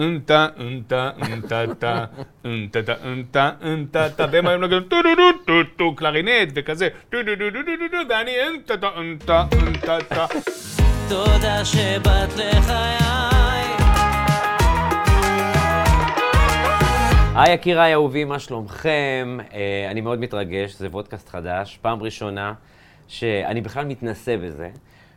אנטה, 0.00 0.46
אנטה, 0.60 1.10
אנטה, 1.22 1.64
אנטה, 1.64 1.64
אנטה, 1.64 2.04
אנטה, 2.44 2.94
אנטה, 3.04 3.50
אנטה, 3.62 4.06
אנטה, 4.06 4.26
והם 4.32 4.46
היו 4.46 4.58
מנגנים 4.58 4.82
טו 4.82 5.02
דו 5.02 5.14
דו 5.16 5.44
טו 5.46 5.70
טו 5.76 5.94
קלרינט 5.94 6.52
וכזה, 6.54 6.88
טו 7.10 7.22
דו 7.22 7.34
דו 7.38 7.50
דו 7.50 7.58
דו 7.62 7.88
דו 7.90 7.98
ואני 8.08 8.30
אינטה, 8.30 8.74
אינטה, 8.96 9.46
אינטה. 9.52 10.26
תודה 11.08 11.64
שבאת 11.64 12.36
לחיי. 12.36 12.96
היי 17.34 17.54
יקיריי 17.54 17.94
אהובי, 17.94 18.24
מה 18.24 18.38
שלומכם? 18.38 19.38
אני 19.90 20.00
מאוד 20.00 20.20
מתרגש, 20.20 20.74
זה 20.74 20.88
vodcast 20.88 21.28
חדש, 21.28 21.78
פעם 21.82 22.02
ראשונה 22.02 22.52
שאני 23.08 23.60
בכלל 23.60 23.84
מתנסה 23.84 24.36
בזה. 24.36 24.68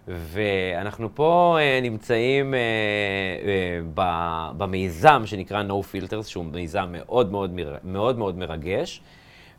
ואנחנו 0.07 1.09
פה 1.15 1.57
אה, 1.59 1.79
נמצאים 1.81 2.53
אה, 2.53 2.59
אה, 2.59 3.79
ב- 3.93 4.49
במיזם 4.57 5.21
שנקרא 5.25 5.63
No 5.69 5.71
Filters, 5.71 6.23
שהוא 6.23 6.45
מיזם 6.45 6.85
מאוד 6.91 7.31
מאוד, 7.31 7.53
מר- 7.53 7.77
מאוד, 7.83 8.17
מאוד 8.17 8.37
מרגש. 8.37 9.01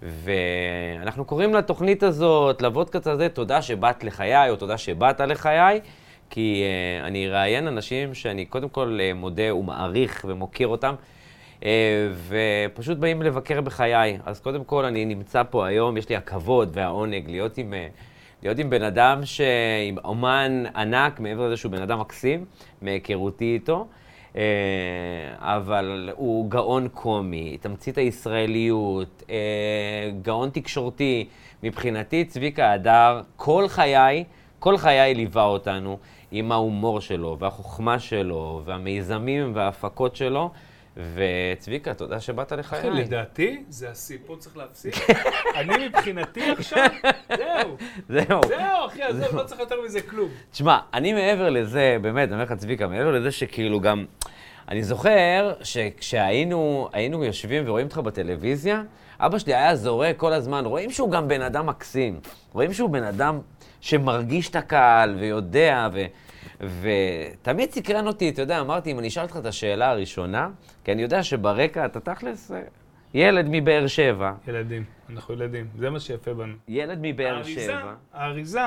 ואנחנו 0.03 1.25
קוראים 1.25 1.55
לתוכנית 1.55 2.03
הזאת, 2.03 2.63
לוודקאסט 2.63 3.07
הזה, 3.07 3.29
תודה 3.29 3.63
שבאת 3.63 4.05
לחיי, 4.05 4.51
או 4.51 4.57
תודה 4.57 4.79
שבאת 4.79 5.21
לחיי, 5.21 5.81
כי 6.31 6.63
אה, 6.63 7.07
אני 7.07 7.27
אראיין 7.27 7.69
אנשים 7.69 8.15
שאני 8.15 8.45
קודם 8.45 8.69
כל 8.69 8.99
אה, 9.03 9.15
מודה 9.15 9.55
ומעריך 9.55 10.25
ומוקיר 10.29 10.69
אותם. 10.69 10.95
אה, 11.65 12.09
ופשוט 12.29 12.99
באים 12.99 13.23
לבקר 13.23 13.61
בחיי. 13.61 14.19
אז 14.27 14.41
קודם 14.41 14.65
כל, 14.65 14.85
אני 14.85 15.05
נמצא 15.05 15.43
פה 15.51 15.67
היום, 15.67 15.97
יש 15.97 16.09
לי 16.09 16.17
הכבוד 16.17 16.71
והעונג 16.73 17.31
להיות 17.31 17.59
עם, 17.59 17.75
אה, 17.75 17.87
להיות 18.45 18.59
עם 18.59 18.71
בן 18.71 18.83
אדם, 18.83 19.21
ש... 19.25 19.41
עם 19.89 19.99
אומן 20.05 20.65
ענק, 20.77 21.21
מעבר 21.21 21.47
לזה 21.47 21.57
שהוא 21.57 21.73
בן 21.73 21.83
אדם 21.83 22.01
מקסים, 22.01 22.45
מהיכרותי 22.83 23.55
איתו. 23.55 23.87
אה, 24.37 24.43
אבל 25.39 26.11
הוא 26.17 26.51
גאון 26.51 26.89
קומי, 26.89 27.59
תמצית 27.61 27.99
הישראליות, 27.99 29.23
אה, 29.31 30.11
גאון 30.23 30.51
תקשורתי. 30.51 31.29
מבחינתי, 31.63 32.25
צביקה 32.25 32.73
הדר, 32.73 33.21
כל 33.37 33.65
חיי, 33.69 34.25
כל 34.59 34.77
חיי 34.77 35.15
ליווה 35.15 35.45
אותנו 35.45 35.99
עם 36.31 36.53
ההומור 36.53 37.01
שלו, 37.01 37.37
והחוכמה 37.39 37.99
שלו, 37.99 38.63
והמיזמים 38.65 39.53
וההפקות 39.55 40.17
שלו. 40.17 40.51
וצביקה, 40.97 41.95
תודה 41.95 42.21
שבאת 42.21 42.53
לחיי. 42.53 42.79
אחי, 42.79 42.91
לדעתי, 42.91 43.65
זה 43.69 43.91
השיא, 43.91 44.19
פה 44.27 44.37
צריך 44.39 44.57
להפסיק. 44.57 44.95
אני 45.61 45.89
מבחינתי 45.89 46.51
עכשיו, 46.51 46.87
זהו, 47.37 47.77
זהו. 48.09 48.41
זהו, 48.49 48.87
אחי, 48.87 49.03
עזוב, 49.03 49.37
לא 49.37 49.43
צריך 49.43 49.61
יותר 49.61 49.77
מזה 49.85 50.03
כלום. 50.03 50.29
תשמע, 50.53 50.79
אני 50.95 51.13
מעבר 51.13 51.51
לזה, 51.51 51.97
באמת, 52.03 52.29
אני 52.29 52.33
אומר 52.33 52.45
לך, 52.45 52.53
צביקה, 52.53 52.87
מעבר 52.87 53.11
לזה 53.11 53.31
שכאילו 53.31 53.81
גם... 53.81 54.05
אני 54.69 54.83
זוכר 54.83 55.53
שכשהיינו 55.63 56.89
היינו 56.93 57.25
יושבים 57.25 57.63
ורואים 57.67 57.87
אותך 57.87 57.99
בטלוויזיה, 57.99 58.83
אבא 59.21 59.39
שלי 59.39 59.55
היה 59.55 59.77
זורק 59.77 60.17
כל 60.17 60.33
הזמן, 60.33 60.65
רואים 60.65 60.91
שהוא 60.91 61.11
גם 61.11 61.29
בן 61.29 61.43
אדם 61.43 61.67
מקסים. 61.67 62.21
רואים 62.53 62.73
שהוא 62.73 62.91
בן 62.91 63.05
אדם 63.05 63.41
שמרגיש 63.81 64.51
את 64.51 64.57
הקהל 64.57 65.17
ויודע, 65.19 65.89
ו... 65.93 66.05
ותמיד 66.61 67.71
סקרן 67.71 68.07
אותי, 68.07 68.29
אתה 68.29 68.43
יודע, 68.43 68.61
אמרתי, 68.61 68.91
אם 68.93 68.99
אני 68.99 69.09
אשאל 69.09 69.23
אותך 69.23 69.37
את 69.37 69.47
השאלה 69.47 69.91
הראשונה, 69.91 70.51
כי 70.85 70.93
אני 70.93 71.03
יודע 71.03 71.23
שברקע 71.23 71.87
אתה 71.87 72.01
תכלס 72.01 72.53
אה, 72.53 72.63
ילד 73.15 73.47
מבאר 73.49 73.87
שבע. 73.87 74.33
ילדים, 74.49 74.85
אנחנו 75.11 75.35
ילדים, 75.35 75.67
זה 75.79 75.91
מה 75.91 76.01
שיפה 76.01 76.35
בנו. 76.35 76.55
ילד 76.69 76.99
מבאר 77.03 77.35
האריזה- 77.37 77.61
שבע. 77.61 77.95
האריזה 78.13 78.61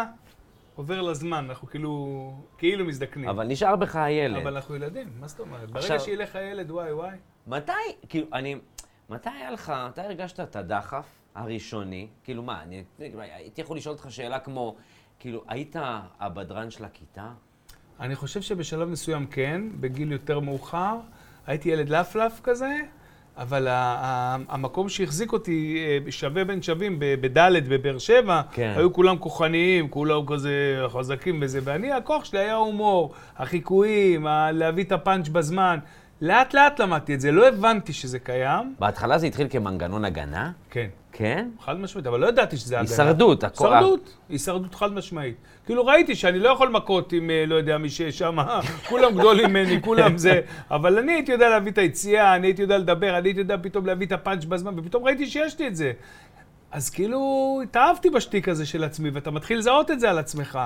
עובר 0.76 1.02
לזמן, 1.02 1.46
אנחנו 1.50 1.68
כאילו, 1.68 2.34
כאילו 2.58 2.86
מזדקנים. 2.86 3.30
אבל 3.30 3.48
נשאר 3.48 3.76
בך 3.76 3.96
הילד. 3.96 4.38
אבל 4.42 4.56
אנחנו 4.56 4.76
ילדים, 4.76 5.08
מה 5.20 5.28
זאת 5.28 5.40
אומרת? 5.40 5.62
ברגע 5.72 5.80
עכשיו- 5.80 6.00
שיהיה 6.00 6.18
לך 6.18 6.38
ילד, 6.52 6.72
וואי 6.72 6.94
וואי. 6.94 7.16
מתי, 7.48 7.72
כאילו, 8.10 8.28
אני, 8.34 8.56
מתי 9.10 9.30
היה 9.30 9.52
לך, 9.52 9.74
מתי 9.90 10.02
הרגשת 10.02 10.40
את 10.40 10.56
הדחף 10.56 11.06
הראשוני? 11.36 12.08
כאילו, 12.24 12.44
מה, 12.44 12.64
אני 12.64 12.84
הייתי 13.16 13.62
יכול 13.62 13.78
לשאול 13.78 13.96
אותך 13.96 14.08
שאלה 14.12 14.40
כמו, 14.40 14.76
כאילו, 15.20 15.44
היית 15.48 15.76
הבדרן 16.20 16.70
של 16.72 16.86
הכיתה? 16.86 17.28
אני 18.00 18.16
חושב 18.16 18.42
שבשלב 18.42 18.90
מסוים 18.90 19.26
כן, 19.26 19.62
בגיל 19.80 20.12
יותר 20.12 20.40
מאוחר, 20.40 20.96
הייתי 21.48 21.70
ילד 21.70 21.90
לפלף 21.90 22.40
כזה, 22.44 22.76
אבל 23.38 23.68
המקום 23.70 24.90
שהחזיק 24.90 25.34
אותי 25.34 25.86
אה, 26.06 26.12
שווה 26.12 26.44
בין 26.44 26.62
שווים 26.62 27.00
ב- 27.00 27.16
בדלת 27.22 27.68
בבאר 27.68 27.98
שבע, 27.98 28.42
כן. 28.52 28.74
היו 28.78 28.94
כולם 28.94 29.18
כוחניים, 29.18 29.90
כולם 29.90 30.26
כזה 30.28 30.84
חזקים 30.88 31.40
וזה, 31.42 31.60
ואני, 31.64 31.92
הכוח 31.92 32.26
שלי 32.26 32.40
היה 32.40 32.56
הומור, 32.56 33.14
החיקויים, 33.38 34.28
להביא 34.54 34.84
את 34.84 34.92
הפאנץ' 34.92 35.28
בזמן. 35.28 35.80
לאט 36.22 36.54
לאט 36.54 36.80
למדתי 36.80 37.14
את 37.14 37.22
זה, 37.22 37.32
לא 37.32 37.48
הבנתי 37.48 37.94
שזה 37.94 38.20
קיים. 38.20 38.76
בהתחלה 38.80 39.18
זה 39.18 39.28
התחיל 39.28 39.48
כמנגנון 39.50 40.06
הגנה? 40.06 40.52
כן. 40.70 40.88
כן? 41.18 41.50
חד 41.60 41.80
משמעית, 41.80 42.08
אבל 42.08 42.20
לא 42.20 42.28
ידעתי 42.28 42.58
שזה 42.58 42.80
הגנה. 42.80 42.90
הישרדות, 42.90 43.44
הכוח. 43.44 43.72
הישרדות, 43.72 44.18
הישרדות 44.30 44.76
חד 44.76 44.94
משמעית. 44.94 45.36
כאילו 45.66 45.86
ראיתי 45.86 46.16
שאני 46.16 46.40
לא 46.40 46.50
יכול 46.50 46.70
מכות 46.70 47.14
עם, 47.14 47.30
אה, 47.30 47.44
לא 47.48 47.56
יודע, 47.56 47.78
מי 47.78 47.90
שיש 47.90 48.18
שם, 48.18 48.38
כולם 48.90 49.18
גדולים 49.20 49.50
ממני, 49.50 49.82
כולם 49.82 50.18
זה, 50.18 50.42
אבל 50.72 50.98
אני 50.98 51.12
הייתי 51.12 51.32
יודע 51.32 51.50
להביא 51.50 51.72
את 51.72 51.78
היציאה, 51.78 52.36
אני 52.36 52.48
הייתי 52.48 52.62
יודע 52.62 52.78
לדבר, 52.78 53.18
אני 53.18 53.30
הייתי 53.30 53.40
יודע 53.40 53.56
פתאום 53.62 53.86
להביא 53.86 54.08
את 54.08 54.12
הפאנץ' 54.12 54.46
בזמן, 54.46 54.80
ופתאום 54.80 55.04
ראיתי 55.04 55.28
שיש 55.28 55.60
לי 55.60 55.68
את 55.68 55.76
זה. 55.76 55.92
אז 56.72 56.90
כאילו 56.90 57.60
התאהבתי 57.64 58.10
בשטיק 58.10 58.50
הזה 58.50 58.66
של 58.66 58.84
עצמי, 58.84 59.10
ואתה 59.10 59.32
מתחיל 59.32 59.58
לזהות 59.58 59.92
את 59.92 60.00
זה 60.00 60.10
על 60.10 60.18
עצמך. 60.18 60.60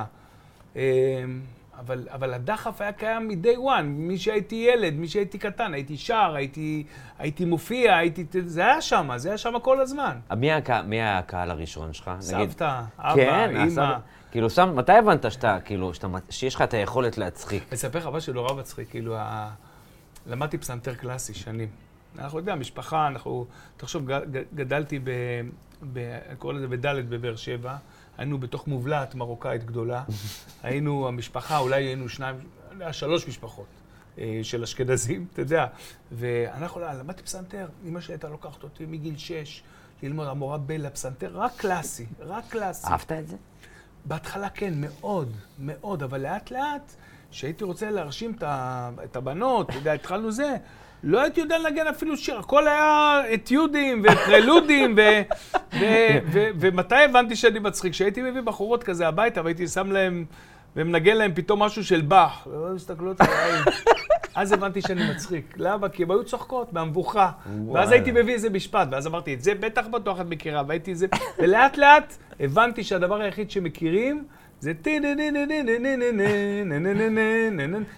אה, 1.81 1.86
אבל, 1.86 2.08
אבל 2.12 2.34
הדחף 2.34 2.81
היה 2.81 2.92
קיים 2.92 3.28
מ-day 3.28 3.58
one, 3.58 3.81
מי 3.84 4.18
שהייתי 4.18 4.56
ילד, 4.74 4.94
מי 4.94 5.08
שהייתי 5.08 5.38
קטן, 5.38 5.74
הייתי 5.74 5.97
שר, 5.97 6.34
הייתי, 6.36 6.84
הייתי 7.19 7.46
מופיע, 7.46 7.97
הייתי... 7.97 8.25
זה 8.46 8.62
היה 8.62 8.81
שם, 8.81 9.09
זה 9.16 9.30
היה 9.30 9.38
שם 9.38 9.59
כל 9.62 9.81
הזמן. 9.81 10.19
מי, 10.38 10.52
הקה, 10.52 10.81
מי 10.81 10.96
היה 10.96 11.18
הקהל 11.18 11.52
הראשון 11.52 11.94
שלך? 11.94 12.08
נגיד- 12.34 12.50
סבתא, 12.52 12.81
אבא, 13.00 13.16
כן, 13.16 13.50
אימא. 13.50 13.64
הסבא. 13.68 13.97
כאילו, 14.31 14.50
שם, 14.50 14.74
מתי 14.75 14.92
הבנת 14.94 15.31
שאתה, 15.31 15.58
כאילו, 15.66 15.94
שאתה, 15.94 16.08
שיש 16.30 16.56
לך 16.56 16.62
את 16.62 16.74
היכולת 16.74 17.18
להצחיק? 17.18 17.64
אני 17.69 17.75
אספר 17.75 18.00
לך 18.00 18.09
משהו 18.13 18.34
נורא 18.34 18.53
מצחיק, 18.53 18.90
כאילו, 18.90 19.16
ה... 19.18 19.50
למדתי 20.28 20.58
פסנתר 20.58 20.94
קלאסי 20.96 21.34
שנים. 21.34 21.68
אנחנו 22.24 22.38
יודעים, 22.38 22.59
משפחה, 22.59 23.08
אנחנו, 23.08 23.46
תחשוב, 23.78 24.08
גדלתי 24.56 25.00
ב... 25.00 25.09
ב... 25.94 25.98
אני 26.28 26.36
קורא 26.36 26.54
לזה 26.54 26.68
בדלת 26.68 27.09
בבאר 27.09 27.36
שבע, 27.36 27.78
היינו 28.18 28.38
בתוך 28.38 28.68
מובלעת 28.68 29.16
מרוקאית 29.16 29.64
גדולה, 29.64 30.04
היינו, 30.64 31.08
המשפחה, 31.08 31.58
אולי 31.58 31.84
היינו 31.84 32.10
שניים, 32.10 32.36
שלוש 32.92 33.28
משפחות 33.28 33.66
אה, 34.18 34.40
של 34.44 34.64
אשכנזים, 34.64 35.26
אתה 35.34 35.42
יודע, 35.42 35.68
ואנחנו, 36.12 36.81
למדתי 36.81 37.24
פסנתר, 37.24 37.68
אמא 37.86 38.02
שלי 38.02 38.14
הייתה 38.14 38.30
לוקחת 38.30 38.64
אותי 38.64 38.86
מגיל 38.86 39.18
שש 39.18 39.64
ללמוד, 40.04 40.28
המורה 40.28 40.58
בלה 40.58 40.90
פסנתר, 40.90 41.31
רק 41.34 41.52
קלאסי, 41.56 42.06
רק 42.20 42.44
קלאסי. 42.50 42.88
אהבת 42.88 43.12
את 43.12 43.28
זה? 43.28 43.36
בהתחלה 44.06 44.50
כן, 44.50 44.74
מאוד, 44.76 45.31
מאוד, 45.60 46.04
אבל 46.04 46.22
לאט 46.22 46.52
לאט, 46.52 46.96
כשהייתי 47.31 47.64
רוצה 47.64 47.92
להרשים 47.92 48.36
את 49.04 49.16
הבנות, 49.16 49.70
אתה 49.70 49.78
יודע, 49.78 49.94
התחלנו 49.94 50.31
זה, 50.31 50.58
לא 51.03 51.22
הייתי 51.22 51.41
יודע 51.41 51.57
לנגן 51.57 51.88
אפילו 51.88 52.17
שיר, 52.17 52.39
הכל 52.39 52.67
היה 52.67 53.22
אתיודים 53.34 54.03
ופרלודים, 54.03 54.95
ומתי 56.59 56.95
הבנתי 56.95 57.35
שאני 57.35 57.59
מצחיק? 57.59 57.91
כשהייתי 57.91 58.22
מביא 58.22 58.41
בחורות 58.41 58.84
כזה 58.84 59.07
הביתה 59.07 59.41
והייתי 59.44 59.67
שם 59.67 59.91
להם, 59.91 60.25
ומנגן 60.75 61.17
להם 61.17 61.31
פתאום 61.35 61.63
משהו 61.63 61.84
של 61.84 62.01
באך, 62.01 62.47
והן 62.51 62.75
מסתכלות 62.75 63.22
עליי, 63.22 63.62
אז 64.35 64.51
הבנתי 64.51 64.81
שאני 64.81 65.12
מצחיק. 65.12 65.53
למה? 65.57 65.89
כי 65.89 66.03
הן 66.03 66.12
היו 66.12 66.23
צוחקות 66.23 66.73
מהמבוכה. 66.73 67.31
ואז. 67.73 67.91
הייתי 67.91 68.12
מביא 68.12 68.33
איזה 68.33 68.50
משפט, 68.50 68.88
ואז 68.91 69.07
אמרתי, 69.07 69.33
את 69.33 69.41
זה 69.41 69.56
בטח 69.56 69.88
בטוח 69.88 70.22
את 70.22 70.25
מכירה, 70.25 70.63
והייתי 70.68 70.95
זה, 70.95 71.07
ולאט 71.39 71.78
לאט 71.78 72.18
הבנתי 72.39 72.83
שהדבר 72.83 73.22
היחיד 73.22 73.51
שמכירים 73.51 74.23
זה 74.62 74.74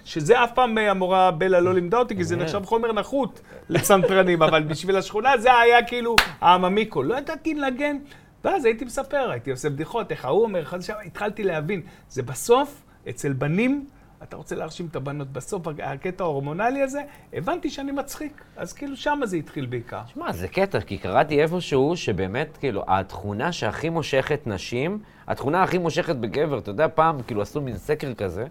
שזה 0.05 0.43
אף 0.43 0.51
פעם 0.55 0.77
המורה 0.77 1.31
בלה 1.31 1.59
לא 1.59 1.73
לימדה 1.73 1.97
אותי, 1.97 2.15
כי 2.15 2.23
זה 2.23 2.35
נחשב 2.35 2.65
חומר 2.65 2.91
נחות 2.91 3.41
לפסנתרנים, 3.69 4.41
אבל 4.41 4.63
בשביל 4.63 4.97
השכונה 4.97 5.37
זה 5.37 5.59
היה 5.59 5.83
כאילו 5.83 6.15
העממיקו. 6.41 7.03
לא 7.03 7.17
ידעתי 7.17 7.53
לנגן, 7.53 7.97
ואז 8.43 8.65
הייתי 8.65 8.85
מספר, 8.85 9.31
הייתי 9.31 9.51
עושה 9.51 9.69
בדיחות, 9.69 10.11
איך 10.11 10.25
ההוא 10.25 10.43
אומר, 10.43 10.61
אחד 10.61 10.81
שם, 10.81 10.93
התחלתי 11.05 11.43
להבין. 11.43 11.81
זה 12.09 12.23
בסוף, 12.23 12.81
אצל 13.09 13.33
בנים, 13.33 13.85
אתה 14.23 14.37
רוצה 14.37 14.55
להרשים 14.55 14.87
את 14.91 14.95
הבנות. 14.95 15.33
בסוף 15.33 15.67
הקטע 15.83 16.23
ההורמונלי 16.23 16.81
הזה, 16.81 17.01
הבנתי 17.33 17.69
שאני 17.69 17.91
מצחיק. 17.91 18.43
אז 18.57 18.73
כאילו 18.73 18.97
שם 18.97 19.19
זה 19.23 19.37
התחיל 19.37 19.65
בעיקר. 19.65 20.01
שמע, 20.13 20.31
זה 20.31 20.47
קטע, 20.47 20.81
כי 20.81 20.97
קראתי 20.97 21.41
איפשהו 21.41 21.97
שבאמת, 21.97 22.57
כאילו, 22.57 22.83
התכונה 22.87 23.51
שהכי 23.51 23.89
מושכת 23.89 24.47
נשים 24.47 24.99
התכונה 25.27 25.63
הכי 25.63 25.77
מושכת 25.77 26.15
בגבר, 26.15 26.57
אתה 26.57 26.71
יודע, 26.71 26.87
פעם, 26.95 27.21
כאילו, 27.21 27.41
עשו 27.41 27.61
מין 27.61 27.77
סקר 27.77 28.13
כזה, 28.13 28.45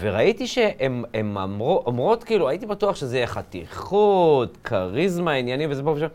וראיתי 0.00 0.46
שהן 0.46 1.04
אמרו, 1.36 1.82
אומרות, 1.86 2.24
כאילו, 2.24 2.48
הייתי 2.48 2.66
בטוח 2.66 2.96
שזה 2.96 3.16
יהיה 3.16 3.26
חתיכות, 3.26 4.56
כריזמה, 4.64 5.32
עניינים 5.32 5.70
וזה 5.70 5.82
פה 5.82 5.90
ושם, 5.90 6.06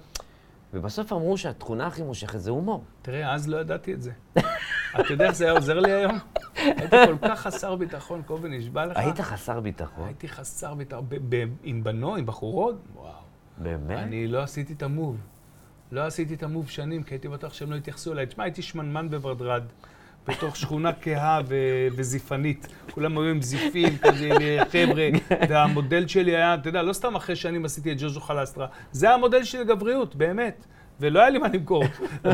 ובסוף 0.73 1.13
אמרו 1.13 1.37
שהתכונה 1.37 1.87
הכי 1.87 2.03
מושכת 2.03 2.39
זה 2.39 2.51
הומור. 2.51 2.83
תראה, 3.01 3.33
אז 3.33 3.47
לא 3.47 3.57
ידעתי 3.57 3.93
את 3.93 4.01
זה. 4.01 4.11
אתה 4.99 5.13
יודע 5.13 5.25
איך 5.25 5.35
זה 5.35 5.45
היה 5.45 5.53
עוזר 5.53 5.79
לי 5.79 5.91
היום? 5.91 6.19
הייתי 6.55 6.95
כל 7.05 7.27
כך 7.27 7.39
חסר 7.39 7.75
ביטחון, 7.75 8.21
קובי, 8.25 8.49
נשבע 8.49 8.85
לך. 8.85 8.97
היית 8.97 9.19
חסר 9.19 9.59
ביטחון? 9.59 10.05
הייתי 10.05 10.27
חסר 10.27 10.73
ביטחון. 10.73 11.05
עם 11.63 11.83
בנות, 11.83 12.17
עם 12.17 12.25
בחורות? 12.25 12.75
וואו. 12.95 13.11
באמת? 13.57 13.97
אני 13.97 14.27
לא 14.27 14.43
עשיתי 14.43 14.73
את 14.73 14.83
המוב. 14.83 15.17
לא 15.91 16.01
עשיתי 16.01 16.33
את 16.33 16.43
המוב 16.43 16.69
שנים, 16.69 17.03
כי 17.03 17.13
הייתי 17.13 17.27
בטוח 17.27 17.53
שהם 17.53 17.71
לא 17.71 17.75
יתייחסו 17.75 18.11
אליי. 18.11 18.25
תשמע, 18.25 18.43
הייתי 18.43 18.61
שמנמן 18.61 19.09
בוורדרד, 19.09 19.63
בתוך 20.27 20.55
שכונה 20.55 20.91
כהה 21.01 21.41
ו- 21.47 21.87
וזיפנית. 21.95 22.67
כולם 22.91 23.17
היו 23.17 23.29
עם 23.29 23.41
זיפים, 23.41 23.97
כזה, 23.97 24.29
חבר'ה, 24.71 25.09
והמודל 25.49 26.07
שלי 26.07 26.35
היה, 26.35 26.53
אתה 26.53 26.69
יודע, 26.69 26.81
לא 26.81 26.93
סתם 26.93 27.15
אחרי 27.15 27.35
שנים 27.35 27.65
עשיתי 27.65 27.91
את 27.91 27.97
ג'וז'ו 27.99 28.21
חלסטרה, 28.21 28.67
זה 28.91 29.09
המודל 29.09 29.43
שלי 29.43 29.61
לגבריות, 29.61 30.15
באמת. 30.15 30.65
ולא 30.99 31.19
היה 31.19 31.29
לי 31.29 31.37
מה 31.37 31.47
למכור. 31.47 31.83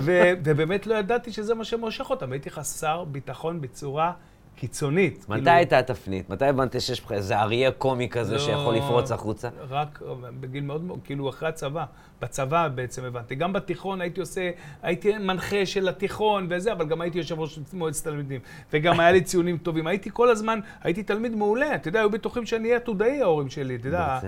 ו- 0.01 0.31
ובאמת 0.43 0.87
לא 0.87 0.95
ידעתי 0.95 1.31
שזה 1.31 1.55
מה 1.55 1.63
שמושך 1.63 2.09
אותם. 2.09 2.31
הייתי 2.31 2.49
חסר 2.49 3.03
ביטחון 3.03 3.61
בצורה 3.61 4.11
קיצונית. 4.57 5.25
מתי 5.29 5.41
כאילו, 5.41 5.51
הייתה 5.51 5.79
התפנית? 5.79 6.29
מתי 6.29 6.45
הבנת 6.45 6.81
שיש 6.81 6.99
לך 6.99 7.11
איזה 7.11 7.39
אריה 7.39 7.71
קומי 7.71 8.09
כזה 8.09 8.33
לא, 8.33 8.39
שיכול 8.39 8.75
לפרוץ 8.75 9.11
החוצה? 9.11 9.49
רק 9.69 10.01
בגיל 10.39 10.63
מאוד, 10.63 10.83
מאוד, 10.83 10.99
כאילו 11.03 11.29
אחרי 11.29 11.49
הצבא. 11.49 11.85
בצבא 12.21 12.67
בעצם 12.67 13.03
הבנתי. 13.03 13.35
גם 13.35 13.53
בתיכון 13.53 14.01
הייתי 14.01 14.19
עושה, 14.19 14.49
הייתי 14.81 15.17
מנחה 15.17 15.65
של 15.65 15.87
התיכון 15.87 16.47
וזה, 16.49 16.71
אבל 16.71 16.85
גם 16.85 17.01
הייתי 17.01 17.17
יושב 17.17 17.39
ראש 17.39 17.59
מועצת 17.73 18.03
תלמידים. 18.03 18.41
וגם 18.73 18.99
היה 18.99 19.11
לי 19.11 19.21
ציונים 19.21 19.57
טובים. 19.57 19.87
הייתי 19.87 20.09
כל 20.13 20.29
הזמן, 20.29 20.59
הייתי 20.83 21.03
תלמיד 21.03 21.35
מעולה. 21.35 21.75
אתה 21.75 21.87
יודע, 21.87 21.99
היו 21.99 22.09
בטוחים 22.09 22.45
שאני 22.45 22.67
אהיה 22.67 22.77
עתודאי 22.77 23.21
ההורים 23.21 23.49
שלי, 23.49 23.75
אתה 23.75 23.87
יודע. 23.87 24.19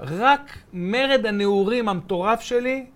רק 0.00 0.58
מרד 0.72 1.26
הנעורים 1.26 1.88
המטורף 1.88 2.40
שלי 2.40 2.86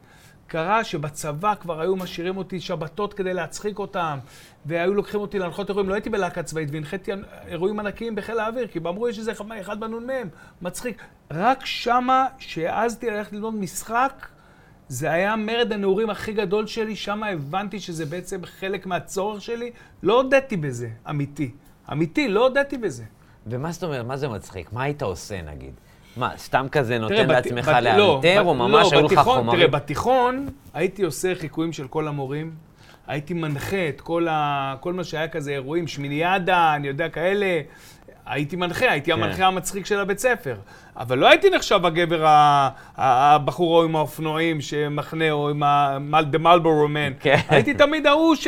קרה 0.50 0.84
שבצבא 0.84 1.54
כבר 1.60 1.80
היו 1.80 1.96
משאירים 1.96 2.36
אותי 2.36 2.60
שבתות 2.60 3.14
כדי 3.14 3.34
להצחיק 3.34 3.78
אותם, 3.78 4.18
והיו 4.66 4.94
לוקחים 4.94 5.20
אותי 5.20 5.38
להנחות 5.38 5.68
אירועים. 5.68 5.88
לא 5.88 5.94
הייתי 5.94 6.10
בלהקה 6.10 6.42
צבאית, 6.42 6.68
והנחיתי 6.72 7.10
אירועים 7.48 7.80
ענקיים 7.80 8.14
בחיל 8.14 8.38
האוויר, 8.38 8.66
כי 8.66 8.78
אמרו, 8.78 9.08
יש 9.08 9.18
איזה 9.18 9.32
אחד 9.60 9.80
בנ"מ, 9.80 10.10
מצחיק. 10.62 11.02
רק 11.30 11.66
שמה, 11.66 12.26
שהעזתי 12.38 13.10
ללכת 13.10 13.32
ללמוד 13.32 13.54
משחק, 13.54 14.26
זה 14.88 15.10
היה 15.10 15.36
מרד 15.36 15.72
הנעורים 15.72 16.10
הכי 16.10 16.32
גדול 16.32 16.66
שלי, 16.66 16.96
שמה 16.96 17.28
הבנתי 17.28 17.80
שזה 17.80 18.06
בעצם 18.06 18.40
חלק 18.44 18.86
מהצורך 18.86 19.42
שלי. 19.42 19.70
לא 20.02 20.20
הודיתי 20.22 20.56
בזה, 20.56 20.88
אמיתי. 21.10 21.50
אמיתי, 21.92 22.28
לא 22.28 22.46
הודיתי 22.46 22.78
בזה. 22.78 23.04
ומה 23.46 23.72
זאת 23.72 23.82
אומרת, 23.84 24.06
מה 24.06 24.16
זה 24.16 24.28
מצחיק? 24.28 24.72
מה 24.72 24.82
היית 24.82 25.02
עושה 25.02 25.42
נגיד? 25.42 25.74
מה, 26.16 26.30
סתם 26.36 26.66
כזה 26.72 26.88
תראה, 26.94 26.98
נותן 26.98 27.22
בת- 27.22 27.28
לעצמך 27.28 27.68
בת- 27.68 27.82
לא, 27.82 27.90
לאלתר, 27.90 28.40
בת- 28.40 28.46
או 28.46 28.54
ממש 28.54 28.92
לא, 28.92 28.98
היו 28.98 29.06
לך 29.06 29.18
חומרים? 29.18 29.58
תראה, 29.60 29.68
בתיכון 29.80 30.48
הייתי 30.74 31.02
עושה 31.02 31.34
חיקויים 31.34 31.72
של 31.72 31.88
כל 31.88 32.08
המורים. 32.08 32.54
הייתי 33.10 33.34
מנחה 33.34 33.88
את 33.88 34.00
כל, 34.00 34.26
ה... 34.30 34.74
כל 34.80 34.92
מה 34.92 35.04
שהיה 35.04 35.28
כזה 35.28 35.50
אירועים, 35.50 35.86
שמיניאדה, 35.86 36.74
אני 36.74 36.88
יודע, 36.88 37.08
כאלה. 37.08 37.60
הייתי 38.26 38.56
מנחה, 38.56 38.90
הייתי 38.90 39.12
כן. 39.12 39.22
המנחה 39.22 39.46
המצחיק 39.46 39.86
של 39.86 40.00
הבית 40.00 40.18
ספר. 40.18 40.56
אבל 40.96 41.18
לא 41.18 41.28
הייתי 41.28 41.50
נחשב 41.50 41.86
הגבר, 41.86 42.24
הבחור 42.96 43.82
עם 43.82 43.96
האופנועים 43.96 44.60
שמחנה, 44.60 45.30
או 45.30 45.50
עם 45.50 45.62
ה-The 45.62 46.38
Marlboro 46.38 46.88
Man. 46.88 47.20
כן. 47.20 47.36
הייתי 47.48 47.74
תמיד 47.74 48.06
ההוא 48.06 48.34
ש... 48.34 48.46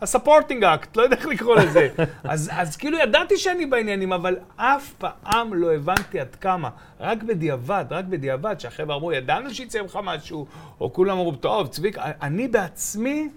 ה-supporting 0.00 0.62
act, 0.62 0.88
לא 0.96 1.02
יודע 1.02 1.16
איך 1.16 1.26
לקרוא 1.26 1.56
לזה. 1.56 1.88
אז, 2.24 2.50
אז 2.52 2.76
כאילו 2.76 2.98
ידעתי 2.98 3.36
שאני 3.36 3.66
בעניינים, 3.66 4.12
אבל 4.12 4.36
אף 4.56 4.92
פעם 4.92 5.54
לא 5.54 5.74
הבנתי 5.74 6.20
עד 6.20 6.34
כמה. 6.40 6.68
רק 7.00 7.22
בדיעבד, 7.22 7.84
רק 7.90 8.04
בדיעבד, 8.04 8.60
שהחבר'ה 8.60 8.96
אמרו, 8.96 9.12
ידענו 9.12 9.50
שיצא 9.50 9.82
ממך 9.82 9.98
משהו, 10.02 10.46
או 10.80 10.92
כולם 10.92 11.18
אמרו, 11.18 11.32
טוב, 11.32 11.66
צביק, 11.66 11.98
אני 11.98 12.48
בעצמי, 12.48 13.28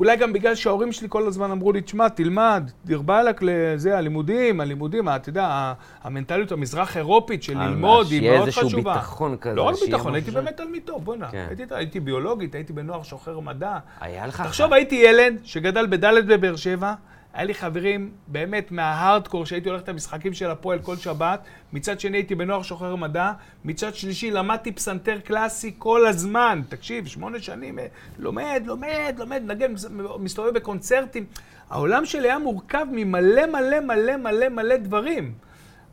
אולי 0.00 0.16
גם 0.16 0.32
בגלל 0.32 0.54
שההורים 0.54 0.92
שלי 0.92 1.06
כל 1.10 1.26
הזמן 1.26 1.50
אמרו 1.50 1.72
לי, 1.72 1.80
תשמע, 1.80 2.08
תלמד, 2.08 2.70
דיר 2.84 3.02
באלק 3.02 3.40
לזה, 3.42 3.98
הלימודים, 3.98 4.60
הלימודים, 4.60 5.08
אתה 5.08 5.28
יודע, 5.28 5.72
המנטליות 6.02 6.52
המזרח 6.52 6.96
אירופית 6.96 7.42
של 7.42 7.58
ללמוד 7.58 8.06
היא 8.10 8.20
שיהיה 8.20 8.32
מאוד 8.32 8.46
איזשהו 8.46 8.68
חשובה. 8.68 8.94
ביטחון 8.94 9.36
כזה, 9.36 9.54
לא 9.54 9.62
רק 9.62 9.74
שיהיה 9.74 9.90
ביטחון, 9.90 10.14
הייתי 10.14 10.30
באמת 10.30 10.56
תלמיד 10.56 10.82
טוב, 10.84 11.04
בוא'נה. 11.04 11.30
כן. 11.30 11.46
הייתי 11.70 12.00
ביולוגית, 12.00 12.54
הייתי 12.54 12.72
בנוער 12.72 13.02
שוחר 13.02 13.40
מדע. 13.40 13.78
היה 14.00 14.26
לך... 14.26 14.40
תחשוב, 14.40 14.72
הייתי 14.72 14.94
ילד 14.94 15.38
שגדל 15.44 15.86
בד' 15.86 16.26
בבאר 16.26 16.56
שבע, 16.56 16.94
היה 17.34 17.44
לי 17.44 17.54
חברים 17.54 18.10
באמת 18.26 18.72
מההארדקור 18.72 19.46
שהייתי 19.46 19.68
הולך 19.68 19.82
למשחקים 19.88 20.34
של 20.34 20.50
הפועל 20.50 20.78
כל 20.78 20.96
שבת, 20.96 21.40
מצד 21.72 22.00
שני 22.00 22.16
הייתי 22.16 22.34
בנוער 22.34 22.62
שוחר 22.62 22.96
מדע, 22.96 23.32
מצד 23.64 23.94
שלישי 23.94 24.30
למדתי 24.30 24.72
פסנתר 24.72 25.18
קלאסי 25.20 25.74
כל 25.78 26.06
הזמן, 26.06 26.62
תקשיב, 26.68 27.06
שמונה 27.06 27.40
שנים, 27.40 27.78
אה, 27.78 27.86
לומד, 28.18 28.62
לומד, 28.66 29.14
לומד, 29.18 29.42
נגן, 29.46 29.74
מסתובב 30.18 30.54
בקונצרטים. 30.54 31.26
העולם 31.70 32.06
שלי 32.06 32.28
היה 32.28 32.38
מורכב 32.38 32.86
ממלא 32.92 33.46
מלא 33.46 33.80
מלא 33.80 34.16
מלא 34.16 34.48
מלא 34.48 34.76
דברים. 34.76 35.34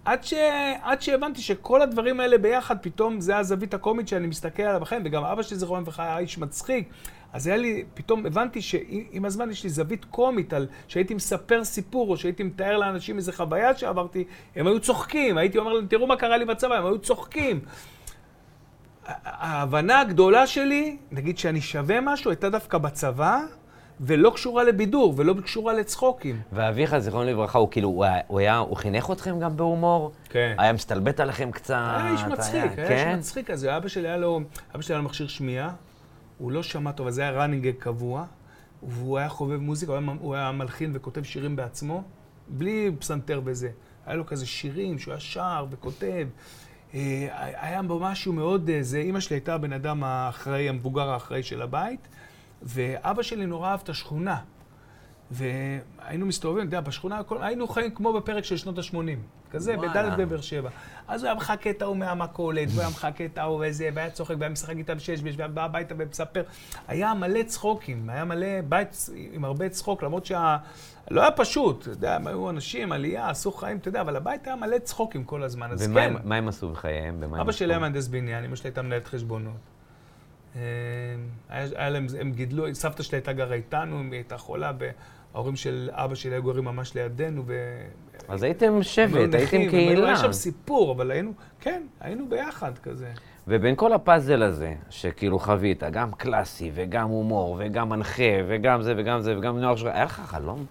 עד, 0.06 0.24
ש... 0.24 0.34
עד 0.82 1.02
שהבנתי 1.02 1.42
שכל 1.42 1.82
הדברים 1.82 2.20
האלה 2.20 2.38
ביחד, 2.38 2.78
פתאום 2.82 3.22
זה 3.22 3.38
הזווית 3.38 3.74
הקומית 3.74 4.08
שאני 4.08 4.28
מסתכל 4.28 4.64
עליו 4.64 4.82
וגם 5.06 5.24
אבא 5.24 5.42
שלי 5.42 5.58
זיכרון 5.58 5.82
לברכה 5.82 6.04
היה 6.04 6.18
איש 6.18 6.38
מצחיק. 6.38 6.90
אז 7.38 7.48
היה 7.48 7.58
לי, 7.58 7.84
פתאום 7.94 8.26
הבנתי 8.26 8.62
שעם 8.62 9.26
הזמן 9.26 9.52
יש 9.52 9.64
לי 9.64 9.70
זווית 9.70 10.06
קומית 10.06 10.54
על 10.54 10.68
שהייתי 10.88 11.14
מספר 11.14 11.64
סיפור, 11.64 12.10
או 12.10 12.18
שהייתי 12.18 12.44
מתאר 12.44 12.78
לאנשים 12.78 13.18
איזו 13.18 13.32
חוויה 13.32 13.78
שעברתי, 13.78 14.24
הם 14.56 14.68
היו 14.68 14.80
צוחקים, 14.80 15.38
הייתי 15.38 15.58
אומר 15.58 15.74
להם, 15.74 15.88
תראו 15.88 16.08
מה 16.08 16.16
קרה 16.16 16.38
לי 16.38 16.46
בצבא, 16.46 16.76
הם 16.76 16.86
היו 16.86 17.00
צוחקים. 17.00 17.60
ההבנה 19.26 20.00
הגדולה 20.00 20.48
שלי, 20.48 20.98
נגיד 21.12 21.38
שאני 21.38 21.62
שווה 21.62 22.02
משהו, 22.02 22.32
הייתה 22.32 22.50
דווקא 22.50 22.78
בצבא, 22.78 23.40
ולא 24.02 24.30
קשורה 24.36 24.64
לבידור, 24.64 25.14
ולא 25.18 25.34
קשורה 25.44 25.74
לצחוקים. 25.74 26.42
ואביך, 26.54 26.98
זיכרונו 26.98 27.30
לברכה, 27.30 27.60
הוא 27.60 27.72
כאילו, 27.72 27.90
הוא 27.90 28.04
היה- 28.06 28.22
הוא 28.28 28.40
היה, 28.40 28.58
הוא 28.58 28.78
חינך 28.78 29.10
אתכם 29.12 29.40
גם 29.40 29.58
בהומור? 29.58 30.12
כן. 30.30 30.56
היה 30.58 30.74
מסתלבט 30.74 31.20
עליכם 31.20 31.52
קצת? 31.52 31.76
היה 31.76 32.12
איש 32.12 32.22
מצחיק, 32.24 32.56
היה 32.78 32.88
כן? 32.88 33.10
איש 33.10 33.18
מצחיק 33.18 33.52
כזה. 33.52 33.78
אבא 33.78 33.88
שלי 33.88 34.08
היה 34.08 34.18
לו, 34.18 34.40
אבא 34.76 34.82
שלי 34.82 34.96
היה 34.96 35.02
לו 35.02 35.06
מכשיר 35.06 35.28
שמיעה, 35.28 35.70
הוא 36.38 36.52
לא 36.52 36.64
שמע 36.64 36.92
טוב, 36.92 37.08
אז 37.08 37.16
זה 37.16 37.22
היה 37.22 37.46
gag 37.46 37.80
קבוע, 37.80 38.26
והוא 38.84 39.18
היה 39.18 39.30
חובב 39.30 39.60
מוזיקה, 39.60 39.92
הוא 39.92 40.00
היה, 40.00 40.12
הוא 40.20 40.36
היה 40.36 40.52
מלחין 40.52 40.92
וכותב 40.94 41.24
שירים 41.24 41.56
בעצמו, 41.56 42.04
בלי 42.48 42.92
פסנתר 43.00 43.42
וזה. 43.46 43.70
היה 44.06 44.16
לו 44.16 44.26
כזה 44.26 44.46
שירים 44.46 45.00
שהוא 45.00 45.12
היה 45.12 45.20
שר 45.20 45.66
וכותב. 45.70 46.28
אה, 46.94 47.28
היה 47.62 47.84
בו 47.84 48.00
משהו 48.00 48.34
מאוד, 48.34 48.70
אה, 48.70 48.84
זה, 48.84 48.98
אימא 48.98 49.20
שלי 49.20 49.36
הייתה 49.36 49.54
הבן 49.54 49.74
אדם 49.74 50.04
האחראי, 50.04 50.70
המבוגר 50.70 51.10
האחראי 51.10 51.44
של 51.44 51.62
הבית, 51.62 52.08
ואבא 52.64 53.24
שלי 53.24 53.46
נורא 53.46 53.70
אהב 53.70 53.80
את 53.84 53.90
השכונה. 53.90 54.40
והיינו 55.32 56.26
מסתובבים, 56.26 56.68
אתה 56.68 56.78
יודע, 56.78 56.88
בשכונה, 56.90 57.18
הכל- 57.20 57.38
היינו 57.44 57.68
חיים 57.68 57.92
כמו 57.96 58.14
בפרק 58.14 58.44
של 58.44 58.58
שנות 58.58 58.78
ה-80. 58.78 58.96
כזה, 59.52 59.76
וואלה. 59.78 60.10
בד' 60.10 60.22
בבאר 60.22 60.42
שבע. 60.42 60.70
אז 61.08 61.22
הוא 61.24 61.28
היה 61.28 61.36
מחכה 61.36 61.70
את 61.70 61.82
ההוא 61.82 61.98
מהמכולת, 61.98 62.68
והוא 62.72 62.82
היה 62.82 62.90
מחכה 62.90 63.26
את 63.26 63.38
ההוא 63.38 63.66
וזה, 63.68 63.90
והיה 63.94 64.10
צוחק, 64.10 64.36
והיה 64.40 64.50
משחק 64.50 64.78
איתם 64.78 65.00
שש, 65.00 65.20
והיה 65.24 65.48
בא 65.48 65.64
הביתה 65.64 65.96
ומספר. 65.98 66.44
היה 66.88 67.14
מלא 67.14 67.44
צחוקים, 67.44 68.10
היה 68.10 68.26
מלא 68.26 68.48
בית 68.70 68.90
עם 69.32 69.46
הרבה 69.46 69.70
צחוק, 69.70 70.04
למרות 70.04 70.26
שה... 70.26 70.58
לא 71.12 71.22
היה 71.22 71.32
פשוט, 71.32 71.82
אתה 71.82 71.90
יודע, 71.90 72.18
היו 72.26 72.50
אנשים, 72.50 72.92
עלייה, 72.92 73.30
עשו 73.30 73.52
חיים, 73.52 73.78
אתה 73.78 73.88
יודע, 73.90 74.02
אבל 74.02 74.16
הבית 74.16 74.48
היה 74.48 74.56
מלא 74.56 74.78
צחוקים 74.80 75.24
כל 75.24 75.44
הזמן, 75.44 75.72
אז 75.72 75.88
ומה 75.88 76.02
כן. 76.02 76.16
הם- 76.16 76.30
מה 76.30 76.36
הם 76.36 76.48
עשו 76.48 76.70
בחייהם? 76.70 77.24
אבא 77.24 77.52
שלי 77.52 77.74
היה? 77.74 77.80
מהנדס 77.80 78.08
בניין, 78.08 78.44
אמא 78.44 78.56
שלי 78.56 78.68
הייתה 78.68 78.82
מנהלת 78.82 79.08
חשבונות. 79.08 79.54
אה, 80.56 80.62
היה 81.50 81.90
להם, 81.90 82.08
הם 82.20 82.32
גידלו, 82.32 82.76
סבתא 82.76 83.04
שלי 83.04 83.18
הייתה 83.18 83.34
גרה 83.34 83.54
איתנו, 83.56 84.02
היא 84.02 84.12
הייתה 84.12 84.38
חולה, 84.38 84.72
וההורים 85.38 85.56
של 85.56 85.90
אבא 85.92 86.16
שלי 86.16 86.36
היו 86.36 86.44
גרים 86.44 86.66
ממש 86.66 86.96
לידינו, 86.96 87.44
ו... 87.46 87.82
אז 88.28 88.44
הייתם 88.44 88.84
שבט, 88.84 89.34
הייתם 89.34 89.70
קהילה. 89.70 90.08
היה 90.08 90.18
שם 90.18 90.34
סיפור, 90.34 90.92
אבל 90.92 91.12
היינו, 91.12 91.34
כן, 91.60 91.84
היינו 92.00 92.30
ביחד 92.30 92.78
כזה. 92.78 93.12
ובין 93.48 93.76
כל 93.76 93.94
הפאזל 93.94 94.44
הזה, 94.44 94.76
שכאילו 94.90 95.40
חווית, 95.40 95.84
גם 95.84 96.12
קלאסי, 96.12 96.72
וגם 96.74 97.10
הומור, 97.10 97.56
וגם 97.60 97.90
מנחה, 97.90 98.24
וגם 98.48 98.82
זה, 98.82 98.94
וגם 98.98 99.22
זה, 99.22 99.38
וגם 99.38 99.60
נוער 99.60 99.76
שלך, 99.76 99.94
היה 99.94 100.06
לך 100.06 100.22
חלום? 100.26 100.66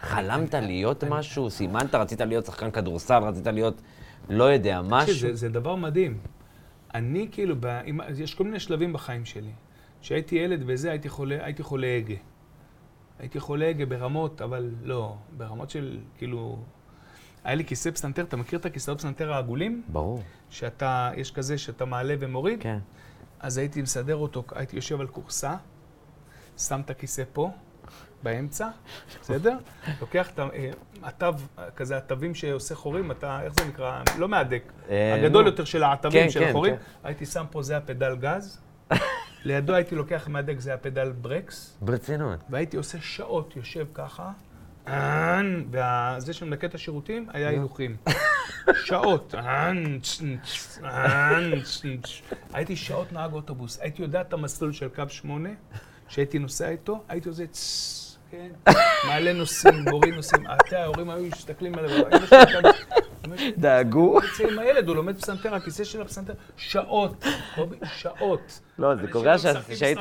חלמת 0.00 0.54
להיות 0.54 1.04
משהו? 1.04 1.50
סימנת? 1.50 1.94
רצית 1.94 2.20
להיות 2.20 2.46
שחקן 2.46 2.70
כדורסל? 2.70 3.22
רצית 3.22 3.46
להיות, 3.46 3.82
לא 4.28 4.44
יודע, 4.44 4.80
תקשיב, 4.82 4.94
משהו? 4.94 5.14
זה, 5.14 5.34
זה 5.34 5.48
דבר 5.48 5.74
מדהים. 5.74 6.18
אני 6.94 7.28
כאילו, 7.32 7.54
יש 8.18 8.34
כל 8.34 8.44
מיני 8.44 8.60
שלבים 8.60 8.92
בחיים 8.92 9.24
שלי. 9.24 9.50
כשהייתי 10.00 10.36
ילד 10.36 10.62
וזה, 10.66 10.90
הייתי 10.90 11.62
חולה 11.62 11.96
הגה. 11.96 12.14
הייתי 13.18 13.40
חולה 13.40 13.72
ברמות, 13.88 14.42
אבל 14.42 14.70
לא, 14.82 15.16
ברמות 15.36 15.70
של, 15.70 15.98
כאילו... 16.18 16.58
היה 17.44 17.54
לי 17.54 17.64
כיסא 17.64 17.90
פסנתר, 17.90 18.22
אתה 18.22 18.36
מכיר 18.36 18.58
את 18.58 18.66
הכיסאות 18.66 18.98
פסנתר 18.98 19.32
העגולים? 19.32 19.82
ברור, 19.88 20.22
שאתה, 20.50 21.10
יש 21.16 21.30
כזה 21.30 21.58
שאתה 21.58 21.84
מעלה 21.84 22.14
ומוריד? 22.20 22.62
כן. 22.62 22.78
אז 23.40 23.58
הייתי 23.58 23.82
מסדר 23.82 24.16
אותו, 24.16 24.44
הייתי 24.54 24.76
יושב 24.76 25.00
על 25.00 25.06
כורסה, 25.06 25.54
שם 26.58 26.80
את 26.80 26.90
הכיסא 26.90 27.22
פה, 27.32 27.50
באמצע, 28.22 28.68
בסדר? 29.20 29.56
לוקח 30.00 30.30
את 30.30 30.38
אה, 30.38 30.70
התו, 31.02 31.26
כזה 31.76 31.96
התווים 31.96 32.34
שעושה 32.34 32.74
חורים, 32.74 33.10
אתה, 33.10 33.42
איך 33.42 33.54
זה 33.54 33.64
נקרא? 33.68 34.02
לא 34.18 34.28
מהדק. 34.28 34.62
אה, 34.88 35.14
הגדול. 35.14 35.46
יותר 35.46 35.64
של 35.64 35.82
העטבים 35.82 36.22
כן, 36.22 36.30
של 36.30 36.40
כן, 36.40 36.48
החורים. 36.48 36.76
כן. 36.76 36.82
הייתי 37.04 37.26
שם 37.26 37.44
פה, 37.50 37.62
זה 37.62 37.76
הפדל 37.76 38.16
גז. 38.16 38.60
לידו 39.44 39.74
הייתי 39.74 39.94
לוקח 39.94 40.28
מהדק, 40.28 40.60
זה 40.60 40.70
היה 40.70 40.78
פדל 40.78 41.12
ברקס, 41.12 41.76
ברצינות. 41.80 42.40
והייתי 42.50 42.76
עושה 42.76 42.98
שעות, 43.00 43.56
יושב 43.56 43.86
ככה, 43.94 44.30
וזה 45.70 46.32
שמנקה 46.32 46.66
את 46.66 46.74
השירותים 46.74 47.26
היה 47.32 47.48
הילוכים. 47.48 47.96
שעות. 48.74 49.34
הייתי 52.52 52.76
שעות 52.76 53.12
נהג 53.12 53.32
אוטובוס. 53.32 53.78
הייתי 53.80 54.02
יודע 54.02 54.20
את 54.20 54.32
המסלול 54.32 54.72
של 54.72 54.88
קו 54.88 55.02
8, 55.08 55.48
שהייתי 56.08 56.38
נוסע 56.38 56.68
איתו, 56.68 57.04
הייתי 57.08 57.28
עושה 57.28 57.46
צ'ס, 57.46 58.18
כן, 58.30 58.48
מעלה 59.06 59.32
נוסעים, 59.32 59.84
מוריד 59.90 60.14
נוסעים. 60.14 60.46
אתה, 60.46 60.82
ההורים 60.82 61.10
היו 61.10 61.26
מסתכלים 61.26 61.74
עליו, 61.74 62.06
דאגו. 63.58 64.18
יוצא 64.22 64.52
עם 64.52 64.58
הילד, 64.58 64.88
הוא 64.88 64.96
לומד 64.96 65.16
פסנתר, 65.16 65.54
הכיסא 65.54 65.84
של 65.84 66.02
הפסנתר, 66.02 66.32
שעות, 66.56 67.24
קובי, 67.54 67.76
שעות. 67.94 68.60
לא, 68.78 68.94
זה 68.94 69.08
קורה 69.12 69.38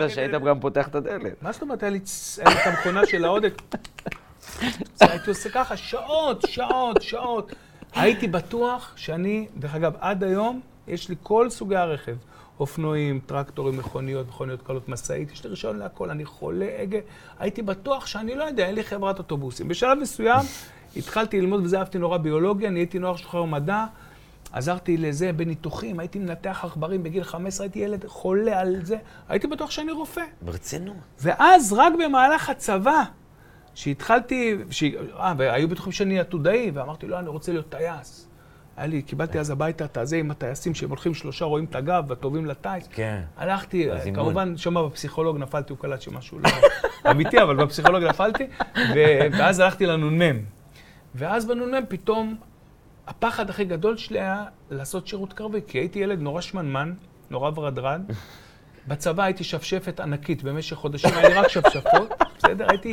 שהיית. 0.07 0.31
גם 0.31 0.59
פותח 0.59 0.87
את 0.87 0.95
הדלת. 0.95 1.43
מה 1.43 1.51
זאת 1.51 1.61
אומרת, 1.61 1.83
היה 1.83 1.89
לי 1.89 1.99
את 2.43 2.67
המכונה 2.67 3.05
של 3.05 3.25
העודק. 3.25 3.61
הייתי 4.99 5.29
עושה 5.29 5.49
ככה, 5.49 5.77
שעות, 5.77 6.41
שעות, 6.47 7.01
שעות. 7.01 7.53
הייתי 7.93 8.27
בטוח 8.27 8.93
שאני, 8.95 9.47
דרך 9.57 9.75
אגב, 9.75 9.93
עד 9.99 10.23
היום, 10.23 10.61
יש 10.87 11.09
לי 11.09 11.15
כל 11.23 11.49
סוגי 11.49 11.75
הרכב. 11.75 12.15
אופנועים, 12.59 13.19
טרקטורים, 13.25 13.77
מכוניות, 13.77 14.27
מכוניות 14.27 14.61
קלות, 14.61 14.89
משאית, 14.89 15.31
יש 15.31 15.43
לי 15.43 15.49
רישיון 15.49 15.79
להכל, 15.79 16.09
אני 16.09 16.25
חולה 16.25 16.67
הגה. 16.79 16.99
הייתי 17.39 17.61
בטוח 17.61 18.05
שאני 18.05 18.35
לא 18.35 18.43
יודע, 18.43 18.65
אין 18.65 18.75
לי 18.75 18.83
חברת 18.83 19.17
אוטובוסים. 19.17 19.67
בשלב 19.67 19.97
מסוים 19.97 20.45
התחלתי 20.95 21.41
ללמוד, 21.41 21.63
וזה 21.63 21.79
אהבתי 21.79 21.97
נורא 21.97 22.17
ביולוגיה, 22.17 22.69
נהייתי 22.69 22.99
נוער 22.99 23.15
שוחר 23.15 23.43
מדע, 23.43 23.85
עזרתי 24.51 24.97
לזה 24.97 25.33
בניתוחים, 25.33 25.99
הייתי 25.99 26.19
מנתח 26.19 26.61
עכברים 26.63 27.03
בגיל 27.03 27.23
15, 27.23 27.65
הייתי 27.65 27.79
ילד 27.79 28.05
חולה 28.07 28.59
על 28.59 28.75
זה, 28.83 28.97
הייתי 29.29 29.47
בטוח 29.47 29.71
שאני 29.71 29.91
רופא. 29.91 30.21
ברצינות. 30.41 30.95
ואז, 31.21 31.73
רק 31.73 31.93
במהלך 32.05 32.49
הצבא, 32.49 33.03
שהתחלתי, 33.75 34.55
ש... 34.69 34.83
אה, 35.19 35.33
והיו 35.37 35.69
בטוחים 35.69 35.91
שאני 35.91 36.19
עתודאי, 36.19 36.71
ואמרתי, 36.73 37.07
לא, 37.07 37.19
אני 37.19 37.29
רוצה 37.29 37.51
להיות 37.51 37.69
טייס. 37.69 38.27
היה 38.77 38.87
לי, 38.87 39.01
קיבלתי 39.01 39.39
אז 39.39 39.49
הביתה 39.49 39.85
את 39.85 39.97
הזה 39.97 40.17
עם 40.17 40.31
הטייסים 40.31 40.75
שהם 40.75 40.89
הולכים 40.89 41.13
שלושה, 41.13 41.45
רואים 41.45 41.65
את 41.65 41.75
הגב, 41.75 42.11
הטובים 42.11 42.45
לטייס. 42.45 42.87
כן. 42.91 43.21
הלכתי, 43.37 43.91
הזימון. 43.91 44.19
כמובן, 44.19 44.57
שמה 44.57 44.87
בפסיכולוג 44.87 45.37
נפלתי, 45.37 45.73
הוא 45.73 45.79
קלט 45.79 46.01
שמשהו 46.01 46.39
לא 46.39 46.49
אמיתי, 47.11 47.41
אבל 47.41 47.55
בפסיכולוג 47.55 48.03
נפלתי. 48.03 48.47
ואז 49.31 49.59
הלכתי 49.59 49.85
לנ"מ. 49.85 50.54
ואז 51.15 51.45
בנ"מ 51.45 51.85
פתאום, 51.89 52.35
הפחד 53.07 53.49
הכי 53.49 53.65
גדול 53.65 53.97
שלי 53.97 54.19
היה 54.19 54.45
לעשות 54.69 55.07
שירות 55.07 55.33
קרבי, 55.33 55.59
כי 55.67 55.77
הייתי 55.77 55.99
ילד 55.99 56.19
נורא 56.19 56.41
שמנמן, 56.41 56.93
נורא 57.29 57.51
ורדרד. 57.55 58.01
בצבא 58.87 59.23
הייתי 59.23 59.43
שפשפת 59.43 59.99
ענקית, 59.99 60.43
במשך 60.43 60.75
חודשים 60.75 61.09
היה 61.13 61.29
לי 61.29 61.35
רק 61.35 61.47
שפשפות, 61.47 62.09
בסדר? 62.37 62.67
הייתי 62.69 62.91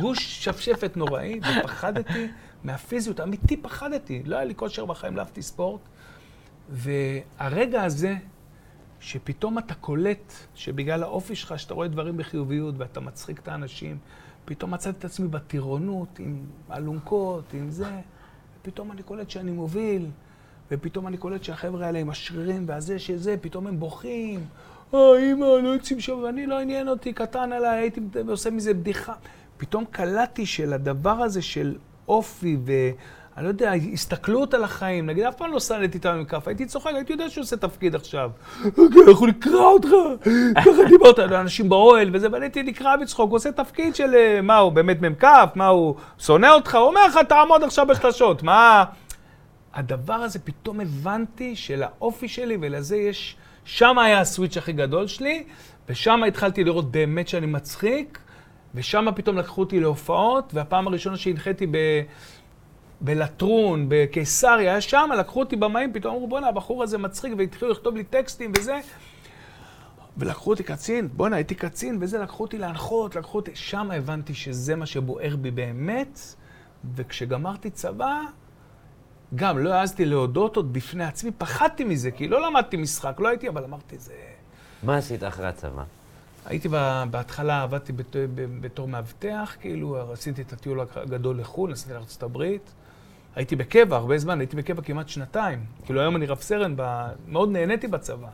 גוש 0.00 0.44
שפשפת 0.44 0.96
נוראי, 0.96 1.40
ופחדתי 1.40 2.28
מהפיזיות, 2.64 3.20
אמיתי 3.20 3.56
פחדתי. 3.56 4.22
לא 4.24 4.36
היה 4.36 4.44
לי 4.44 4.54
כושר 4.54 4.84
בחיים, 4.84 5.16
לא 5.16 5.20
אהבתי 5.20 5.42
ספורט. 5.42 5.80
והרגע 6.68 7.82
הזה, 7.82 8.14
שפתאום 9.00 9.58
אתה 9.58 9.74
קולט 9.74 10.32
שבגלל 10.54 11.02
האופי 11.02 11.36
שלך, 11.36 11.58
שאתה 11.58 11.74
רואה 11.74 11.88
דברים 11.88 12.16
בחיוביות 12.16 12.74
ואתה 12.78 13.00
מצחיק 13.00 13.38
את 13.38 13.48
האנשים, 13.48 13.98
פתאום 14.46 14.74
מצאתי 14.74 14.98
את 14.98 15.04
עצמי 15.04 15.28
בטירונות, 15.28 16.18
עם 16.18 16.44
אלונקות, 16.72 17.44
עם 17.52 17.70
זה, 17.70 17.90
ופתאום 18.60 18.92
אני 18.92 19.02
קולט 19.02 19.30
שאני 19.30 19.50
מוביל, 19.50 20.06
ופתאום 20.70 21.06
אני 21.06 21.16
קולט 21.16 21.44
שהחבר'ה 21.44 21.86
האלה 21.86 21.98
עם 21.98 22.10
השרירים 22.10 22.64
והזה 22.66 22.98
שזה, 22.98 23.36
פתאום 23.40 23.66
הם 23.66 23.80
בוכים. 23.80 24.40
אה, 24.94 24.98
אמא, 25.32 25.44
לא 25.44 25.68
יוצאים 25.68 26.00
שם, 26.00 26.18
ואני 26.18 26.46
לא 26.46 26.60
עניין 26.60 26.88
אותי, 26.88 27.12
קטן 27.12 27.52
עליי, 27.52 27.78
הייתי 27.78 28.00
עושה 28.28 28.50
מזה 28.50 28.74
בדיחה. 28.74 29.14
פתאום 29.56 29.84
קלטתי 29.90 30.46
שלדבר 30.46 31.22
הזה 31.22 31.42
של 31.42 31.76
אופי 32.08 32.56
ו... 32.66 32.72
אני 33.36 33.44
לא 33.44 33.48
יודע, 33.48 33.72
הסתכלות 33.92 34.54
על 34.54 34.64
החיים, 34.64 35.06
נגיד, 35.06 35.24
אף 35.24 35.34
פעם 35.34 35.52
לא 35.52 35.58
סנדתי 35.58 35.98
איתם 35.98 36.08
עם 36.08 36.24
כף, 36.24 36.48
הייתי 36.48 36.66
צוחק, 36.66 36.90
הייתי 36.94 37.12
יודע 37.12 37.30
שהוא 37.30 37.42
עושה 37.42 37.56
תפקיד 37.56 37.94
עכשיו. 37.94 38.30
אוקיי, 38.64 39.02
אנחנו 39.08 39.26
נקרע 39.26 39.64
אותך, 39.64 39.88
ככה 40.56 40.70
דיברת 40.88 41.18
על 41.24 41.34
אנשים 41.34 41.68
באוהל 41.68 42.10
וזה, 42.12 42.28
ואני 42.32 42.44
הייתי 42.44 42.62
נקרע 42.62 42.96
בצחוק, 42.96 43.30
הוא 43.30 43.36
עושה 43.36 43.52
תפקיד 43.52 43.94
של, 43.94 44.14
אה, 44.14 44.40
מה 44.42 44.56
הוא, 44.56 44.72
באמת 44.72 45.02
מ"כ, 45.02 45.24
מה 45.54 45.66
הוא, 45.66 45.94
שונא 46.18 46.46
אותך, 46.46 46.74
הוא 46.74 46.86
אומר 46.86 47.06
לך, 47.06 47.18
תעמוד 47.28 47.62
עכשיו 47.62 47.86
בשלשות, 47.86 48.42
מה... 48.42 48.84
הדבר 49.74 50.14
הזה, 50.14 50.38
פתאום 50.38 50.80
הבנתי 50.80 51.56
שלאופי 51.56 52.28
שלי 52.28 52.58
ולזה 52.60 52.96
יש, 52.96 53.36
שם 53.64 53.98
היה 53.98 54.20
הסוויץ' 54.20 54.56
הכי 54.56 54.72
גדול 54.72 55.06
שלי, 55.06 55.44
ושם 55.88 56.22
התחלתי 56.28 56.64
לראות 56.64 56.90
באמת 56.90 57.28
שאני 57.28 57.46
מצחיק, 57.46 58.18
ושם 58.74 59.06
פתאום 59.14 59.38
לקחו 59.38 59.60
אותי 59.60 59.80
להופעות, 59.80 60.54
והפעם 60.54 60.86
הראשונה 60.86 61.16
שהנחיתי 61.16 61.66
ב... 61.66 61.76
בלטרון, 63.00 63.86
בקיסריה, 63.88 64.70
היה 64.70 64.80
שם, 64.80 65.10
לקחו 65.18 65.40
אותי 65.40 65.56
במאים, 65.56 65.92
פתאום 65.92 66.14
אמרו, 66.14 66.28
בואנה, 66.28 66.48
הבחור 66.48 66.82
הזה 66.82 66.98
מצחיק, 66.98 67.32
והתחילו 67.38 67.70
לכתוב 67.70 67.96
לי 67.96 68.04
טקסטים 68.04 68.52
וזה. 68.56 68.80
ולקחו 70.18 70.50
אותי 70.50 70.62
קצין, 70.62 71.08
בואנה, 71.12 71.36
הייתי 71.36 71.54
קצין, 71.54 71.98
וזה, 72.00 72.18
לקחו 72.18 72.44
אותי 72.44 72.58
להנחות, 72.58 73.16
לקחו 73.16 73.38
אותי... 73.38 73.50
שם 73.54 73.90
הבנתי 73.90 74.34
שזה 74.34 74.76
מה 74.76 74.86
שבוער 74.86 75.36
בי 75.36 75.50
באמת, 75.50 76.20
וכשגמרתי 76.94 77.70
צבא, 77.70 78.20
גם 79.34 79.58
לא 79.58 79.74
העזתי 79.74 80.04
להודות 80.04 80.56
עוד 80.56 80.72
בפני 80.72 81.04
עצמי, 81.04 81.30
פחדתי 81.38 81.84
מזה, 81.84 82.10
כי 82.10 82.28
לא 82.28 82.46
למדתי 82.46 82.76
משחק, 82.76 83.20
לא 83.20 83.28
הייתי, 83.28 83.48
אבל 83.48 83.64
אמרתי, 83.64 83.98
זה... 83.98 84.14
מה 84.82 84.96
עשית 84.96 85.24
אחרי 85.24 85.46
הצבא? 85.46 85.84
הייתי 86.46 86.68
בהתחלה, 87.10 87.62
עבדתי 87.62 87.92
בתור 88.60 88.88
מאבטח, 88.88 89.56
כאילו, 89.60 90.12
עשיתי 90.12 90.42
את 90.42 90.52
הטיול 90.52 90.80
הגדול 90.96 91.40
לחו"ל, 91.40 91.70
נסעתי 91.72 91.92
לארה"ב. 91.92 92.42
הייתי 93.36 93.56
בקבע 93.56 93.96
הרבה 93.96 94.18
זמן, 94.18 94.40
הייתי 94.40 94.56
בקבע 94.56 94.82
כמעט 94.82 95.08
שנתיים. 95.08 95.64
כאילו, 95.84 96.00
היום 96.00 96.16
אני 96.16 96.26
רב 96.26 96.40
סרן, 96.40 96.74
ב... 96.76 97.06
מאוד 97.28 97.50
נהניתי 97.50 97.88
בצבא. 97.88 98.28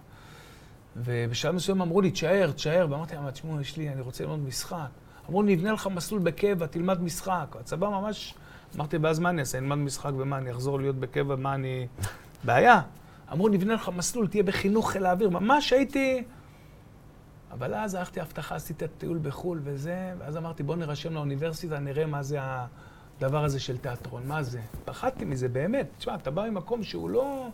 ובשלב 0.96 1.54
מסוים 1.54 1.82
אמרו 1.82 2.00
לי, 2.00 2.10
תשאר, 2.10 2.50
תשאר, 2.50 2.86
ואמרתי 2.90 3.14
להם, 3.14 3.30
תשמעו, 3.30 3.60
יש 3.60 3.76
לי, 3.76 3.88
אני 3.88 4.00
רוצה 4.00 4.24
ללמוד 4.24 4.40
משחק. 4.40 4.88
אמרו 5.28 5.42
נבנה 5.42 5.72
לך 5.72 5.86
מסלול 5.86 6.20
בקבע, 6.20 6.66
תלמד 6.66 7.02
משחק. 7.02 7.56
הצבא 7.60 7.88
ממש, 7.88 8.34
אמרתי, 8.76 8.96
ואז 8.96 9.18
מה 9.18 9.30
אני 9.30 9.40
אעשה? 9.40 9.58
אני 9.58 9.66
אלמד 9.66 9.78
משחק 9.78 10.10
ומה, 10.18 10.38
אני 10.38 10.50
אחזור 10.50 10.80
להיות 10.80 10.96
בקבע, 10.96 11.36
מה 11.36 11.54
אני... 11.54 11.86
בעיה. 12.44 12.80
אמרו, 13.32 13.48
נבנה 13.48 13.74
לך 13.74 13.88
מסלול, 13.88 14.26
תהיה 14.26 14.42
בחינוך 14.42 14.90
חיל 14.90 15.06
האוויר. 15.06 15.30
ממש 15.30 15.72
הייתי... 15.72 16.24
אבל 17.52 17.74
אז 17.74 17.94
הלכתי 17.94 18.20
הבטחה, 18.20 18.54
עשיתי 18.54 18.84
את 18.84 18.90
הטיול 18.96 19.18
בחו"ל 19.22 19.60
וזה, 19.62 20.12
ואז 20.18 20.36
אמרתי, 20.36 20.62
בוא 20.62 20.76
נירשם 20.76 21.14
לאוניברסיטה, 21.14 21.78
נראה 21.78 22.06
מה 22.06 22.22
זה 22.22 22.38
הדבר 23.22 23.44
הזה 23.44 23.60
של 23.60 23.76
תיאטרון, 23.76 24.22
מה 24.26 24.42
זה. 24.42 24.60
פחדתי 24.84 25.24
מזה, 25.24 25.48
באמת. 25.48 25.86
תשמע, 25.98 26.14
אתה 26.14 26.30
בא 26.30 26.50
ממקום 26.50 26.82
שהוא 26.82 27.10
לא... 27.10 27.48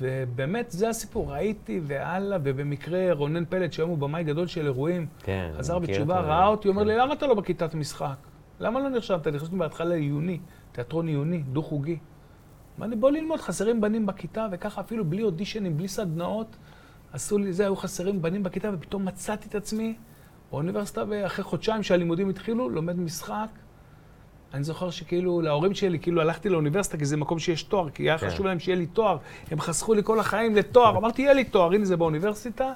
ובאמת, 0.00 0.70
זה 0.70 0.88
הסיפור. 0.88 1.32
ראיתי 1.32 1.80
והלאה, 1.82 2.38
ובמקרה 2.42 3.12
רונן 3.12 3.44
פלד, 3.44 3.72
שהיום 3.72 3.90
הוא 3.90 3.98
במאי 3.98 4.24
גדול 4.24 4.46
של 4.46 4.66
אירועים, 4.66 5.06
כן. 5.18 5.50
חזר 5.58 5.78
בתשובה, 5.78 6.16
אותו. 6.16 6.28
ראה 6.28 6.46
אותי, 6.46 6.68
אומר 6.68 6.82
כן. 6.82 6.88
לי, 6.88 6.96
למה 6.96 7.12
אתה 7.12 7.26
לא 7.26 7.34
בכיתת 7.34 7.74
משחק? 7.74 8.16
למה 8.60 8.80
לא 8.80 8.88
נרשמת? 8.88 9.26
נכנסנו 9.26 9.58
בהתחלה 9.58 9.88
לעיוני, 9.88 10.40
תיאטרון 10.72 11.06
עיוני, 11.06 11.38
דו-חוגי. 11.38 11.98
אמר 12.78 12.86
לי, 12.86 12.96
בוא 12.96 13.10
ללמוד, 13.10 13.40
חסרים 13.40 13.80
בנים 13.80 14.06
בכיתה, 14.06 14.46
וככה 14.52 14.80
אפילו 14.80 15.04
בלי 15.04 15.22
אודישנים, 15.22 15.76
בלי 15.76 15.88
סדנאות, 15.88 16.56
עשו 17.12 17.38
לי 17.38 17.52
זה, 17.52 17.62
היו 17.62 17.76
חסרים 17.76 18.22
בנים 18.22 18.42
בכיתה, 18.42 18.70
ופתאום 18.74 19.04
מצאתי 19.04 19.48
את 19.48 19.54
עצמי 19.54 19.96
באוניברסיטה, 20.50 21.04
ואחרי 21.08 21.44
חודשיים 21.44 21.82
שהלימודים 21.82 22.28
התחילו, 22.28 22.68
לומד 22.68 22.96
משחק. 22.96 23.48
אני 24.54 24.64
זוכר 24.64 24.90
שכאילו, 24.90 25.40
להורים 25.40 25.74
שלי, 25.74 25.98
כאילו 25.98 26.20
הלכתי 26.20 26.48
לאוניברסיטה, 26.48 26.96
כי 26.96 27.04
זה 27.04 27.16
מקום 27.16 27.38
שיש 27.38 27.62
תואר, 27.62 27.90
כי 27.90 28.02
היה 28.02 28.18
כן. 28.18 28.30
חשוב 28.30 28.46
להם 28.46 28.58
שיהיה 28.58 28.78
לי 28.78 28.86
תואר. 28.86 29.16
הם 29.50 29.60
חסכו 29.60 29.94
לי 29.94 30.02
כל 30.04 30.20
החיים 30.20 30.56
לתואר. 30.56 30.96
אמרתי, 30.96 31.22
יהיה 31.22 31.32
לי 31.32 31.44
תואר, 31.44 31.72
הנה 31.72 31.84
זה 31.84 31.96
באוניברסיטה. 31.96 32.72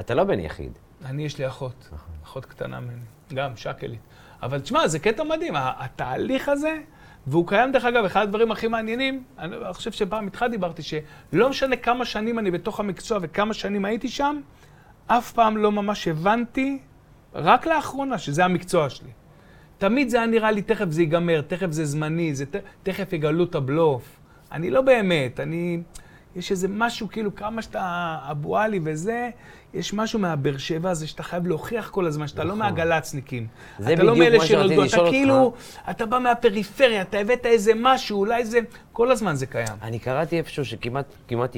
אתה 0.00 0.14
לא 0.14 0.24
בן 0.24 0.40
יחיד. 0.40 0.72
אני, 1.04 1.24
יש 1.24 1.38
לי 1.38 1.46
אחות, 1.46 1.90
אחות 2.24 2.44
קטנה 2.44 2.80
ממני, 2.80 3.00
גם 3.34 3.56
שקלית. 3.56 4.00
אבל 4.42 4.60
תשמע, 4.60 4.88
זה 4.88 4.98
קטע 4.98 5.24
מדהים, 5.24 5.54
התהליך 5.56 6.48
הזה, 6.48 6.80
והוא 7.26 7.48
קיים, 7.48 7.72
דרך 7.72 7.84
אגב, 7.84 8.04
אחד 8.04 8.22
הדברים 8.22 8.50
הכי 8.50 8.68
מעניינים, 8.68 9.24
אני 9.38 9.56
חושב 9.72 9.92
שפעם 9.92 10.26
איתך 10.26 10.44
דיברתי, 10.50 10.82
שלא 10.82 11.48
משנה 11.48 11.76
כמה 11.76 12.04
שנים 12.04 12.38
אני 12.38 12.50
בתוך 12.50 12.80
המקצוע 12.80 13.18
וכמה 13.22 13.54
שנים 13.54 13.84
הייתי 13.84 14.08
שם, 14.08 14.40
אף 15.06 15.32
פעם 15.32 15.56
לא 15.56 15.72
ממש 15.72 16.08
הבנתי, 16.08 16.78
רק 17.34 17.66
לאחרונה, 17.66 18.18
שזה 18.18 18.44
המקצוע 18.44 18.90
שלי. 18.90 19.10
תמיד 19.78 20.08
זה 20.08 20.16
היה 20.16 20.26
נראה 20.26 20.50
לי, 20.50 20.62
תכף 20.62 20.90
זה 20.90 21.02
ייגמר, 21.02 21.40
תכף 21.40 21.70
זה 21.70 21.84
זמני, 21.84 22.34
זה 22.34 22.46
ת, 22.46 22.56
תכף 22.82 23.12
יגלו 23.12 23.44
את 23.44 23.54
הבלוף. 23.54 24.02
אני 24.52 24.70
לא 24.70 24.80
באמת, 24.80 25.40
אני... 25.40 25.80
יש 26.36 26.50
איזה 26.50 26.68
משהו, 26.68 27.08
כאילו, 27.08 27.34
כמה 27.34 27.62
שאתה 27.62 28.16
אבו 28.30 28.58
עלי 28.58 28.80
וזה, 28.84 29.30
יש 29.74 29.94
משהו 29.94 30.18
מהבאר 30.18 30.56
שבע 30.56 30.90
הזה 30.90 31.06
שאתה 31.06 31.22
חייב 31.22 31.46
להוכיח 31.46 31.90
כל 31.90 32.06
הזמן, 32.06 32.26
שאתה 32.26 32.44
לא 32.44 32.48
נכון. 32.48 32.58
מהגל"צניקים. 32.58 33.46
זה 33.78 33.92
אתה 33.92 34.02
לא 34.02 34.12
בדיוק 34.12 34.26
מאלה 34.26 34.38
מה 34.38 34.46
שרציתי 34.46 34.74
שנולדו, 34.74 34.84
אתה 34.84 34.98
אותך. 35.00 35.10
כאילו, 35.10 35.52
אתה 35.90 36.06
בא 36.06 36.18
מהפריפריה, 36.18 37.02
אתה 37.02 37.18
הבאת 37.18 37.46
איזה 37.46 37.72
משהו, 37.76 38.18
אולי 38.18 38.44
זה... 38.44 38.58
כל 38.92 39.10
הזמן 39.10 39.34
זה 39.34 39.46
קיים. 39.46 39.68
אני 39.82 39.98
קראתי 39.98 40.38
איפשהו 40.38 40.64
שכמעט 40.64 41.14
כמעט 41.28 41.56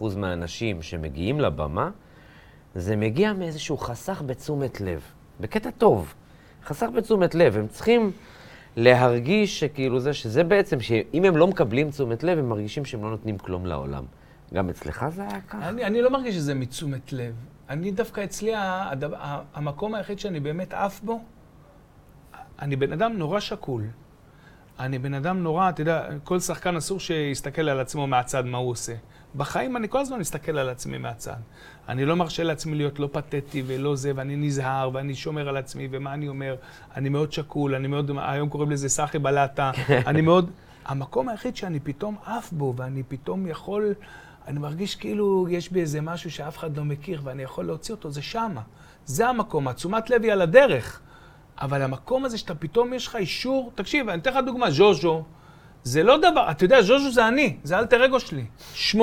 99% 0.00 0.16
מהאנשים 0.16 0.82
שמגיעים 0.82 1.40
לבמה, 1.40 1.90
זה 2.74 2.96
מגיע 2.96 3.32
מאיזשהו 3.32 3.76
חסך 3.76 4.22
בתשומת 4.26 4.80
לב, 4.80 5.00
בקטע 5.40 5.70
טוב. 5.70 6.14
חסך 6.64 6.86
בתשומת 6.94 7.34
לב, 7.34 7.56
הם 7.56 7.68
צריכים 7.68 8.10
להרגיש 8.76 9.60
שכאילו 9.60 10.00
זה, 10.00 10.12
שזה 10.12 10.44
בעצם, 10.44 10.80
שאם 10.80 11.24
הם 11.24 11.36
לא 11.36 11.46
מקבלים 11.46 11.90
תשומת 11.90 12.22
לב, 12.22 12.38
הם 12.38 12.48
מרגישים 12.48 12.84
שהם 12.84 13.02
לא 13.02 13.10
נותנים 13.10 13.38
כלום 13.38 13.66
לעולם. 13.66 14.04
גם 14.54 14.68
אצלך 14.68 15.06
זה 15.08 15.22
היה 15.22 15.40
ככה? 15.40 15.68
אני, 15.68 15.84
אני 15.84 16.02
לא 16.02 16.10
מרגיש 16.10 16.34
שזה 16.34 16.54
מתשומת 16.54 17.12
לב. 17.12 17.34
אני 17.68 17.90
דווקא 17.90 18.24
אצלי, 18.24 18.52
הדבר, 18.56 19.16
המקום 19.54 19.94
היחיד 19.94 20.18
שאני 20.18 20.40
באמת 20.40 20.74
עף 20.74 21.00
בו, 21.02 21.20
אני 22.62 22.76
בן 22.76 22.92
אדם 22.92 23.12
נורא 23.12 23.40
שקול. 23.40 23.82
אני 24.78 24.98
בן 24.98 25.14
אדם 25.14 25.42
נורא, 25.42 25.68
אתה 25.68 25.82
יודע, 25.82 26.08
כל 26.24 26.40
שחקן 26.40 26.76
אסור 26.76 27.00
שיסתכל 27.00 27.68
על 27.68 27.80
עצמו 27.80 28.06
מהצד 28.06 28.46
מה 28.46 28.58
הוא 28.58 28.70
עושה. 28.70 28.94
בחיים 29.36 29.76
אני 29.76 29.88
כל 29.88 29.98
הזמן 29.98 30.18
מסתכל 30.18 30.58
על 30.58 30.68
עצמי 30.68 30.98
מהצד. 30.98 31.36
אני 31.88 32.04
לא 32.04 32.16
מרשה 32.16 32.42
לעצמי 32.42 32.76
להיות 32.76 32.98
לא 32.98 33.08
פתטי 33.12 33.62
ולא 33.66 33.96
זה, 33.96 34.12
ואני 34.14 34.36
נזהר, 34.36 34.90
ואני 34.92 35.14
שומר 35.14 35.48
על 35.48 35.56
עצמי, 35.56 35.88
ומה 35.90 36.14
אני 36.14 36.28
אומר? 36.28 36.56
אני 36.96 37.08
מאוד 37.08 37.32
שקול, 37.32 37.74
אני 37.74 37.88
מאוד, 37.88 38.10
היום 38.18 38.48
קוראים 38.48 38.70
לזה 38.70 38.88
סחי 38.88 39.18
בלטה, 39.18 39.70
אני 40.06 40.20
מאוד... 40.20 40.50
המקום 40.84 41.28
היחיד 41.28 41.56
שאני 41.56 41.80
פתאום 41.80 42.16
עף 42.26 42.52
בו, 42.52 42.74
ואני 42.76 43.02
פתאום 43.02 43.46
יכול, 43.46 43.94
אני 44.46 44.58
מרגיש 44.58 44.96
כאילו 44.96 45.46
יש 45.50 45.72
בי 45.72 45.80
איזה 45.80 46.00
משהו 46.00 46.30
שאף 46.30 46.58
אחד 46.58 46.76
לא 46.76 46.84
מכיר, 46.84 47.20
ואני 47.24 47.42
יכול 47.42 47.64
להוציא 47.64 47.94
אותו, 47.94 48.10
זה 48.10 48.22
שמה. 48.22 48.60
זה 49.04 49.28
המקום, 49.28 49.68
התשומת 49.68 50.10
לב 50.10 50.22
היא 50.22 50.32
על 50.32 50.42
הדרך. 50.42 51.00
אבל 51.60 51.82
המקום 51.82 52.24
הזה 52.24 52.38
שאתה 52.38 52.54
פתאום 52.54 52.92
יש 52.92 53.06
לך 53.06 53.16
אישור, 53.16 53.72
תקשיב, 53.74 54.08
אני 54.08 54.20
אתן 54.20 54.30
לך 54.30 54.38
דוגמה, 54.46 54.70
ז'וז'ו, 54.70 55.24
זה 55.84 56.02
לא 56.02 56.16
דבר, 56.16 56.50
אתה 56.50 56.64
יודע, 56.64 56.82
ז'וז'ו 56.82 57.10
זה 57.10 57.28
אני, 57.28 57.56
זה 57.64 57.78
אלטר 57.78 58.04
אגו 58.04 58.20
שלי. 58.20 58.44
80% 58.92 58.96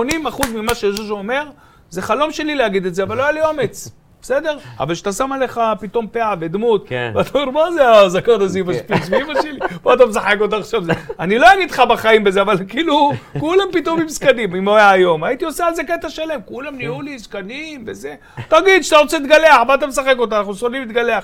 ממה 0.56 0.76
שז'וז'ו 0.76 1.18
אומר, 1.18 1.44
זה 1.90 2.02
חלום 2.02 2.32
שלי 2.32 2.56
להגיד 2.56 2.86
את 2.86 2.96
זה, 2.96 3.04
אבל 3.04 3.18
לא 3.18 3.24
היה 3.24 3.32
לי 3.32 3.42
אומץ. 3.42 3.90
בסדר? 4.22 4.58
אבל 4.80 4.94
כשאתה 4.94 5.12
שם 5.12 5.32
עליך 5.32 5.62
פתאום 5.80 6.08
פאה 6.08 6.34
ודמות, 6.40 6.88
כן. 6.88 7.12
ואתה 7.16 7.40
אומר, 7.40 7.52
מה 7.52 7.72
זה 7.72 7.90
הזקן 7.90 8.42
הזה 8.42 8.60
עם 8.60 8.70
השפיץ 8.70 9.10
מאמא 9.10 9.42
שלי? 9.42 9.60
מה 9.86 9.94
אתה 9.94 10.06
משחק 10.06 10.36
אותה 10.42 10.58
עכשיו? 10.58 10.84
אני 11.20 11.38
לא 11.38 11.54
אגיד 11.54 11.72
לך 11.72 11.84
בחיים 11.90 12.24
בזה, 12.24 12.42
אבל 12.42 12.58
כאילו, 12.68 13.12
כולם 13.40 13.68
פתאום 13.72 14.02
עם 14.02 14.10
זקנים, 14.10 14.56
אם 14.56 14.68
הוא 14.68 14.76
היה 14.76 14.90
היום. 14.90 15.24
הייתי 15.24 15.46
עושה 15.46 15.66
על 15.66 15.76
זה 15.76 15.84
קטע 15.84 16.10
שלם, 16.10 16.40
כולם 16.46 16.76
נהיו 16.76 17.02
לי 17.02 17.20
זקנים 17.20 17.84
וזה. 17.88 18.16
תגיד, 18.48 18.84
שאתה 18.84 18.98
רוצה 18.98 19.20
להתגלח, 19.20 19.58
מה 19.68 19.74
אתה 19.74 19.88
משחק 19.88 20.16
אותה? 20.18 20.40
אנחנו 20.40 20.56
שונאים 20.56 20.82
להתגלח. 20.82 21.24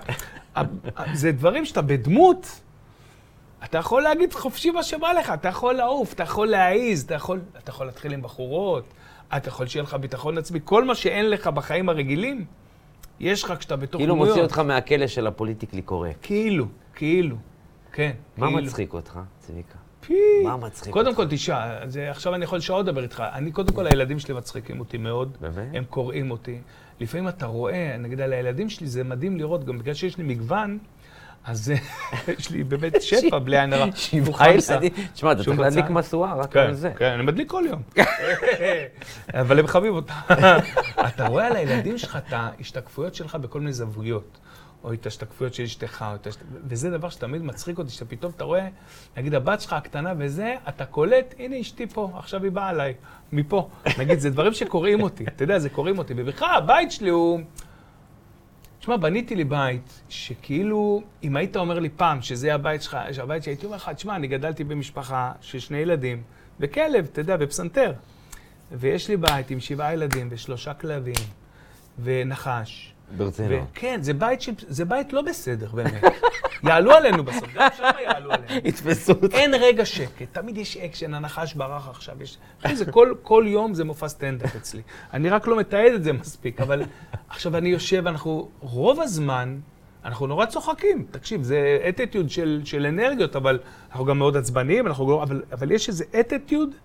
זה 1.14 1.32
דברים 1.32 1.66
שאתה 1.66 1.82
בדמות, 1.82 2.48
אתה 3.66 3.78
יכול 3.78 4.02
להגיד 4.04 4.34
חופשי 4.34 4.72
מה 4.72 4.84
שבא 4.84 5.12
לך, 5.20 5.30
אתה 5.30 5.48
יכול 5.48 5.74
לעוף, 5.76 6.14
אתה 6.14 6.24
יכול 6.24 6.48
להעיז, 6.48 7.04
אתה 7.04 7.14
יכול, 7.14 7.42
אתה 7.58 7.70
יכול 7.70 7.86
להתחיל 7.86 8.14
עם 8.14 8.22
בחורות, 8.22 8.84
אתה 9.38 9.50
יכול 9.50 9.68
שיהיה 9.68 9.84
לך 9.84 9.94
ביטחון 9.94 10.38
עצמי, 10.38 10.60
כל 10.64 10.84
מה 10.86 10.96
שאין 10.96 11.30
לך 11.30 11.48
בחיים 11.48 11.90
הרגילים, 11.90 12.46
יש 13.20 13.44
לך 13.44 13.54
כשאתה 13.60 13.76
בתוך 13.76 14.00
כאילו 14.02 14.14
דמויות. 14.14 14.30
מוציא 14.30 14.44
אותך 14.44 14.60
מהכלא 14.60 15.08
של 15.08 15.28
הפוליטיקלי 15.28 15.82
קורקט. 15.82 16.18
כאילו, 16.22 16.66
כאילו, 16.96 17.36
כן. 17.92 18.12
מה 18.38 18.48
כאילו. 18.48 18.62
מצחיק 18.62 18.94
אותך, 18.94 19.20
צביקה? 19.40 19.78
פי. 20.02 20.14
מה 20.44 20.58
מצחיק 20.58 20.94
קודם 20.94 21.08
אותך? 21.08 21.18
כל, 21.18 21.28
תשעה, 21.30 21.78
זה- 21.88 22.12
עכשיו 22.12 22.36
אני 22.36 22.44
יכול 22.44 22.60
שעות 22.60 22.86
לדבר 22.86 23.04
איתך. 23.04 23.24
אני, 23.34 23.52
קודם 23.52 23.74
כל, 23.74 23.88
הילדים 23.88 24.20
שלי 24.20 24.34
מצחיקים 24.34 24.80
אותי 24.80 24.98
מאוד. 24.98 25.38
באמת? 25.42 25.68
הם 25.74 25.84
קוראים 25.90 26.32
אותי. 26.32 26.60
לפעמים 27.00 27.28
אתה 27.28 27.46
רואה, 27.46 27.98
נגיד 28.00 28.22
על 28.22 28.34
הילדים 28.34 28.70
שלי, 28.70 28.88
זה 28.88 29.04
מדהים 29.04 29.38
לראות, 29.38 29.64
גם 29.66 29.78
בגלל 29.80 29.94
שיש 29.94 30.18
לי 30.18 30.24
מגוון, 30.24 30.78
אז 31.46 31.72
יש 32.40 32.50
לי 32.50 32.64
באמת 32.64 33.02
שפע, 33.02 33.40
בלי 33.40 33.60
עין 33.60 33.74
הרע. 33.74 33.86
שבעה. 33.96 34.48
ילדים. 34.52 34.92
תשמע, 35.14 35.32
אתה 35.32 35.44
צריך 35.44 35.60
להדליק. 35.60 35.86
משואה 35.90 36.34
רק 36.34 36.54
כן, 36.54 36.60
על 36.60 36.74
זה. 36.74 36.92
כן, 36.98 37.12
אני 37.12 37.24
מדליק 37.24 37.50
כל 37.50 37.64
יום. 37.70 37.82
אבל 39.42 39.60
הם 39.60 39.68
חווים 39.68 39.94
אותה. 39.94 40.14
אתה 41.08 41.28
רואה 41.28 41.48
על 41.48 41.56
הילדים 41.56 41.98
שלך 41.98 42.20
את 42.28 42.34
ההשתקפויות 42.34 43.16
שלך 43.16 43.36
בכל 43.36 43.60
מיני 43.60 43.74
זוויות. 43.74 44.38
או 44.84 44.94
את 44.94 45.06
ההשתקפויות 45.06 45.54
של 45.54 45.64
אשתך, 45.64 46.06
או 46.10 46.16
את 46.16 46.26
ההשת... 46.26 46.40
וזה 46.68 46.92
דבר 46.92 47.10
שתמיד 47.10 47.42
מצחיק 47.42 47.78
אותי, 47.78 47.90
שאתה 47.90 48.06
פתאום, 48.06 48.32
אתה 48.36 48.44
רואה, 48.44 48.68
נגיד 49.18 49.34
הבת 49.34 49.62
שלך 49.62 49.74
הקטנה 49.74 50.14
וזה, 50.18 50.56
אתה 50.70 50.86
קולט, 50.86 51.36
הנה 51.40 51.60
אשתי 51.60 51.88
פה, 51.88 52.12
עכשיו 52.18 52.44
היא 52.44 52.52
באה 52.52 52.70
אליי, 52.70 52.94
מפה. 53.32 53.70
נגיד, 53.98 54.20
זה 54.20 54.30
דברים 54.30 54.54
שקוראים 54.54 55.02
אותי, 55.02 55.24
אתה 55.24 55.44
יודע, 55.44 55.60
זה 55.60 55.70
קוראים 55.70 55.98
אותי. 55.98 56.14
ובכלל, 56.18 56.50
הבית 56.58 56.92
שלי 56.92 57.10
הוא... 57.10 57.40
תשמע, 58.86 58.98
בניתי 58.98 59.36
לי 59.36 59.44
בית, 59.44 60.02
שכאילו, 60.10 61.02
אם 61.24 61.36
היית 61.36 61.58
אומר 61.58 61.80
לי 61.80 61.90
פעם 61.90 62.22
שזה 62.22 62.54
הבית 62.54 62.82
שלך, 62.82 62.98
שהבית 63.12 63.44
שלי, 63.44 63.52
הייתי 63.54 63.66
אומר 63.66 63.76
לך, 63.76 63.90
תשמע, 63.90 64.16
אני 64.16 64.28
גדלתי 64.28 64.64
במשפחה 64.64 65.32
של 65.42 65.60
שני 65.60 65.78
ילדים, 65.78 66.24
וכלב, 66.60 67.08
אתה 67.12 67.22
יודע, 67.22 67.36
ופסנתר. 67.40 67.94
ויש 68.72 69.10
לי 69.10 69.18
בית 69.18 69.52
עם 69.52 69.60
שבעה 69.60 69.94
ילדים 69.94 70.28
ושלושה 70.32 70.74
כלבים, 70.74 71.14
ונחש. 72.04 72.94
ברצינות. 73.18 73.68
כן, 73.74 74.00
זה 74.02 74.14
בית, 74.14 74.42
של, 74.42 74.52
זה 74.58 74.86
בית 74.86 75.14
לא 75.14 75.22
בסדר, 75.22 75.68
באמת. 75.74 76.04
יעלו 76.64 76.92
עלינו 76.92 77.24
בסוף, 77.24 77.54
גם 77.56 77.68
שם 77.78 77.84
יעלו 78.04 78.32
עלינו. 78.32 78.68
יתפסו 78.68 79.14
אותך. 79.14 79.36
אין 79.36 79.54
רגע 79.54 79.86
שקט, 79.86 80.28
תמיד 80.32 80.58
יש 80.58 80.78
אקשן, 80.78 81.14
הנחש 81.14 81.54
ברח 81.54 81.90
עכשיו, 81.90 82.24
יש... 82.24 82.38
זה 82.74 82.92
כל, 82.92 83.14
כל 83.24 83.46
יום 83.48 83.74
זה 83.74 83.84
מופע 83.84 84.08
סטנדאפ 84.08 84.56
אצלי. 84.56 84.82
אני 85.14 85.30
רק 85.30 85.48
לא 85.48 85.58
מתעד 85.58 85.94
את 85.94 86.04
זה 86.04 86.14
מספיק, 86.14 86.62
אבל 86.62 86.84
עכשיו 87.30 87.58
אני 87.58 87.70
יושב, 87.70 88.08
אנחנו, 88.08 88.50
רוב 88.60 89.02
הזמן, 89.02 89.60
אנחנו 90.06 90.28
נורא 90.28 90.46
צוחקים. 90.46 91.06
תקשיב, 91.12 91.44
זה 91.44 91.78
אטיטיוד 91.90 92.30
של, 92.30 92.62
של 92.66 92.86
אנרגיות, 92.86 93.36
אבל 93.36 93.60
אנחנו 93.92 94.06
גם 94.06 94.18
מאוד 94.18 94.38
עצבניים, 94.38 94.88
אנחנו 94.88 95.08
גם, 95.08 95.14
אבל, 95.14 95.44
אבל 95.52 95.72
יש 95.72 95.90
איזה 95.90 96.06
אטיטיוד 96.20 96.76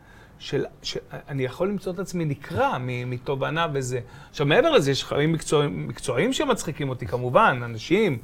של, 0.41 0.65
שאני 0.83 1.43
יכול 1.45 1.69
למצוא 1.69 1.93
את 1.93 1.99
עצמי 1.99 2.25
נקרע 2.25 2.77
מתובנה 3.07 3.67
וזה. 3.73 4.01
עכשיו, 4.31 4.47
מעבר 4.47 4.71
לזה, 4.71 4.91
יש 4.91 5.05
חיים 5.05 5.33
מקצועיים, 5.33 5.89
מקצועיים 5.89 6.33
שמצחיקים 6.33 6.89
אותי, 6.89 7.07
כמובן, 7.07 7.61
אנשים, 7.65 8.19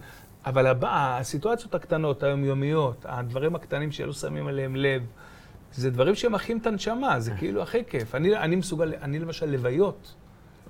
אבל 0.46 0.66
הב- 0.66 0.84
הסיטואציות 0.88 1.74
הקטנות, 1.74 2.22
היומיומיות, 2.22 3.06
הדברים 3.08 3.54
הקטנים 3.54 3.92
שלא 3.92 4.12
שמים 4.12 4.46
עליהם 4.46 4.76
לב, 4.76 5.02
זה 5.72 5.90
דברים 5.90 6.14
שמחיים 6.14 6.58
את 6.58 6.66
הנשמה, 6.66 7.20
זה 7.20 7.30
כאילו 7.38 7.62
הכי 7.62 7.78
כיף. 7.84 8.14
אני, 8.14 8.36
אני 8.36 8.56
מסוגל, 8.56 8.92
אני 9.02 9.18
למשל, 9.18 9.46
לוויות, 9.46 10.14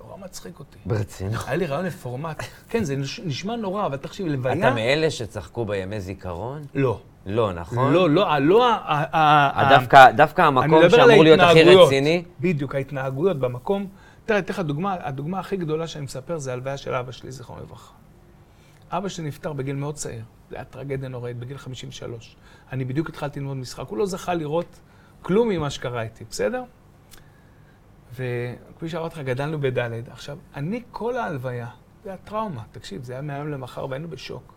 נורא 0.03 0.17
מצחיק 0.17 0.59
אותי. 0.59 0.77
ברצינות. 0.85 1.43
היה 1.47 1.55
לי 1.55 1.65
רעיון 1.65 1.85
לפורמט. 1.85 2.43
כן, 2.69 2.83
זה 2.83 2.95
נש- 2.95 3.19
נשמע 3.19 3.55
נורא, 3.55 3.85
אבל 3.85 3.97
תקשיב, 3.97 4.27
לוויה... 4.27 4.53
אתה 4.59 4.75
מאלה 4.75 5.11
שצחקו 5.11 5.65
בימי 5.65 6.01
זיכרון? 6.01 6.61
לא. 6.75 6.99
לא, 7.27 7.53
נכון? 7.53 7.93
לא, 7.93 8.09
לא, 8.09 8.31
ה- 8.33 8.39
לא, 8.39 8.73
ה- 8.73 9.03
אה, 9.13 9.69
דווקא- 9.79 10.11
דווקא 10.11 10.41
המקום 10.41 10.69
שאמור 10.89 11.23
להיות 11.23 11.39
הכי. 11.39 11.63
רציני, 11.85 12.23
בדיוק, 12.39 12.75
ההתנהגויות 12.75 13.39
במקום. 13.39 13.87
תראה, 14.25 14.39
אתן 14.39 14.53
לך 14.53 14.59
דוגמה, 14.59 14.95
הדוגמה 14.99 15.39
הכי 15.39 15.57
גדולה 15.57 15.87
שאני 15.87 16.05
מספר 16.05 16.37
זה 16.37 16.53
הלוויה 16.53 16.77
של 16.77 16.93
אבא 16.93 17.11
שלי, 17.11 17.31
זיכרונו 17.31 17.61
לברכה. 17.61 17.93
אבא 18.91 19.07
שלי 19.09 19.27
נפטר 19.27 19.53
בגיל 19.53 19.75
מאוד 19.75 19.95
צעיר, 19.95 20.23
זה 20.49 20.55
היה 20.55 20.65
טרגדיה 20.65 21.09
נוראית, 21.09 21.37
בגיל 21.37 21.57
53. 21.57 22.35
אני 22.71 22.85
בדיוק 22.85 23.09
התחלתי 23.09 23.39
ללמוד 23.39 23.57
משחק, 23.57 23.87
הוא 23.87 23.97
לא 23.97 24.05
זכה 24.05 24.33
לראות 24.33 24.79
כלום 25.21 25.49
ממה 25.49 25.69
שקרה 25.69 26.01
איתי, 26.01 26.23
בסדר? 26.29 26.63
וכפי 28.13 28.89
שאמרתי 28.89 29.19
לך, 29.19 29.25
גדלנו 29.25 29.59
בדלת. 29.61 30.09
עכשיו, 30.09 30.37
אני 30.55 30.81
כל 30.91 31.17
ההלוויה, 31.17 31.67
זה 32.03 32.09
היה 32.09 32.17
טראומה, 32.17 32.61
תקשיב, 32.71 33.03
זה 33.03 33.13
היה 33.13 33.21
מהיום 33.21 33.47
למחר 33.51 33.85
והיינו 33.89 34.07
בשוק. 34.07 34.53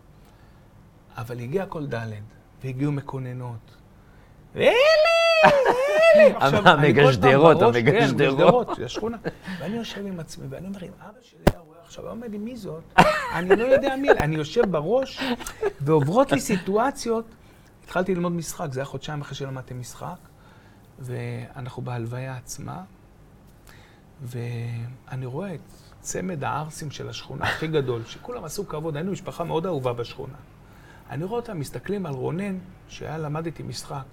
אבל 1.17 1.39
הגיע 1.39 1.65
כל 1.65 1.85
דלת, 1.85 2.23
והגיעו 2.63 2.91
מקוננות. 2.91 3.71
אלה. 4.55 4.71
המגשדרות, 6.39 7.57
כן, 7.57 7.65
המגשדרות. 7.65 7.75
המגשדרות, 7.75 8.69
של 8.75 8.85
השכונה. 8.85 9.17
ואני 9.59 9.77
יושב 9.77 10.05
עם 10.05 10.19
עצמי, 10.19 10.47
ואני 10.49 10.67
אומר, 10.67 10.83
אם 10.83 10.91
אבא 10.99 11.19
שלי 11.21 11.39
היה 11.51 11.59
רואה 11.59 11.77
עכשיו, 11.85 12.03
הוא 12.03 12.11
אומר 12.11 12.27
לי, 12.27 12.37
מי 12.37 12.57
זאת? 12.57 12.83
אני 13.35 13.55
לא 13.55 13.63
יודע 13.63 13.95
מי, 13.95 14.11
אני 14.11 14.35
יושב 14.35 14.71
בראש, 14.71 15.21
ועוברות 15.81 16.31
לי 16.31 16.39
סיטואציות. 16.39 17.25
התחלתי 17.83 18.15
ללמוד 18.15 18.31
משחק, 18.31 18.67
זה 18.71 18.79
היה 18.79 18.85
חודשיים 18.85 19.21
אחרי 19.21 19.35
שלמדתי 19.35 19.73
משחק, 19.73 20.17
ואנחנו 20.99 21.81
בהלוויה 21.81 22.37
עצמה, 22.37 22.83
ואני 24.21 25.25
רואה 25.25 25.53
את 25.53 25.59
צמד 26.01 26.43
הערסים 26.43 26.91
של 26.91 27.09
השכונה 27.09 27.45
הכי 27.45 27.67
גדול, 27.67 28.01
שכולם 28.05 28.43
עשו 28.43 28.67
כבוד, 28.67 28.95
היינו 28.95 29.11
משפחה 29.11 29.43
מאוד 29.43 29.65
אהובה 29.65 29.93
בשכונה. 29.93 30.35
אני 31.11 31.23
רואה 31.23 31.39
אותם 31.39 31.59
מסתכלים 31.59 32.05
על 32.05 32.13
רונן, 32.13 32.57
שהיה 32.87 33.17
למד 33.17 33.45
איתי 33.45 33.63
משחק. 33.63 34.03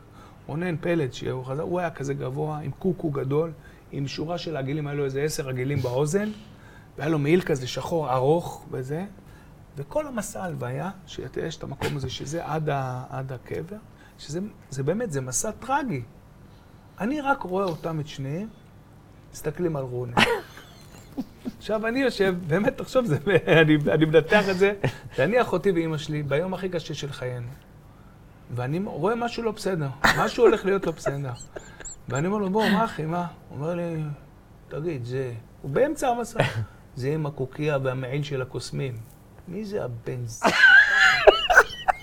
רונן 0.46 0.76
פלד, 0.76 1.12
שהוא 1.12 1.44
חזר, 1.44 1.62
הוא 1.62 1.80
היה 1.80 1.90
כזה 1.90 2.14
גבוה, 2.14 2.58
עם 2.58 2.70
קוקו 2.70 3.10
גדול, 3.10 3.52
עם 3.92 4.08
שורה 4.08 4.38
של 4.38 4.56
עגילים, 4.56 4.86
היה 4.86 4.96
לו 4.96 5.04
איזה 5.04 5.22
עשר 5.22 5.48
עגילים 5.48 5.78
באוזן, 5.78 6.30
והיה 6.98 7.10
לו 7.10 7.18
מעיל 7.18 7.40
כזה 7.40 7.66
שחור 7.66 8.12
ארוך 8.12 8.66
וזה, 8.70 9.04
וכל 9.76 10.06
המסע 10.06 10.44
הלוויה, 10.44 10.90
שיש 11.06 11.56
את 11.56 11.62
המקום 11.62 11.96
הזה, 11.96 12.10
שזה 12.10 12.46
עד, 12.46 12.68
ה, 12.68 13.04
עד 13.10 13.32
הקבר, 13.32 13.76
שזה 14.18 14.40
זה 14.70 14.82
באמת, 14.82 15.12
זה 15.12 15.20
מסע 15.20 15.50
טרגי. 15.50 16.02
אני 17.00 17.20
רק 17.20 17.42
רואה 17.42 17.64
אותם, 17.64 18.00
את 18.00 18.06
שניהם, 18.06 18.48
מסתכלים 19.32 19.76
על 19.76 19.84
רונן. 19.84 20.14
עכשיו 21.58 21.86
אני 21.86 22.00
יושב, 22.00 22.34
באמת, 22.46 22.76
תחשוב, 22.76 23.04
זה, 23.04 23.18
אני, 23.46 23.76
אני 23.92 24.04
מנתח 24.04 24.48
את 24.48 24.58
זה, 24.58 24.72
שאני 25.16 25.40
אחותי 25.40 25.70
ואימא 25.70 25.98
שלי 25.98 26.22
ביום 26.22 26.54
הכי 26.54 26.68
קשה 26.68 26.94
של 26.94 27.12
חיינו. 27.12 27.48
ואני 28.54 28.80
רואה 28.84 29.14
משהו 29.14 29.42
לא 29.42 29.50
בסדר, 29.50 29.88
משהו 30.18 30.44
הולך 30.44 30.64
להיות 30.64 30.86
לא 30.86 30.92
בסדר. 30.92 31.32
ואני 32.08 32.26
אומר 32.26 32.38
לו, 32.38 32.50
בוא, 32.50 32.68
מה 32.68 32.84
אחי, 32.84 33.06
מה? 33.06 33.26
הוא 33.48 33.58
אומר 33.58 33.74
לי, 33.74 34.02
תגיד, 34.68 35.04
זה... 35.04 35.32
הוא 35.62 35.70
באמצע 35.70 36.08
המסע. 36.08 36.42
זה 36.96 37.08
עם 37.08 37.26
הקוקייה 37.26 37.78
והמעיל 37.82 38.22
של 38.22 38.42
הקוסמים. 38.42 38.96
מי 39.48 39.64
זה 39.64 39.84
הבן 39.84 40.26
ז... 40.26 40.42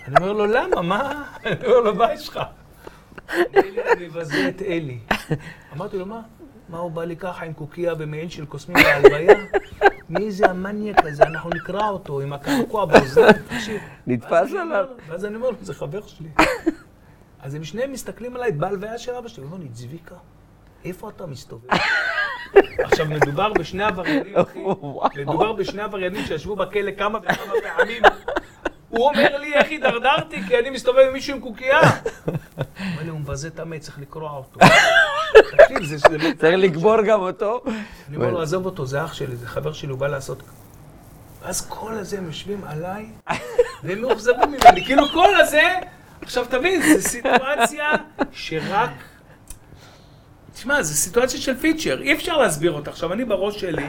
אני 0.08 0.16
אומר 0.18 0.34
לו, 0.34 0.46
למה? 0.46 0.82
מה? 0.82 1.24
אני 1.46 1.66
אומר 1.66 1.80
לו, 1.80 1.96
מה 1.96 2.14
יש 2.14 2.30
לך? 2.30 2.40
אני 3.30 4.08
מבזה 4.08 4.50
את 4.50 4.62
אלי. 4.62 5.00
אמרתי 5.74 5.98
לו, 5.98 6.06
מה? 6.06 6.22
מה 6.70 6.78
הוא 6.78 6.92
בא 6.92 7.04
לי 7.04 7.16
ככה 7.16 7.46
עם 7.46 7.54
קוקייה 7.54 7.94
ומעיל 8.00 8.30
של 8.30 8.46
קוסמים 8.46 8.84
בהלוויה? 8.84 9.36
מי 10.10 10.32
זה 10.32 10.46
המניאק 10.50 11.06
הזה? 11.06 11.24
אנחנו 11.24 11.50
נקרע 11.50 11.90
אותו 11.90 12.22
עם 12.22 12.34
הקעקוע 12.34 12.86
באוזניים, 12.86 13.34
תקשיב. 13.34 13.82
נתפס 14.08 14.54
עליו. 14.62 14.86
ואז 15.08 15.26
אני 15.26 15.36
אומר 15.36 15.50
לו, 15.50 15.56
זה 15.62 15.74
חבר 15.74 16.02
שלי. 16.08 16.30
אז 17.44 17.56
הם 17.56 17.64
שניהם 17.64 17.92
מסתכלים 17.92 18.36
עליי 18.36 18.52
בהלוויה 18.52 18.98
של 18.98 19.12
אבא 19.12 19.28
שלי, 19.28 19.44
הוא 19.44 19.52
אומר 19.52 19.64
לי, 19.64 19.70
צביקה, 19.70 20.16
איפה 20.86 21.10
אתה 21.10 21.26
מסתובב? 21.26 21.70
עכשיו, 22.86 23.06
מדובר 23.06 23.54
בשני 23.54 23.84
עבריינים, 23.84 24.36
אחי. 24.38 24.60
מדובר 25.22 25.54
בשני 25.54 25.82
עבריינים 25.82 26.26
שישבו 26.26 26.56
בכלא 26.56 26.92
כמה 26.98 27.20
וכמה 27.20 27.54
פעמים. 27.64 28.04
הוא 28.90 29.06
אומר 29.10 29.38
לי, 29.38 29.54
איך 29.54 29.70
הידרדרתי? 29.70 30.44
כי 30.48 30.60
אני 30.60 30.70
מסתובב 30.70 31.00
עם 31.08 31.14
מישהו 31.14 31.36
עם 31.36 31.42
קוקייה. 31.42 31.80
הוא 31.80 32.36
אומר 32.80 33.04
לי, 33.04 33.10
הוא 33.10 33.20
מבזה 33.20 33.48
את 33.48 33.60
המת, 33.60 33.82
צריך 33.82 34.00
לקרוע 34.00 34.32
אותו. 34.32 34.60
צריך 36.40 36.56
לקבור 36.58 37.02
גם 37.02 37.20
אותו. 37.20 37.64
אני 38.10 38.16
אומר 38.16 38.32
לו, 38.32 38.42
עזוב 38.42 38.66
אותו, 38.66 38.86
זה 38.86 39.06
אח 39.06 39.14
שלי, 39.14 39.36
זה 39.36 39.48
חבר 39.48 39.74
שלי, 39.74 39.90
הוא 39.90 40.00
בא 40.00 40.08
לעשות... 40.08 40.44
ואז 41.44 41.68
כל 41.70 41.94
הזה 41.94 42.18
הם 42.18 42.26
יושבים 42.26 42.64
עליי, 42.64 43.06
והם 43.84 44.02
מאוכזבים 44.02 44.48
ממני. 44.48 44.86
כאילו 44.86 45.10
כל 45.10 45.36
הזה, 45.36 45.62
עכשיו 46.22 46.46
תבין, 46.50 46.82
זו 46.82 47.10
סיטואציה 47.10 47.92
שרק... 48.32 48.90
תשמע, 50.54 50.84
זו 50.84 50.94
סיטואציה 50.94 51.40
של 51.40 51.58
פיצ'ר, 51.58 52.02
אי 52.02 52.14
אפשר 52.14 52.38
להסביר 52.38 52.72
אותה. 52.72 52.90
עכשיו, 52.92 53.14
אני 53.14 53.26
בראש 53.26 53.62
שלי 53.62 53.88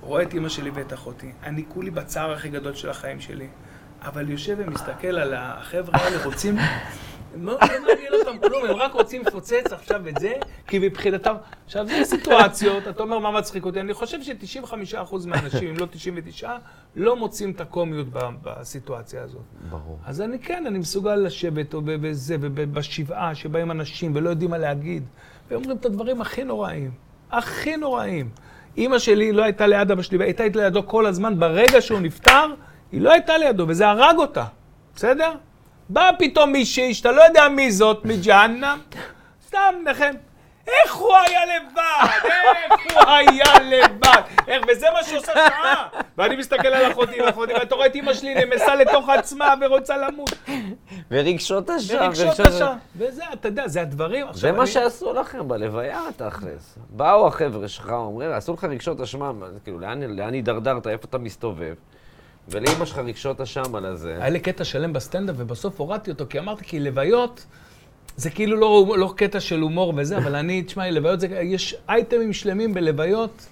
רואה 0.00 0.22
את 0.22 0.34
אימא 0.34 0.48
שלי 0.48 0.70
ואת 0.70 0.92
אחותי. 0.92 1.32
אני 1.42 1.64
כולי 1.68 1.90
בצער 1.90 2.32
הכי 2.32 2.48
גדול 2.48 2.74
של 2.74 2.90
החיים 2.90 3.20
שלי. 3.20 3.46
אבל 4.02 4.30
יושב 4.30 4.56
ומסתכל 4.58 5.06
על 5.18 5.34
החבר'ה 5.36 5.98
האלה, 5.98 6.24
רוצים... 6.24 6.56
לא 7.34 7.58
מעניין 7.60 8.12
אותם 8.20 8.48
כלום, 8.48 8.64
הם 8.64 8.76
רק 8.76 8.92
רוצים 8.92 9.22
לפוצץ 9.26 9.72
עכשיו 9.72 10.08
את 10.08 10.14
זה, 10.20 10.32
כי 10.66 10.78
מבחינתם... 10.78 11.34
עכשיו, 11.64 11.86
זה 11.86 12.04
סיטואציות, 12.04 12.88
אתה 12.88 13.02
אומר, 13.02 13.18
מה 13.18 13.30
מצחיק 13.30 13.64
אותי? 13.64 13.80
אני 13.80 13.94
חושב 13.94 14.22
ש-95% 14.22 15.26
מהאנשים, 15.26 15.68
אם 15.68 15.76
לא 15.76 15.86
99, 15.90 16.52
לא 16.96 17.16
מוצאים 17.16 17.50
את 17.50 17.60
הקומיות 17.60 18.06
בסיטואציה 18.42 19.22
הזאת. 19.22 19.42
ברור. 19.70 19.98
אז 20.06 20.20
אני 20.20 20.38
כן, 20.38 20.66
אני 20.66 20.78
מסוגל 20.78 21.14
לשבת 21.14 21.74
או 21.74 21.80
בזה, 21.84 22.36
ובשבעה 22.40 23.34
שבאים 23.34 23.70
אנשים 23.70 24.12
ולא 24.14 24.30
יודעים 24.30 24.50
מה 24.50 24.58
להגיד, 24.58 25.02
ואומרים 25.50 25.76
את 25.76 25.86
הדברים 25.86 26.20
הכי 26.20 26.44
נוראים, 26.44 26.90
הכי 27.30 27.76
נוראים. 27.76 28.30
אימא 28.76 28.98
שלי 28.98 29.32
לא 29.32 29.42
הייתה 29.42 29.66
ליד 29.66 29.90
אבא 29.90 30.02
שלי, 30.02 30.18
והייתה 30.18 30.44
לידו 30.54 30.86
כל 30.86 31.06
הזמן, 31.06 31.40
ברגע 31.40 31.80
שהוא 31.80 32.00
נפטר, 32.00 32.54
היא 32.92 33.00
לא 33.00 33.12
הייתה 33.12 33.38
לידו, 33.38 33.64
וזה 33.68 33.88
הרג 33.88 34.16
אותה, 34.18 34.44
בסדר? 34.94 35.34
באה 35.88 36.10
פתאום 36.18 36.52
מישהי 36.52 36.94
שאתה 36.94 37.12
לא 37.12 37.22
יודע 37.22 37.48
מי 37.48 37.72
זאת, 37.72 38.04
מג'הנם, 38.04 38.78
סתם 39.46 39.74
נחם. 39.84 40.12
איך 40.68 40.94
הוא 40.94 41.16
היה 41.16 41.40
לבד? 41.46 42.08
איך 42.70 42.94
הוא 42.94 43.02
היה 43.08 43.54
לבד? 43.62 44.22
איך, 44.48 44.62
וזה 44.68 44.86
מה 44.94 45.04
שעושה 45.04 45.32
שעה. 45.34 45.88
ואני 46.18 46.36
מסתכל 46.36 46.68
על 46.68 46.92
אחותי, 46.92 47.22
ואחותי, 47.22 47.52
ואתה 47.52 47.74
רואה 47.74 47.86
את 47.86 47.96
אמא 47.96 48.14
שלי 48.14 48.44
נמסה 48.44 48.74
לתוך 48.74 49.08
עצמה 49.08 49.54
ורוצה 49.60 49.96
למות. 49.96 50.30
ורגשות 51.10 51.70
אשם. 51.70 51.96
ורגשות 52.00 52.40
אשם. 52.40 52.76
וזה, 52.96 53.22
אתה 53.32 53.48
יודע, 53.48 53.68
זה 53.68 53.80
הדברים. 53.80 54.26
זה 54.32 54.52
מה 54.52 54.66
שעשו 54.66 55.12
לכם 55.12 55.48
בלוויה, 55.48 56.02
תכלס. 56.16 56.78
באו 56.90 57.26
החבר'ה 57.26 57.68
שלך, 57.68 57.90
אומרים, 57.90 58.30
עשו 58.30 58.54
לך 58.54 58.64
רגשות 58.64 59.00
אשמה, 59.00 59.32
כאילו, 59.64 59.78
לאן 59.78 60.32
הידרדרת, 60.32 60.86
איפה 60.86 61.06
אתה 61.10 61.18
מסתובב? 61.18 61.74
ולאמא 62.50 62.84
שלך 62.84 62.98
רגשות 62.98 63.40
אשם 63.40 63.74
על 63.74 63.86
הזה. 63.86 64.16
היה 64.20 64.28
לי 64.28 64.40
קטע 64.40 64.64
שלם 64.64 64.92
בסטנדאפ, 64.92 65.36
ובסוף 65.38 65.80
הורדתי 65.80 66.10
אותו, 66.10 66.24
כי 66.28 66.38
אמרתי, 66.38 66.64
כי 66.64 66.80
לוויות, 66.80 67.46
זה 68.16 68.30
כאילו 68.30 68.56
לא, 68.56 68.94
לא 68.98 69.14
קטע 69.16 69.40
של 69.40 69.60
הומור 69.60 69.92
וזה, 69.96 70.16
אבל 70.16 70.36
אני, 70.36 70.62
תשמע, 70.62 70.90
לוויות, 70.90 71.20
זה, 71.20 71.26
יש 71.26 71.76
אייטמים 71.88 72.32
שלמים 72.32 72.74
בלוויות. 72.74 73.46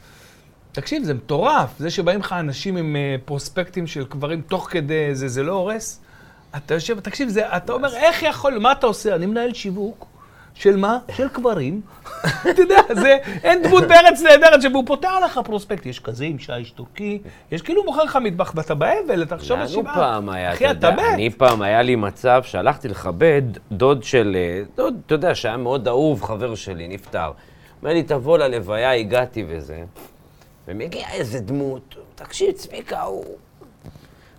תקשיב, 0.72 1.04
זה 1.04 1.14
מטורף. 1.14 1.70
זה 1.78 1.90
שבאים 1.90 2.20
לך 2.20 2.32
אנשים 2.32 2.76
עם 2.76 2.96
אה, 2.96 3.16
פרוספקטים 3.24 3.86
של 3.86 4.04
קברים 4.04 4.40
תוך 4.40 4.68
כדי 4.70 5.14
זה, 5.14 5.28
זה 5.28 5.42
לא 5.42 5.52
הורס. 5.52 6.00
אתה 6.56 6.74
יושב, 6.74 7.00
תקשיב, 7.00 7.28
זה, 7.28 7.56
אתה 7.56 7.72
אומר, 7.72 7.96
איך 7.96 8.22
יכול, 8.22 8.58
מה 8.58 8.72
אתה 8.72 8.86
עושה? 8.86 9.14
אני 9.14 9.26
מנהל 9.26 9.54
שיווק. 9.54 10.15
של 10.56 10.76
מה? 10.76 10.98
של 11.16 11.28
קברים. 11.28 11.80
אתה 12.50 12.62
יודע, 12.62 12.80
זה, 12.94 13.18
אין 13.44 13.62
דמות 13.62 13.84
בארץ 13.84 14.22
נהדרת 14.22 14.62
שבו 14.62 14.82
פותח 14.86 15.12
לך 15.24 15.40
פרוספקט. 15.44 15.86
יש 15.86 16.00
כזה 16.00 16.24
עם 16.24 16.38
שי 16.38 16.64
שתוקי, 16.64 17.18
יש 17.52 17.62
כאילו 17.62 17.84
מוכר 17.84 18.04
לך 18.04 18.18
מטבח 18.22 18.52
ואתה 18.56 18.74
באבל, 18.74 19.22
אתה 19.22 19.34
עכשיו 19.34 19.56
לנו 19.56 19.66
בשבעה. 19.66 19.94
פעם 19.94 20.28
היה, 20.28 20.52
אחי, 20.52 20.70
אתה 20.70 20.90
מת. 20.90 21.00
אני 21.14 21.30
פעם, 21.30 21.62
היה 21.62 21.82
לי 21.82 21.96
מצב 21.96 22.42
שהלכתי 22.44 22.88
לכבד 22.88 23.42
דוד 23.72 24.02
של, 24.02 24.36
אה, 24.36 24.62
דוד, 24.76 25.00
אתה 25.06 25.14
יודע, 25.14 25.34
שהיה 25.34 25.56
מאוד 25.56 25.88
אהוב, 25.88 26.22
חבר 26.22 26.54
שלי, 26.54 26.88
נפטר. 26.88 27.30
אומר 27.82 27.94
לי, 27.94 28.02
תבוא 28.02 28.38
ללוויה, 28.38 28.92
הגעתי 28.92 29.44
וזה. 29.48 29.84
ומגיע 30.68 31.06
איזה 31.12 31.40
דמות, 31.40 31.94
תקשיב, 32.14 32.52
צביקה, 32.52 33.02
הוא... 33.02 33.24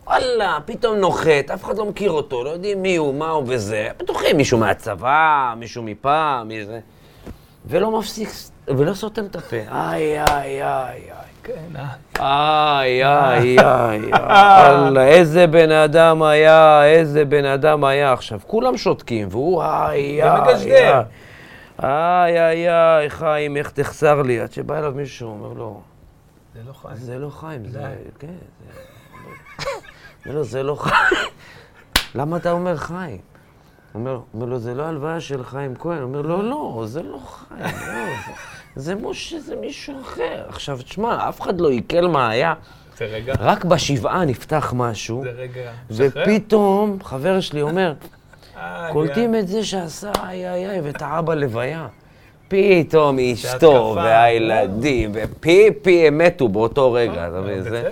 וואלה, 0.07 0.57
פתאום 0.65 0.97
נוחת, 0.97 1.51
אף 1.53 1.63
אחד 1.63 1.77
לא 1.77 1.85
מכיר 1.85 2.11
אותו, 2.11 2.43
לא 2.43 2.49
יודעים 2.49 2.81
מי 2.81 2.95
הוא, 2.95 3.15
מה 3.15 3.29
הוא 3.29 3.43
וזה. 3.47 3.89
בטוחים, 3.99 4.37
מישהו 4.37 4.57
מהצבא, 4.57 5.53
מישהו 5.57 5.83
מפעם, 5.83 6.47
מי 6.47 6.65
זה. 6.65 6.79
ולא 7.65 7.99
מפסיק, 7.99 8.29
ולא 8.67 8.93
סותם 8.93 9.25
את 9.25 9.35
הפה. 9.35 9.55
איי, 9.55 10.23
איי, 10.23 10.63
איי, 10.63 10.63
איי. 10.63 11.01
כן, 11.43 11.75
אה. 12.19 12.79
איי, 12.79 13.05
איי, 13.05 13.59
איי, 13.59 14.01
וואלה, 14.11 15.07
איזה 15.07 15.47
בן 15.47 15.71
אדם 15.71 16.23
היה, 16.23 16.85
איזה 16.85 17.25
בן 17.25 17.45
אדם 17.45 17.83
היה. 17.83 18.13
עכשיו, 18.13 18.39
כולם 18.47 18.77
שותקים, 18.77 19.27
והוא 19.31 19.63
איי, 19.63 20.23
איי, 20.23 20.39
ומגשדר. 20.39 21.01
איי, 21.83 22.39
איי, 22.39 22.69
איי, 22.69 23.09
חיים, 23.09 23.57
איך 23.57 23.71
תחסר 23.71 24.21
לי. 24.21 24.39
עד 24.39 24.51
שבא 24.51 24.77
אליו 24.77 24.93
מישהו, 24.95 25.29
אומר 25.29 25.53
לו, 25.53 25.81
זה 26.53 26.59
לא 26.67 26.73
חיים. 26.73 26.95
זה 26.95 27.19
לא 27.19 27.29
חיים, 27.29 27.65
זה. 27.65 27.95
כן. 28.19 28.27
אומר 30.27 30.39
לו, 30.39 30.43
זה 30.43 30.63
לא 30.63 30.75
חיים. 30.75 31.29
למה 32.15 32.37
אתה 32.37 32.51
אומר 32.51 32.77
חיים? 32.77 33.17
אומר, 33.95 34.19
אומר 34.33 34.45
לו, 34.45 34.59
זה 34.59 34.73
לא 34.73 34.83
הלוויה 34.83 35.19
של 35.19 35.43
חיים 35.43 35.75
כהן. 35.75 36.01
אומר, 36.01 36.21
לא, 36.21 36.43
לא, 36.43 36.83
זה 36.85 37.03
לא 37.03 37.19
חיים, 37.25 37.61
לא, 37.63 38.05
זה, 38.75 38.93
זה 38.93 38.95
משה, 38.95 39.39
זה 39.39 39.55
מישהו 39.55 40.01
אחר. 40.01 40.45
עכשיו, 40.47 40.77
תשמע, 40.77 41.29
אף 41.29 41.41
אחד 41.41 41.61
לא 41.61 41.69
עיכל 41.69 42.07
מה 42.07 42.29
היה. 42.29 42.53
זה 42.97 43.05
רגע, 43.05 43.33
רק 43.39 43.65
בשבעה 43.65 44.25
נפתח 44.25 44.73
משהו, 44.75 45.23
זה 45.23 45.29
רגע. 45.29 45.71
ופתאום 45.91 46.97
חבר 47.03 47.39
שלי 47.39 47.61
אומר, 47.61 47.93
קולטים. 48.91 49.35
את 49.35 49.47
זה 49.47 49.63
שעשה 49.63 50.11
איי 50.23 50.49
איי 50.49 50.69
איי 50.69 50.79
וטעה 50.83 51.21
בלוויה. 51.21 51.87
פתאום 52.47 53.17
אשתו. 53.19 53.93
והילדים, 53.95 55.11
ופי 55.13 55.69
פי 55.81 56.07
הם 56.07 56.17
מתו 56.17 56.47
באותו 56.47 56.91
רגע, 56.93 57.27
אתה 57.27 57.41
מבין? 57.41 57.83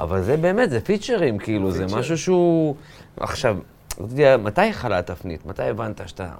אבל 0.00 0.22
זה 0.22 0.36
באמת, 0.36 0.70
זה 0.70 0.80
פיצ'רים, 0.80 1.38
כאילו, 1.38 1.70
זה. 1.70 1.86
משהו 1.96 2.18
שהוא... 2.18 2.76
עכשיו, 3.16 3.56
רציתי, 4.00 4.36
מתי 4.36 4.72
חלה 4.72 4.98
התפנית? 4.98 5.46
מתי 5.46 5.62
הבנת 5.62 6.00
שאתה... 6.06 6.30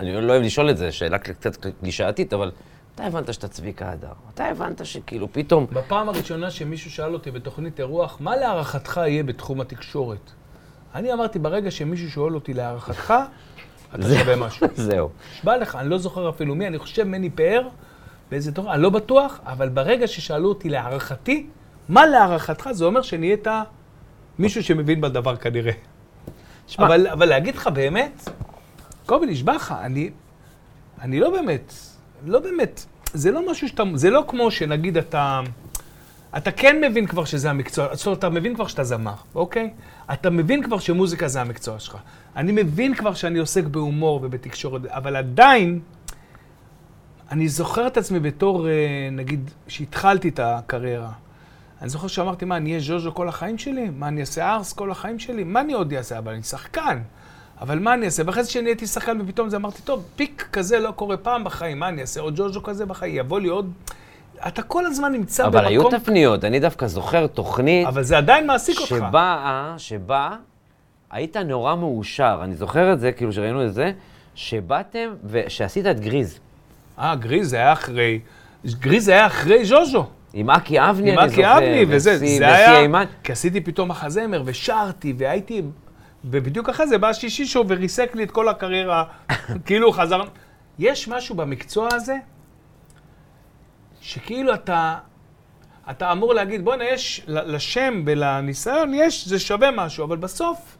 אני 0.00 0.12
לא 0.12 0.32
אוהב 0.32 0.42
לשאול 0.42 0.70
את 0.70 0.76
זה, 0.76 0.92
שאלה 0.92 1.18
קצת 1.18 1.66
קלישאתית, 1.80 2.32
אבל 2.32 2.50
מתי 2.94 3.02
הבנת 3.02 3.34
שאתה 3.34 3.48
צביקה 3.48 3.90
הדר? 3.90 4.12
מתי 4.28 4.42
הבנת 4.42 4.86
שכאילו 4.86 5.28
פתאום... 5.32 5.66
בפעם 5.72 6.08
הראשונה 6.08 6.50
שמישהו 6.50 6.90
שאל 6.90 7.14
אותי 7.14 7.30
בתוכנית 7.30 7.80
אירוח, 7.80 8.16
מה 8.20 8.36
להערכתך 8.36 9.00
יהיה 9.06 9.22
בתחום 9.22 9.60
התקשורת? 9.60 10.30
אני 10.94 11.12
אמרתי, 11.12 11.38
ברגע 11.38 11.70
שמישהו 11.70 12.10
שואל 12.10 12.34
אותי 12.34 12.54
להערכתך, 12.54 13.14
אתה 13.94 14.02
שווה 14.02 14.36
משהו. 14.36 14.66
זהו. 14.88 15.10
נשבע 15.32 15.56
לך, 15.56 15.76
אני 15.76 15.88
לא 15.88 15.98
זוכר 15.98 16.28
אפילו 16.28 16.54
מי, 16.54 16.66
אני 16.66 16.78
חושב 16.78 17.04
מני 17.04 17.30
פאר, 17.30 17.68
באיזה 18.30 18.52
תור, 18.52 18.74
אני 18.74 18.82
לא 18.82 18.90
בטוח, 18.90 19.40
אבל 19.44 19.68
ברגע 19.68 20.06
ששאלו 20.06 20.48
אותי 20.48 20.68
להערכתי, 20.68 21.46
מה 21.88 22.06
להערכתך? 22.06 22.68
זה 22.72 22.84
אומר 22.84 23.02
שנהיית 23.02 23.46
מישהו 24.38 24.62
שמבין 24.62 25.00
בדבר 25.00 25.36
כנראה. 25.36 25.72
שמע. 26.66 26.86
אבל, 26.86 27.06
אבל 27.06 27.26
להגיד 27.28 27.56
לך 27.56 27.66
באמת, 27.66 28.28
קובי, 29.06 29.26
נשבע 29.26 29.54
לך, 29.54 29.74
אני, 29.80 30.10
אני 31.00 31.20
לא 31.20 31.30
באמת, 31.30 31.72
לא 32.26 32.40
באמת, 32.40 32.84
זה 33.12 33.30
לא 33.30 33.50
משהו 33.50 33.68
שאתה, 33.68 33.82
זה 33.94 34.10
לא 34.10 34.24
כמו 34.28 34.50
שנגיד 34.50 34.96
אתה, 34.96 35.40
אתה 36.36 36.50
כן 36.50 36.80
מבין 36.80 37.06
כבר 37.06 37.24
שזה 37.24 37.50
המקצוע, 37.50 37.94
זאת 37.94 38.06
אומרת, 38.06 38.18
אתה 38.18 38.28
מבין 38.28 38.54
כבר 38.54 38.66
שאתה 38.66 38.84
זמר, 38.84 39.14
אוקיי? 39.34 39.70
אתה 40.12 40.30
מבין 40.30 40.62
כבר 40.62 40.78
שמוזיקה 40.78 41.28
זה 41.28 41.40
המקצוע 41.40 41.78
שלך. 41.78 41.96
אני 42.36 42.52
מבין 42.52 42.94
כבר 42.94 43.14
שאני 43.14 43.38
עוסק 43.38 43.64
בהומור 43.64 44.20
ובתקשורת, 44.22 44.86
אבל 44.86 45.16
עדיין, 45.16 45.80
אני 47.30 47.48
זוכר 47.48 47.86
את 47.86 47.96
עצמי 47.96 48.20
בתור, 48.20 48.68
אה, 48.68 48.72
נגיד, 49.12 49.50
שהתחלתי 49.68 50.28
את 50.28 50.40
הקריירה. 50.42 51.10
אני 51.82 51.88
זוכר 51.88 52.06
שאמרתי, 52.08 52.44
מה, 52.44 52.56
אני 52.56 52.70
אהיה 52.70 52.80
ז'וז'ו 52.80 53.14
כל 53.14 53.28
החיים 53.28 53.58
שלי? 53.58 53.90
מה, 53.90 54.08
אני 54.08 54.20
אעשה 54.20 54.54
ארס 54.54 54.72
כל 54.72 54.90
החיים 54.90 55.18
שלי? 55.18 55.44
מה 55.44 55.60
אני 55.60 55.72
עוד 55.72 55.92
אעשה? 55.92 56.18
אבל 56.18 56.32
אני 56.32 56.42
שחקן. 56.42 56.98
אבל 57.60 57.78
מה 57.78 57.94
אני 57.94 58.06
אעשה? 58.06 58.22
ואחרי 58.26 58.44
זה 58.44 58.50
שנהייתי 58.50 58.86
שחקן, 58.86 59.20
ופתאום 59.20 59.48
זה 59.48 59.56
אמרתי, 59.56 59.82
טוב, 59.82 60.04
פיק 60.16 60.48
כזה 60.52 60.78
לא 60.78 60.90
קורה 60.90 61.16
פעם 61.16 61.44
בחיים, 61.44 61.78
מה 61.78 61.88
אני 61.88 62.00
אעשה? 62.00 62.20
עוד 62.20 62.36
ז'וז'ו 62.36 62.62
כזה 62.62 62.86
בחיים, 62.86 63.16
יבוא 63.16 63.40
לי 63.40 63.48
עוד... 63.48 63.72
אתה 64.46 64.62
כל 64.62 64.86
הזמן 64.86 65.12
נמצא 65.12 65.46
אבל 65.46 65.50
במקום... 65.50 65.68
היו 65.68 65.90
תפניות, 65.90 66.44
אני 66.44 66.60
דווקא 66.60 66.86
זוכר 66.86 67.26
תוכנית 67.26 67.86
אבל 67.86 68.02
זה 68.02 68.18
עדיין 68.18 68.46
מעסיק 68.46 68.78
אותך. 68.78 68.88
שבה, 68.88 69.74
שבה 69.78 70.36
היית 71.10 71.36
נורא 71.36 71.74
מאושר, 71.74 72.40
אני 72.44 72.54
זוכר 72.54 72.92
את 72.92 73.00
זה, 73.00 73.12
כאילו 73.12 73.32
שראינו 73.32 73.66
את 73.66 73.74
זה, 73.74 73.92
שבאתם 74.34 75.14
ושעשית 75.24 75.86
את 75.86 76.00
גריז. 76.00 76.38
אה, 76.98 77.14
גריז 77.14 77.52
היה 77.52 77.72
אחרי... 77.72 78.20
גריז 78.66 79.08
היה 79.08 79.26
אחרי 79.26 79.64
ז'וז'ו. 79.64 80.06
עם 80.32 80.50
אקי 80.50 80.80
אבני, 80.80 81.12
עם 81.12 81.18
אני 81.18 81.26
אקי 81.26 81.36
זוכר. 81.36 81.58
אבני, 81.58 81.84
וזה, 81.88 82.18
זה 82.18 82.54
היה... 82.54 83.04
כי 83.22 83.32
עשיתי 83.32 83.60
פתאום 83.60 83.88
מחזמר, 83.88 84.42
ושרתי, 84.44 85.14
והייתי... 85.18 85.62
ובדיוק 86.24 86.68
אחרי 86.68 86.86
זה 86.86 86.98
בא 86.98 87.12
שישי 87.12 87.46
שוב 87.46 87.66
וריסק 87.70 88.16
לי 88.16 88.22
את 88.22 88.30
כל 88.30 88.48
הקריירה, 88.48 89.04
כאילו 89.66 89.92
חזר... 89.92 90.20
יש 90.78 91.08
משהו 91.08 91.34
במקצוע 91.34 91.88
הזה, 91.92 92.16
שכאילו 94.00 94.54
אתה... 94.54 94.96
אתה 95.90 96.12
אמור 96.12 96.34
להגיד, 96.34 96.64
בוא'נה, 96.64 96.84
יש 96.84 97.24
לשם 97.28 98.02
ולניסיון, 98.06 98.94
יש, 98.94 99.28
זה 99.28 99.38
שווה 99.38 99.70
משהו, 99.70 100.04
אבל 100.04 100.16
בסוף 100.16 100.77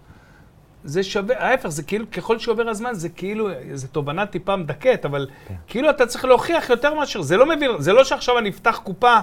זה 0.84 1.02
שווה, 1.02 1.48
ההפך, 1.48 1.68
זה 1.68 1.82
כאילו, 1.82 2.10
ככל 2.10 2.38
שעובר 2.38 2.68
הזמן, 2.68 2.94
זה 2.94 3.08
כאילו, 3.08 3.48
זו 3.74 3.88
תובנה 3.88 4.26
טיפה 4.26 4.56
מדכאת, 4.56 5.04
אבל 5.04 5.26
כאילו 5.66 5.90
אתה 5.90 6.06
צריך 6.06 6.24
להוכיח 6.24 6.70
יותר 6.70 6.94
מאשר, 6.94 7.22
זה 7.22 7.36
לא 7.36 7.46
מבין, 7.46 7.70
זה 7.78 7.92
לא 7.92 8.04
שעכשיו 8.04 8.38
אני 8.38 8.48
אפתח 8.48 8.80
קופה 8.84 9.18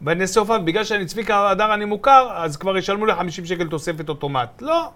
ואני 0.00 0.22
אעשה 0.22 0.40
הופעה, 0.40 0.58
בגלל 0.58 0.84
שאני 0.84 1.06
צביקה 1.06 1.50
הדר 1.50 1.74
אני 1.74 1.84
מוכר, 1.84 2.28
אז 2.34 2.56
כבר 2.56 2.78
ישלמו 2.78 3.06
לי 3.06 3.14
50 3.14 3.46
שקל 3.46 3.68
תוספת 3.68 4.08
אוטומט. 4.08 4.62
לא. 4.62 4.90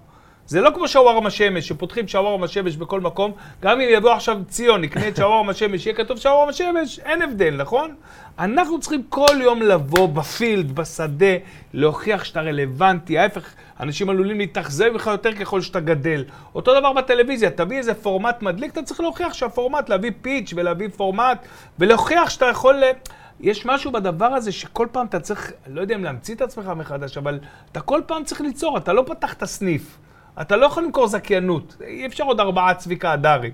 זה 0.46 0.60
לא 0.60 0.70
כמו 0.74 0.88
שווארמה 0.88 1.30
שמש, 1.30 1.68
שפותחים 1.68 2.08
שווארמה 2.08 2.48
שמש 2.48 2.76
בכל 2.76 3.00
מקום, 3.00 3.32
גם 3.62 3.80
אם 3.80 3.88
יבוא 3.90 4.10
עכשיו 4.12 4.38
ציון, 4.48 4.80
נקנה 4.80 5.08
את 5.08 5.16
שווארמה 5.16 5.54
שמש, 5.54 5.86
יהיה 5.86 5.96
כתוב 5.96 6.18
שווארמה 6.18 6.52
שמש, 6.52 6.98
אין 6.98 7.22
הבדל, 7.22 7.54
נכון? 7.56 7.94
אנחנו 8.38 8.80
צריכים 8.80 9.02
כל 9.08 9.36
יום 9.40 9.62
לבוא 9.62 10.08
בפילד, 10.08 10.72
בשדה, 10.74 11.26
להוכיח 11.72 12.24
שאתה 12.24 12.40
רלוונטי, 12.40 13.18
ההפך, 13.18 13.48
אנשים 13.80 14.10
עלולים 14.10 14.38
להתאכזב 14.38 14.88
ממך 14.92 15.06
יותר 15.06 15.32
ככל 15.32 15.60
שאתה 15.60 15.80
גדל. 15.80 16.24
אותו 16.54 16.80
דבר 16.80 16.92
בטלוויזיה, 16.92 17.50
תביא 17.50 17.78
איזה 17.78 17.94
פורמט 17.94 18.42
מדליק, 18.42 18.72
אתה 18.72 18.82
צריך 18.82 19.00
להוכיח 19.00 19.32
שהפורמט, 19.34 19.88
להביא 19.88 20.10
פיץ' 20.22 20.52
ולהביא 20.56 20.88
פורמט, 20.96 21.38
ולהוכיח 21.78 22.30
שאתה 22.30 22.46
יכול... 22.46 22.74
ל- 22.74 22.92
יש 23.40 23.66
משהו 23.66 23.92
בדבר 23.92 24.26
הזה 24.26 24.52
שכל 24.52 24.86
פעם 24.92 25.06
אתה 25.06 25.20
צריך, 25.20 25.52
לא 25.66 25.80
יודע 25.80 25.94
אם 25.94 26.04
להמציא 26.04 26.34
את 26.34 26.42
עצמך 26.42 26.72
מחדש, 26.76 27.18
אבל 27.18 27.38
אתה 27.72 27.80
כל 27.80 28.00
פעם 28.06 28.24
צריך 28.24 28.40
ליצור, 28.40 28.78
אתה 28.78 28.92
לא 28.92 29.04
פתחת 29.06 29.44
סניף. 29.44 29.98
אתה 30.40 30.56
לא 30.56 30.66
יכול 30.66 30.82
למכור 30.82 31.06
זכיינות, 31.06 31.76
אי 31.86 32.06
אפשר 32.06 32.24
עוד 32.24 32.40
ארבעה 32.40 32.74
צביקה 32.74 33.12
הדרים. 33.12 33.52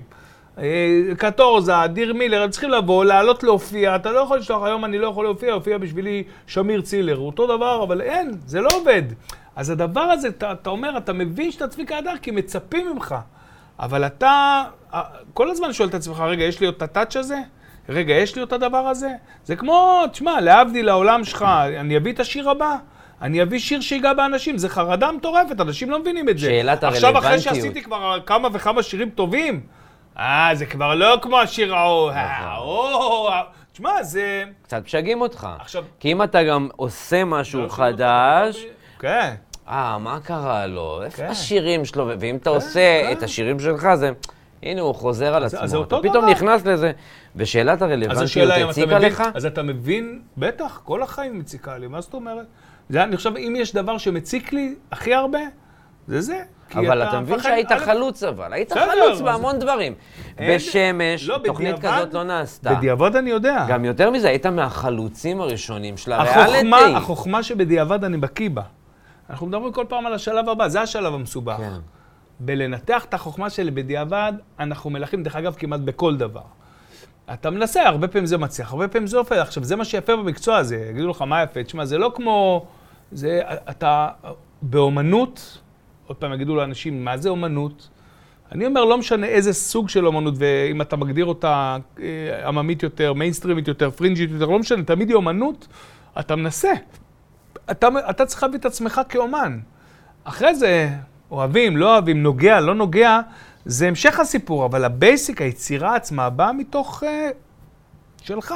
אה, 0.59 1.03
קטורזה, 1.19 1.73
דיר 1.87 2.15
מילר, 2.15 2.43
הם 2.43 2.51
צריכים 2.51 2.71
לבוא, 2.71 3.05
לעלות 3.05 3.43
להופיע, 3.43 3.97
אתה 3.97 4.13
לא 4.13 4.19
יכול 4.19 4.39
לשלוח, 4.39 4.63
היום 4.63 4.85
אני 4.85 4.99
לא 4.99 5.07
יכול 5.07 5.25
להופיע, 5.25 5.49
יופיע 5.49 5.79
בשבילי 5.79 6.25
שמיר 6.47 6.81
צילר, 6.81 7.19
אותו 7.19 7.57
דבר, 7.57 7.83
אבל 7.83 8.01
אין, 8.01 8.31
זה 8.47 8.61
לא 8.61 8.69
עובד. 8.75 9.03
אז 9.57 9.71
הדבר 9.71 10.01
הזה, 10.01 10.29
אתה, 10.29 10.53
אתה 10.53 10.71
אומר, 10.71 10.99
אתה 10.99 11.13
מבין 11.13 11.51
שאתה 11.51 11.69
צביקה 11.69 11.99
הדר, 11.99 12.15
כי 12.23 12.31
מצפים 12.31 12.91
ממך. 12.93 13.15
אבל 13.81 14.07
אתה 14.07 14.65
אה, 14.95 15.03
כל 15.35 15.51
הזמן 15.51 15.73
שואל 15.73 15.89
את 15.89 15.95
עצמך, 15.95 16.21
רגע, 16.21 16.45
יש 16.45 16.61
לי 16.61 16.67
עוד 16.67 16.75
את 16.75 16.83
הטאץ' 16.83 17.17
הזה? 17.17 17.39
רגע, 17.89 18.15
יש 18.15 18.35
לי 18.35 18.41
עוד 18.41 18.47
את 18.47 18.53
הדבר 18.53 18.87
הזה? 18.89 19.11
זה 19.45 19.57
כמו, 19.57 20.03
תשמע, 20.13 20.41
להבדיל 20.41 20.89
העולם 20.89 21.25
שלך, 21.25 21.43
אני 21.81 21.97
אביא 21.97 22.13
את 22.13 22.21
השיר 22.21 22.51
הבא? 22.51 22.77
אני 23.23 23.43
אביא 23.43 23.59
שיר 23.59 23.81
שיגע 23.81 24.13
באנשים, 24.13 24.59
זה 24.59 24.69
חרדה 24.69 25.13
מטורפת, 25.13 25.61
אנשים 25.61 25.91
לא 25.91 25.99
מבינים 25.99 26.29
את 26.29 26.39
זה. 26.39 26.47
שאלת 26.47 26.85
עכשיו, 26.85 27.19
אחרי 27.19 27.29
הרלוונטיות. 27.29 27.55
שעשיתי 27.57 27.83
כבר 27.83 28.19
כמה 28.27 28.49
וכמה 28.53 28.83
שירים 28.83 29.11
טובים, 29.11 29.61
אה, 30.19 30.51
זה 30.55 30.67
כבר 30.67 30.95
לא 30.95 31.19
כמו 31.23 31.39
השיר 31.41 31.75
ההוא, 31.75 32.11
ההוא, 32.11 33.31
תשמע, 33.73 34.03
זה... 34.03 34.45
קצת 34.63 34.83
משגעים 34.85 35.21
אותך. 35.21 35.49
עכשיו- 35.61 35.85
כי 36.01 36.13
אם 36.13 36.23
אתה 36.23 36.43
גם 36.43 36.69
עושה 36.77 37.25
משהו 37.25 37.63
לא 37.63 37.69
חדש, 37.69 38.65
כן. 38.99 39.35
אה, 39.69 39.99
מה 39.99 40.21
קרה 40.21 40.67
לו? 40.67 41.03
איפה 41.03 41.17
כן. 41.17 41.27
השירים 41.27 41.85
שלו? 41.85 42.11
ואם 42.21 42.37
אתה 42.37 42.51
עושה 42.51 43.03
כן. 43.03 43.13
את 43.13 43.23
השירים 43.23 43.61
שלך, 43.61 43.89
זה... 43.95 44.11
הנה, 44.63 44.81
הוא 44.81 44.95
חוזר 44.95 45.35
על 45.35 45.45
אז 45.45 45.51
זה 45.51 45.61
עצמו. 45.61 45.79
אותו 45.79 45.99
אתה 45.99 46.09
פתאום 46.09 46.25
דבר. 46.25 46.33
נכנס 46.33 46.67
לזה. 46.67 46.93
ושאלת 47.37 47.83
הרלוונטיות 47.83 48.51
הציקה 48.71 48.99
לך? 48.99 49.23
אז 49.35 49.47
אתה 49.47 49.63
מבין, 49.63 50.21
בטח, 50.37 50.81
כל 50.85 51.03
החיים 51.03 51.39
מציקה 51.39 51.79
לי, 51.79 51.87
מה 51.87 52.01
זאת 52.01 52.15
אומרת? 52.15 52.47
זה, 52.89 53.03
אני 53.05 53.17
חושב, 53.17 53.37
אם 53.37 53.55
יש 53.57 53.75
דבר 53.75 53.99
שמציק 53.99 54.53
לי 54.53 54.75
הכי 54.93 55.15
הרבה, 55.15 55.39
זה 56.07 56.21
זה. 56.21 56.43
אבל 56.75 57.03
אתה 57.09 57.21
מבין 57.21 57.41
שהיית 57.41 57.73
חלוץ 57.73 58.23
אבל, 58.23 58.53
היית 58.53 58.73
חלוץ 58.73 59.21
בהמון 59.21 59.59
דברים. 59.59 59.95
אין- 60.39 60.57
בשמש, 60.57 61.29
לא, 61.29 61.39
תוכנית 61.45 61.79
בדיעבד- 61.79 61.97
כזאת 61.99 62.15
לא 62.15 62.23
נעשתה. 62.25 62.75
בדיעבד 62.75 63.17
אני 63.17 63.31
יודע. 63.31 63.67
גם 63.69 63.85
יותר 63.85 64.11
מזה, 64.11 64.29
היית 64.29 64.47
מהחלוצים 64.47 65.41
הראשונים 65.41 65.97
של 65.97 66.13
הריאליטי. 66.13 66.71
החוכמה 66.97 67.43
שבדיעבד 67.43 68.05
אני 68.05 68.17
בקיא 68.17 68.51
בה. 68.51 68.63
אנחנו 69.31 69.47
מדברים 69.47 69.73
כל 69.73 69.85
פעם 69.89 70.07
על 70.07 70.15
השלב 70.15 70.49
הבא, 70.49 70.69
זה 70.69 70.81
השלב 70.81 71.15
המסובך. 71.15 71.57
כן. 71.57 71.73
בלנתח 72.41 73.05
את 73.05 73.15
החוכמה 73.15 73.51
שלי 73.51 73.71
בדיעבד, 73.71 74.33
אנחנו 74.61 74.91
מלכים, 74.91 75.23
דרך 75.23 75.37
אגב, 75.37 75.55
כמעט 75.59 75.81
בכל 75.81 76.17
דבר. 76.17 76.41
אתה 77.33 77.51
מנסה, 77.51 77.83
הרבה 77.83 78.09
פעמים 78.09 78.27
זה 78.27 78.39
מצליח, 78.39 78.73
הרבה 78.73 78.89
פעמים 78.89 79.07
זה 79.07 79.19
עופר. 79.19 79.41
עכשיו, 79.41 79.65
זה 79.65 79.77
מה 79.77 79.85
שיפה 79.85 80.17
במקצוע 80.17 80.57
הזה, 80.57 80.87
יגידו 80.91 81.09
לך 81.09 81.23
מה 81.23 81.43
יפה. 81.43 81.63
תשמע, 81.63 81.85
זה 81.85 81.99
לא 81.99 82.13
כמו... 82.15 82.67
זה, 83.13 83.41
אתה, 83.71 84.09
באומנות, 84.63 85.59
עוד 86.07 86.17
פעם 86.17 86.33
יגידו 86.33 86.57
לאנשים, 86.57 87.05
מה 87.05 87.17
זה 87.17 87.29
אומנות? 87.29 87.89
אני 88.53 88.67
אומר, 88.67 88.85
לא 88.85 88.99
משנה 88.99 89.27
איזה 89.27 89.53
סוג 89.53 89.89
של 89.89 90.07
אומנות, 90.07 90.35
ואם 90.37 90.81
אתה 90.81 90.97
מגדיר 90.97 91.25
אותה 91.25 91.77
אה, 92.01 92.49
עממית 92.49 92.83
יותר, 92.83 93.13
מיינסטרימית 93.13 93.69
יותר, 93.69 93.91
פרינג'ית 93.91 94.31
יותר, 94.31 94.47
לא 94.47 94.59
משנה, 94.59 94.83
תמיד 94.83 95.09
היא 95.09 95.17
אומנות, 95.17 95.69
אתה 96.21 96.37
מנסה. 96.37 96.73
אתה, 97.71 97.89
אתה 98.11 98.27
צריך 98.27 98.43
להביא 98.43 98.59
את 98.59 98.65
עצמך 98.65 99.01
כאומן. 99.09 99.59
אחרי 100.25 100.55
זה, 100.55 100.89
אוהבים, 101.31 101.77
לא 101.77 101.93
אוהבים, 101.93 102.23
נוגע, 102.23 102.61
לא 102.61 102.75
נוגע, 102.75 103.21
זה 103.65 103.89
המשך 103.89 104.21
הסיפור, 104.21 104.67
אבל 104.67 104.85
ה 104.85 104.93
basic, 104.93 105.43
היצירה 105.43 105.97
עצמה, 105.97 106.31
באה 106.31 106.53
מתוך 106.53 107.03
אה, 107.07 107.31
שלך. 108.23 108.55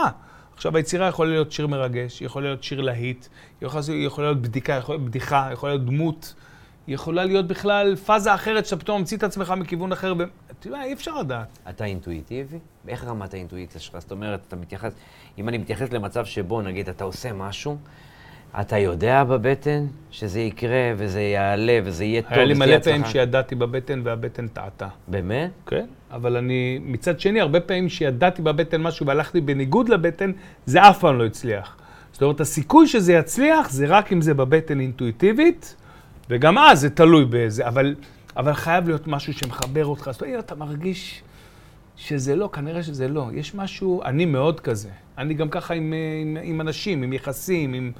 עכשיו, 0.62 0.76
היצירה 0.76 1.08
יכולה 1.08 1.30
להיות 1.30 1.52
שיר 1.52 1.66
מרגש, 1.66 2.22
יכולה 2.22 2.46
להיות 2.46 2.62
שיר 2.62 2.80
להיט, 2.80 3.26
יכולה, 3.62 3.82
יכולה 3.94 4.26
להיות 4.26 4.42
בדיקה, 4.42 4.72
יכולה 4.72 4.98
להיות 4.98 5.08
בדיחה, 5.08 5.48
יכולה 5.52 5.72
להיות 5.72 5.86
דמות, 5.86 6.34
יכולה 6.88 7.24
להיות 7.24 7.46
בכלל 7.46 7.96
פאזה 7.96 8.34
אחרת, 8.34 8.66
שאתה 8.66 8.76
פתאום 8.80 8.98
ממציא 8.98 9.16
את 9.16 9.22
עצמך 9.22 9.54
מכיוון 9.56 9.92
אחר. 9.92 10.14
ו- 10.18 10.22
אתה 10.50 10.66
יודע, 10.66 10.82
אי 10.84 10.92
אפשר 10.92 11.18
לדעת. 11.18 11.58
אתה 11.68 11.84
אינטואיטיבי? 11.84 12.58
איך 12.88 13.04
רמת 13.04 13.34
האינטואיציה 13.34 13.80
שלך? 13.80 13.98
זאת 13.98 14.10
אומרת, 14.10 14.40
אתה 14.48 14.56
מתייחס, 14.56 14.92
אם 15.38 15.48
אני 15.48 15.58
מתייחס 15.58 15.92
למצב 15.92 16.24
שבו, 16.24 16.62
נגיד, 16.62 16.88
אתה 16.88 17.04
עושה 17.04 17.32
משהו, 17.32 17.76
אתה 18.60 18.78
יודע 18.78 19.24
בבטן 19.24 19.86
שזה 20.10 20.40
יקרה 20.40 20.92
וזה 20.96 21.20
יעלה 21.20 21.78
וזה 21.84 22.04
יהיה 22.04 22.22
טוב, 22.22 22.32
היה 22.32 22.44
לי 22.44 22.54
מלא 22.54 22.78
פעמים. 22.78 23.04
שידעתי 23.04 23.54
בבטן 23.54 24.00
והבטן 24.04 24.48
טעתה. 24.48 24.88
באמת? 25.08 25.50
כן, 25.66 25.86
אבל 26.10 26.36
אני, 26.36 26.78
מצד 26.82 27.20
שני, 27.20 27.40
הרבה 27.40 27.60
פעמים 27.60 27.88
שידעתי 27.88 28.42
בבטן 28.42 28.82
משהו 28.82 29.06
והלכתי 29.06 29.40
בניגוד 29.40 29.88
לבטן, 29.88 30.32
זה 30.66 30.82
אף 30.82 30.98
פעם 30.98 31.18
לא 31.18 31.26
הצליח. 31.26 31.76
זאת 32.12 32.22
אומרת, 32.22 32.40
הסיכוי 32.40 32.86
שזה 32.86 33.12
יצליח 33.12 33.70
זה 33.70 33.86
רק 33.88 34.12
אם 34.12 34.20
זה 34.20 34.34
בבטן 34.34 34.80
אינטואיטיבית, 34.80 35.76
וגם 36.30 36.58
אז 36.58 36.80
זה 36.80 36.90
תלוי 36.90 37.24
באיזה, 37.24 37.68
אבל, 37.68 37.94
אבל 38.36 38.52
חייב 38.52 38.88
להיות 38.88 39.06
משהו 39.06 39.32
שמחבר 39.32 39.86
אותך. 39.86 40.10
זאת 40.12 40.22
אומרת, 40.22 40.44
אתה 40.44 40.54
מרגיש 40.54 41.22
שזה 41.96 42.36
לא, 42.36 42.50
כנראה 42.52 42.82
שזה 42.82 43.08
לא. 43.08 43.28
יש 43.32 43.54
משהו, 43.54 44.02
אני 44.04 44.24
מאוד 44.24 44.60
כזה. 44.60 44.88
אני 45.18 45.34
גם 45.34 45.48
ככה 45.48 45.74
עם, 45.74 45.94
עם, 46.22 46.36
עם 46.42 46.60
אנשים, 46.60 47.02
עם 47.02 47.12
יחסים, 47.12 47.74
עם... 47.74 47.92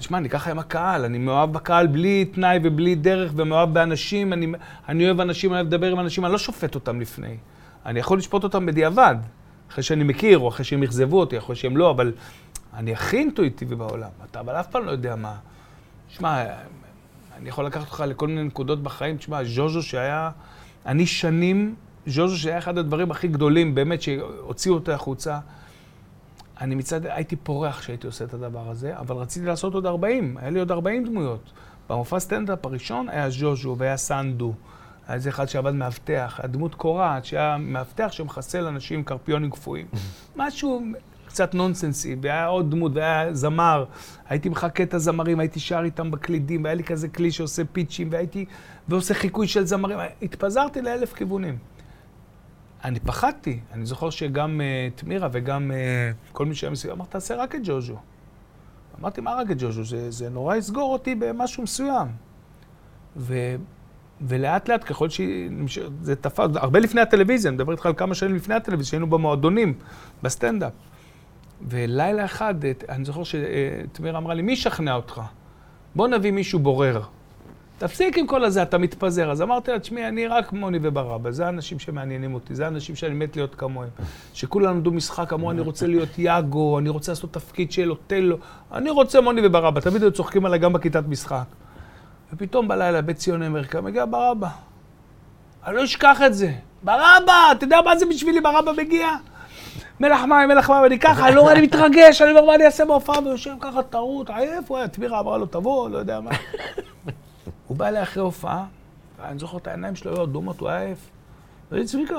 שמע, 0.00 0.18
אני 0.18 0.28
ככה 0.28 0.50
עם 0.50 0.58
הקהל, 0.58 1.04
אני 1.04 1.18
מאוהב 1.18 1.52
בקהל 1.52 1.86
בלי 1.86 2.24
תנאי 2.24 2.58
ובלי 2.62 2.94
דרך, 2.94 3.32
ומאוהב 3.36 3.74
באנשים, 3.74 4.32
אני, 4.32 4.46
אני 4.88 5.06
אוהב 5.06 5.20
אנשים, 5.20 5.50
אני 5.50 5.60
אוהב 5.60 5.66
לדבר 5.66 5.92
עם 5.92 6.00
אנשים, 6.00 6.24
אני 6.24 6.32
לא 6.32 6.38
שופט 6.38 6.74
אותם 6.74 7.00
לפני. 7.00 7.36
אני 7.86 8.00
יכול 8.00 8.18
לשפוט 8.18 8.44
אותם 8.44 8.66
בדיעבד, 8.66 9.16
אחרי 9.70 9.82
שאני 9.82 10.04
מכיר, 10.04 10.38
או 10.38 10.48
אחרי 10.48 10.64
שהם 10.64 10.82
אכזבו 10.82 11.20
אותי, 11.20 11.38
אחרי 11.38 11.56
שהם 11.56 11.76
לא, 11.76 11.90
אבל 11.90 12.12
אני 12.74 12.92
הכי 12.92 13.16
אינטואיטיבי 13.16 13.74
בעולם. 13.74 14.10
אתה 14.30 14.40
אבל 14.40 14.60
אף 14.60 14.66
פעם 14.66 14.84
לא 14.84 14.90
יודע 14.90 15.16
מה. 15.16 15.34
שמע, 16.08 16.44
אני 17.38 17.48
יכול 17.48 17.66
לקחת 17.66 17.86
אותך 17.86 18.04
לכל 18.06 18.28
מיני 18.28 18.44
נקודות 18.44 18.82
בחיים. 18.82 19.16
תשמע, 19.16 19.44
ז'וז'ו 19.44 19.82
שהיה, 19.82 20.30
אני 20.86 21.06
שנים, 21.06 21.74
ז'וז'ו 22.06 22.38
שהיה 22.38 22.58
אחד 22.58 22.78
הדברים 22.78 23.10
הכי 23.10 23.28
גדולים, 23.28 23.74
באמת, 23.74 24.02
שהוציאו 24.02 24.74
אותו 24.74 24.92
החוצה. 24.92 25.38
אני 26.62 26.74
מצד, 26.74 27.06
הייתי 27.06 27.36
פורח 27.36 27.80
כשהייתי 27.80 28.06
עושה 28.06 28.24
את 28.24 28.34
הדבר 28.34 28.70
הזה, 28.70 28.98
אבל 28.98 29.16
רציתי 29.16 29.46
לעשות 29.46 29.74
עוד 29.74 29.86
40, 29.86 30.36
היה 30.40 30.50
לי 30.50 30.58
עוד 30.58 30.70
40 30.70 31.04
דמויות. 31.04 31.52
במופע 31.90 32.18
סטנדאפ 32.18 32.66
הראשון 32.66 33.08
היה 33.08 33.30
ז'וז'ו 33.30 33.76
והיה 33.78 33.96
סנדו. 33.96 34.52
היה 35.06 35.14
איזה 35.14 35.28
אחד 35.30 35.48
שעבד 35.48 35.74
מאבטח, 35.74 36.40
היה 36.42 36.48
דמות 36.48 36.74
קורעת, 36.74 37.24
שהיה 37.24 37.56
מאבטח 37.58 38.12
שמחסל 38.12 38.66
אנשים 38.66 38.98
עם 38.98 39.04
קרפיונים 39.04 39.50
קפואים. 39.50 39.86
משהו 40.36 40.82
קצת 41.26 41.54
נונסנסי, 41.54 42.16
והיה 42.22 42.46
עוד 42.46 42.70
דמות, 42.70 42.92
והיה 42.94 43.34
זמר. 43.34 43.84
הייתי 44.28 44.48
מחכה 44.48 44.82
את 44.82 44.94
הזמרים, 44.94 45.40
הייתי 45.40 45.60
שר 45.60 45.80
איתם 45.84 46.10
בקלידים, 46.10 46.64
והיה 46.64 46.74
לי 46.74 46.84
כזה 46.84 47.08
כלי 47.08 47.32
שעושה 47.32 47.62
פיצ'ים, 47.72 48.08
והייתי, 48.10 48.44
ועושה 48.88 49.14
חיקוי 49.14 49.48
של 49.48 49.64
זמרים. 49.64 49.98
התפזרתי 50.22 50.82
לאלף 50.82 51.12
כיוונים. 51.12 51.58
אני 52.84 53.00
פחדתי. 53.00 53.60
אני 53.72 53.86
זוכר 53.86 54.10
שגם 54.10 54.60
uh, 54.60 55.00
תמירה 55.00 55.28
וגם 55.32 55.70
uh, 55.70 56.32
כל 56.32 56.46
מי 56.46 56.54
שהיה 56.54 56.70
מסביב, 56.70 56.92
אמר, 56.92 57.04
תעשה 57.04 57.36
רק 57.36 57.54
את 57.54 57.60
ג'וז'ו. 57.64 57.96
אמרתי, 59.00 59.20
מה 59.20 59.34
רק 59.34 59.50
את 59.50 59.56
ג'וז'ו? 59.58 59.84
זה, 59.84 60.10
זה 60.10 60.30
נורא 60.30 60.56
יסגור 60.56 60.92
אותי 60.92 61.14
במשהו 61.14 61.62
מסוים. 61.62 62.08
ו, 63.16 63.56
ולאט 64.20 64.68
לאט, 64.68 64.84
ככל 64.84 65.08
שזה 65.08 66.16
תפס, 66.16 66.48
הרבה 66.54 66.78
לפני 66.78 67.00
הטלוויזיה, 67.00 67.48
אני 67.48 67.54
מדבר 67.54 67.72
איתך 67.72 67.86
על 67.86 67.94
כמה 67.94 68.14
שנים 68.14 68.34
לפני 68.34 68.54
הטלוויזיה, 68.54 68.90
שהיינו 68.90 69.06
במועדונים, 69.06 69.74
בסטנדאפ. 70.22 70.72
ולילה 71.68 72.24
אחד, 72.24 72.54
אני 72.88 73.04
זוכר 73.04 73.22
שתמירה 73.24 74.18
אמרה 74.18 74.34
לי, 74.34 74.42
מי 74.42 74.52
ישכנע 74.52 74.94
אותך? 74.94 75.20
בוא 75.94 76.08
נביא 76.08 76.30
מישהו 76.30 76.58
בורר. 76.58 77.02
תפסיק 77.82 78.18
עם 78.18 78.26
כל 78.26 78.44
הזה, 78.44 78.62
אתה 78.62 78.78
מתפזר. 78.78 79.30
אז 79.30 79.42
אמרתי 79.42 79.70
לה, 79.70 79.78
תשמעי, 79.78 80.08
אני 80.08 80.26
רק 80.26 80.52
מוני 80.52 80.78
וברבא, 80.82 81.30
זה 81.30 81.46
האנשים 81.46 81.78
שמעניינים 81.78 82.34
אותי, 82.34 82.54
זה 82.54 82.64
האנשים 82.64 82.96
שאני 82.96 83.14
מת 83.14 83.36
להיות 83.36 83.54
כמוהם. 83.54 83.88
שכולם 84.34 84.70
למדו 84.70 84.90
משחק, 84.90 85.32
אמרו, 85.32 85.50
אני 85.50 85.60
רוצה 85.60 85.86
להיות 85.86 86.18
יאגו, 86.18 86.78
אני 86.78 86.88
רוצה 86.88 87.12
לעשות 87.12 87.32
תפקיד 87.32 87.72
של 87.72 87.90
אוטלו, 87.90 88.36
אני 88.72 88.90
רוצה 88.90 89.20
מוני 89.20 89.46
וברבא. 89.46 89.80
תמיד 89.80 90.02
היו 90.02 90.12
צוחקים 90.12 90.46
עליי 90.46 90.58
גם 90.58 90.72
בכיתת 90.72 91.04
משחק. 91.08 91.44
ופתאום 92.32 92.68
בלילה, 92.68 93.02
בית 93.02 93.16
ציוני 93.16 93.46
אמריקה, 93.46 93.80
מגיע 93.80 94.04
ברבא. 94.10 94.48
אני 95.66 95.76
לא 95.76 95.84
אשכח 95.84 96.22
את 96.26 96.34
זה. 96.34 96.52
ברבא, 96.82 97.52
אתה 97.52 97.64
יודע 97.64 97.80
מה 97.84 97.96
זה 97.96 98.06
בשבילי 98.06 98.40
ברבא 98.40 98.72
מגיע? 98.72 99.08
מלח 100.00 100.20
מים, 100.20 100.48
מלח 100.48 100.70
מים, 100.70 100.84
אני 100.84 100.98
ככה, 100.98 101.28
אני 101.28 101.36
לא 101.36 101.40
רואה, 101.40 101.52
אני 101.52 101.62
מתרגש, 101.62 102.22
אני 102.22 102.30
אומר, 102.30 102.44
מה 102.44 102.54
אני 102.54 102.64
אעשה 102.64 102.84
בהופעה? 102.84 103.18
ויושב 103.24 103.54
ככה 103.60 103.82
טרוט, 103.82 104.30
עייף, 104.30 104.64
הוא 104.70 104.78
היה, 104.78 104.88
תמירה 104.88 105.20
אמרה 105.20 105.38
לו, 105.38 105.46
תבוא, 105.46 105.90
לא 105.90 105.98
יודע 105.98 106.20
מה. 106.20 106.30
הוא 107.66 107.76
בא 107.76 107.88
אליי 107.88 108.02
אחרי 108.02 108.22
הופעה, 108.22 108.64
ואני 109.20 109.38
זוכר 109.38 109.56
את 109.56 109.66
העיניים 109.66 109.96
שלו 109.96 110.12
היו 110.12 110.24
אדומות, 110.24 110.60
הוא 110.60 110.68
היה 110.68 110.80
עייף. 110.80 111.10
ואני 111.70 111.84
צביקה, 111.84 112.18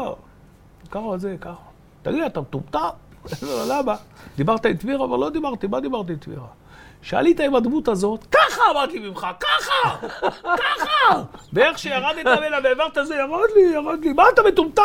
ככה 0.92 1.18
זה, 1.18 1.36
ככה. 1.42 1.62
תגיד, 2.02 2.24
אתה 2.24 2.42
מטומטם? 2.42 2.90
למה? 3.70 3.96
דיברת 4.38 4.66
עם 4.66 4.74
טבירה? 4.74 5.06
אבל 5.06 5.18
לא 5.18 5.30
דיברתי, 5.30 5.68
מה 5.68 5.80
דיברתי 5.80 6.12
עם 6.12 6.18
טבירה? 6.18 6.48
שעלית 7.02 7.40
עם 7.40 7.56
הדמות 7.56 7.88
הזאת, 7.88 8.26
ככה 8.32 8.62
אמרתי 8.72 9.00
ממך, 9.00 9.28
ככה, 9.40 10.08
ככה. 10.44 11.24
ואיך 11.54 11.80
שירדת 11.80 12.26
ממנה 12.26 12.58
והעברת 12.64 12.98
זה, 13.04 13.16
ירד 13.16 13.50
לי, 13.56 13.62
ירד 13.62 14.00
לי. 14.06 14.14
מה, 14.14 14.24
אתה 14.34 14.42
מטומטם? 14.48 14.84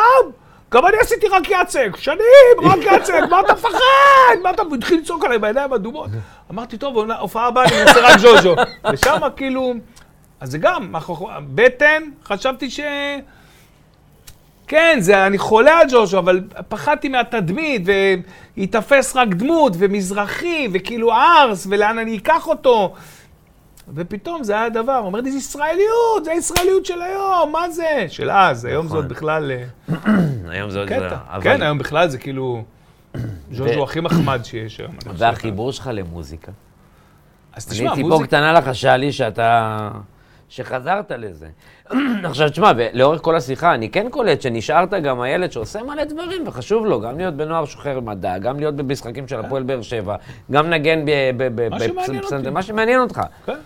גם 0.71 0.85
אני 0.85 0.97
עשיתי 0.97 1.27
רק 1.27 1.43
יצק, 1.49 1.95
שנים, 1.97 2.19
רק 2.63 2.79
יצק, 2.81 3.21
מה 3.29 3.39
אתה 3.39 3.53
מפחד? 3.53 3.79
מה 4.43 4.49
אתה... 4.49 4.61
הוא 4.61 4.75
התחיל 4.75 4.99
לצעוק 4.99 5.25
עליי 5.25 5.39
בעיניים 5.39 5.73
אדומות. 5.73 6.09
אמרתי, 6.51 6.77
טוב, 6.77 7.11
הופעה 7.19 7.47
הבאה 7.47 7.65
אני 7.65 7.83
מנסה 7.83 7.99
רק 7.99 8.17
ז'וז'ו. 8.17 8.55
ושם 8.93 9.19
כאילו... 9.35 9.73
אז 10.39 10.51
זה 10.51 10.57
גם, 10.57 10.95
בטן, 11.55 12.03
חשבתי 12.23 12.69
ש... 12.69 12.79
כן, 14.67 14.97
זה, 14.99 15.27
אני 15.27 15.37
חולה 15.37 15.79
על 15.79 15.87
ג'ושו, 15.91 16.19
אבל 16.19 16.41
פחדתי 16.67 17.09
מהתדמית, 17.09 17.81
וייתפס 18.57 19.15
רק 19.15 19.27
דמות, 19.27 19.73
ומזרחי, 19.77 20.67
וכאילו 20.73 21.13
ארס, 21.13 21.67
ולאן 21.69 21.97
אני 21.97 22.17
אקח 22.17 22.47
אותו. 22.47 22.93
ופתאום 23.95 24.43
זה 24.43 24.53
היה 24.53 24.65
הדבר, 24.65 24.95
הוא 24.95 25.05
אומר 25.05 25.21
לי, 25.21 25.31
זה 25.31 25.37
ישראליות, 25.37 26.25
זה 26.25 26.31
הישראליות 26.31 26.85
של 26.85 27.01
היום, 27.01 27.51
מה 27.51 27.69
זה? 27.69 28.05
של 28.07 28.31
אז, 28.31 28.65
היום 28.65 28.87
זה 28.87 28.95
עוד 28.95 29.05
נכון. 29.05 29.15
בכלל... 29.15 29.51
אה, 29.51 29.95
היום 30.53 30.69
זה 30.69 30.79
עוד... 30.79 30.89
קטע. 30.89 31.17
כן, 31.41 31.61
היום 31.61 31.77
בכלל 31.77 32.09
זה 32.09 32.17
כאילו... 32.17 32.63
ז'וז'ו 33.51 33.83
הכי 33.83 33.99
מחמד 33.99 34.41
שיש 34.43 34.79
היום. 34.79 34.91
והחיבור 35.17 35.71
שלך 35.71 35.89
למוזיקה? 35.93 36.51
אז 37.53 37.65
תשמע, 37.65 37.89
מוזיקה... 37.89 37.93
אני 37.93 38.03
ציפור 38.03 38.23
קטנה 38.23 38.53
לחשה 38.53 38.97
לי 38.97 39.11
שאתה... 39.11 39.89
שחזרת 40.49 41.11
לזה. 41.11 41.47
עכשיו, 42.23 42.49
תשמע, 42.49 42.71
לאורך 42.93 43.21
כל 43.21 43.35
השיחה, 43.35 43.73
אני 43.73 43.89
כן 43.89 44.07
קולט 44.09 44.41
שנשארת 44.41 44.93
גם 44.93 45.21
הילד 45.21 45.51
שעושה 45.51 45.83
מלא 45.83 46.03
דברים, 46.03 46.47
וחשוב 46.47 46.85
לו 46.85 47.01
גם 47.01 47.17
להיות 47.17 47.33
בנוער 47.33 47.65
שוחר 47.65 47.99
מדע, 47.99 48.37
גם 48.37 48.59
להיות 48.59 48.75
במשחקים 48.75 49.27
של 49.27 49.39
הפועל 49.39 49.63
באר 49.63 49.81
שבע, 49.81 50.15
גם 50.51 50.69
נגן 50.69 50.99
בפסנתר, 51.37 52.51
מה 52.51 52.63
שמעניין 52.63 52.99
אותך. 52.99 53.21
כן. 53.45 53.57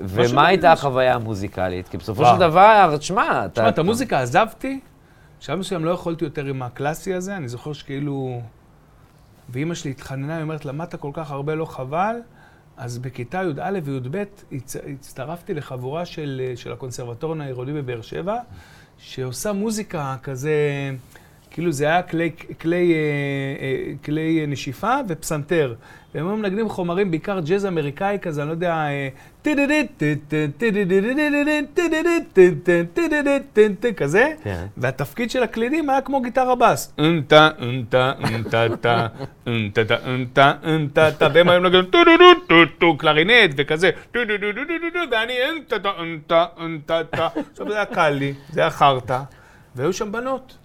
ומה 0.00 0.46
הייתה 0.46 0.72
החוויה 0.72 1.14
המוזיקלית? 1.14 1.88
כי 1.88 1.96
בסופו 1.96 2.24
של 2.24 2.38
דבר, 2.40 2.96
תשמע, 2.98 3.44
אתה... 3.44 3.48
תשמע, 3.48 3.68
את 3.68 3.78
המוזיקה 3.78 4.20
עזבתי, 4.20 4.80
בשלב 5.40 5.58
מסוים 5.58 5.84
לא 5.84 5.90
יכולתי 5.90 6.24
יותר 6.24 6.44
עם 6.44 6.62
הקלאסי 6.62 7.14
הזה, 7.14 7.36
אני 7.36 7.48
זוכר 7.48 7.72
שכאילו... 7.72 8.40
ואימא 9.48 9.74
שלי 9.74 9.90
התחננה, 9.90 10.34
היא 10.34 10.42
אומרת, 10.42 10.64
למדת 10.64 10.94
כל 10.94 11.10
כך 11.12 11.30
הרבה, 11.30 11.54
לא 11.54 11.64
חבל? 11.64 12.16
אז 12.76 12.98
בכיתה 12.98 13.42
י"א 13.42 13.78
וי"ב 13.84 14.24
הצטרפתי 15.00 15.54
לחבורה 15.54 16.06
של, 16.06 16.52
של 16.56 16.72
הקונסרבטוריון 16.72 17.40
העירוני 17.40 17.72
בבאר 17.72 18.00
שבע, 18.00 18.36
שעושה 18.98 19.52
מוזיקה 19.52 20.16
כזה, 20.22 20.60
כאילו 21.56 21.72
זה 21.72 21.84
היה 21.84 22.02
כלי, 22.02 22.30
כלי, 22.60 22.92
אה, 22.94 22.98
אה, 23.60 23.92
כלי 24.04 24.44
נשיפה 24.48 24.94
ופסנתר. 25.08 25.74
והם 26.14 26.28
היו 26.28 26.36
מנגנים 26.36 26.68
חומרים, 26.68 27.10
בעיקר 27.10 27.40
ג'אז 27.40 27.66
אמריקאי 27.66 28.18
כזה, 28.22 28.42
אני 28.42 28.48
לא 28.48 28.54
יודע, 28.54 28.86
כזה, 33.96 34.32
והתפקיד 34.76 35.30
של 35.30 35.42
הקלידים 35.42 35.90
היה 35.90 36.00
כמו 36.00 36.20
גיטרה 36.20 36.54
בס. 36.54 36.94
אנטה, 36.98 37.48
אנטה, 37.62 38.12
אנטה, 38.24 38.66
טה, 38.80 39.06
אנטה, 39.46 39.84
טה, 39.84 39.96
אנטה, 40.06 40.52
אנטה, 40.64 41.10
טה, 41.18 41.28
והם 41.34 41.48
היו 41.48 41.60
מנגנים 41.60 41.84
טו 41.84 42.04
דו 42.04 42.16
דו 42.18 42.40
טו 42.46 42.72
טו 42.78 42.96
קלרינט 42.96 43.54
וכזה, 43.56 43.90
טו 44.12 44.24
דו 44.24 44.36
דו 44.36 44.52
דו 44.52 44.62
דו 44.94 45.00
ואני 45.10 45.34
אנטה, 45.50 45.78
טה, 46.26 46.44
אנטה, 46.60 47.00
טה. 47.10 47.28
עכשיו 47.52 47.68
זה 47.68 47.74
היה 47.74 47.84
קל 47.84 48.10
לי, 48.10 48.34
זה 48.50 48.60
היה 48.60 48.70
חרטא. 48.70 49.18
והיו 49.76 49.92
שם 49.92 50.12
בנות. 50.12 50.58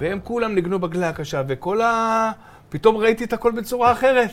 והם 0.00 0.18
כולם 0.24 0.54
ניגנו 0.54 0.78
בכלי 0.78 1.08
הקשה, 1.08 1.42
וכל 1.48 1.80
ה... 1.80 2.30
פתאום 2.68 2.96
ראיתי 2.96 3.24
את 3.24 3.32
הכל 3.32 3.52
בצורה 3.52 3.92
אחרת. 3.92 4.30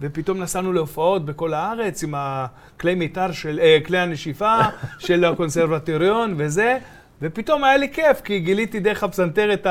ופתאום 0.00 0.38
נסענו 0.38 0.72
להופעות 0.72 1.24
בכל 1.24 1.54
הארץ 1.54 2.02
עם 2.02 2.14
הכלי 2.16 2.94
מיתר 2.94 3.32
של, 3.32 3.60
אה, 3.62 3.78
כלי 3.86 3.98
הנשיפה 3.98 4.56
של 4.98 5.24
הקונסרבטוריון 5.24 6.34
וזה, 6.36 6.78
ופתאום 7.22 7.64
היה 7.64 7.76
לי 7.76 7.92
כיף, 7.92 8.20
כי 8.20 8.38
גיליתי 8.38 8.80
דרך 8.80 9.04
הפסנתר 9.04 9.52
את 9.52 9.66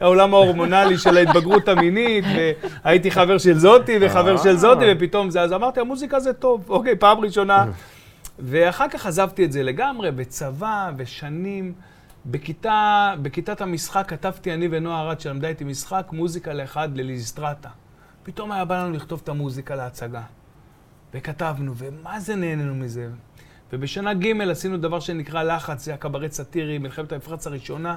העולם 0.00 0.34
ההורמונלי 0.34 0.98
של 0.98 1.16
ההתבגרות 1.16 1.68
המינית, 1.68 2.24
והייתי 2.84 3.10
חבר 3.10 3.38
של 3.38 3.58
זאתי 3.58 3.98
וחבר 4.00 4.36
של 4.36 4.56
זאתי, 4.56 4.84
ופתאום 4.92 5.30
זה, 5.30 5.40
אז 5.40 5.52
אמרתי, 5.52 5.80
המוזיקה 5.80 6.20
זה 6.20 6.32
טוב, 6.32 6.64
אוקיי, 6.68 6.96
פעם 6.96 7.18
ראשונה. 7.18 7.64
ואחר 8.38 8.88
כך 8.88 9.06
עזבתי 9.06 9.44
את 9.44 9.52
זה 9.52 9.62
לגמרי, 9.62 10.10
בצבא, 10.10 10.90
ושנים. 10.96 11.72
בכיתה, 12.30 13.14
בכיתת 13.22 13.60
המשחק 13.60 14.04
כתבתי 14.08 14.54
אני 14.54 14.68
ונועה 14.70 15.00
ארד, 15.00 15.20
שלמדה 15.20 15.48
איתי 15.48 15.64
משחק, 15.64 16.06
מוזיקה 16.12 16.52
לאחד 16.52 16.96
לליסטרטה. 16.96 17.68
פתאום 18.22 18.52
היה 18.52 18.64
בא 18.64 18.82
לנו 18.82 18.92
לכתוב 18.92 19.20
את 19.24 19.28
המוזיקה 19.28 19.74
להצגה. 19.74 20.22
וכתבנו, 21.14 21.72
ומה 21.76 22.20
זה 22.20 22.36
נהנינו 22.36 22.74
מזה. 22.74 23.08
ובשנה 23.72 24.14
ג' 24.14 24.40
עשינו 24.40 24.76
דבר 24.76 25.00
שנקרא 25.00 25.42
לחץ, 25.42 25.84
זה 25.84 25.94
הקברט 25.94 26.32
סאטירי, 26.32 26.78
מלחמת 26.78 27.12
המפרץ 27.12 27.46
הראשונה, 27.46 27.96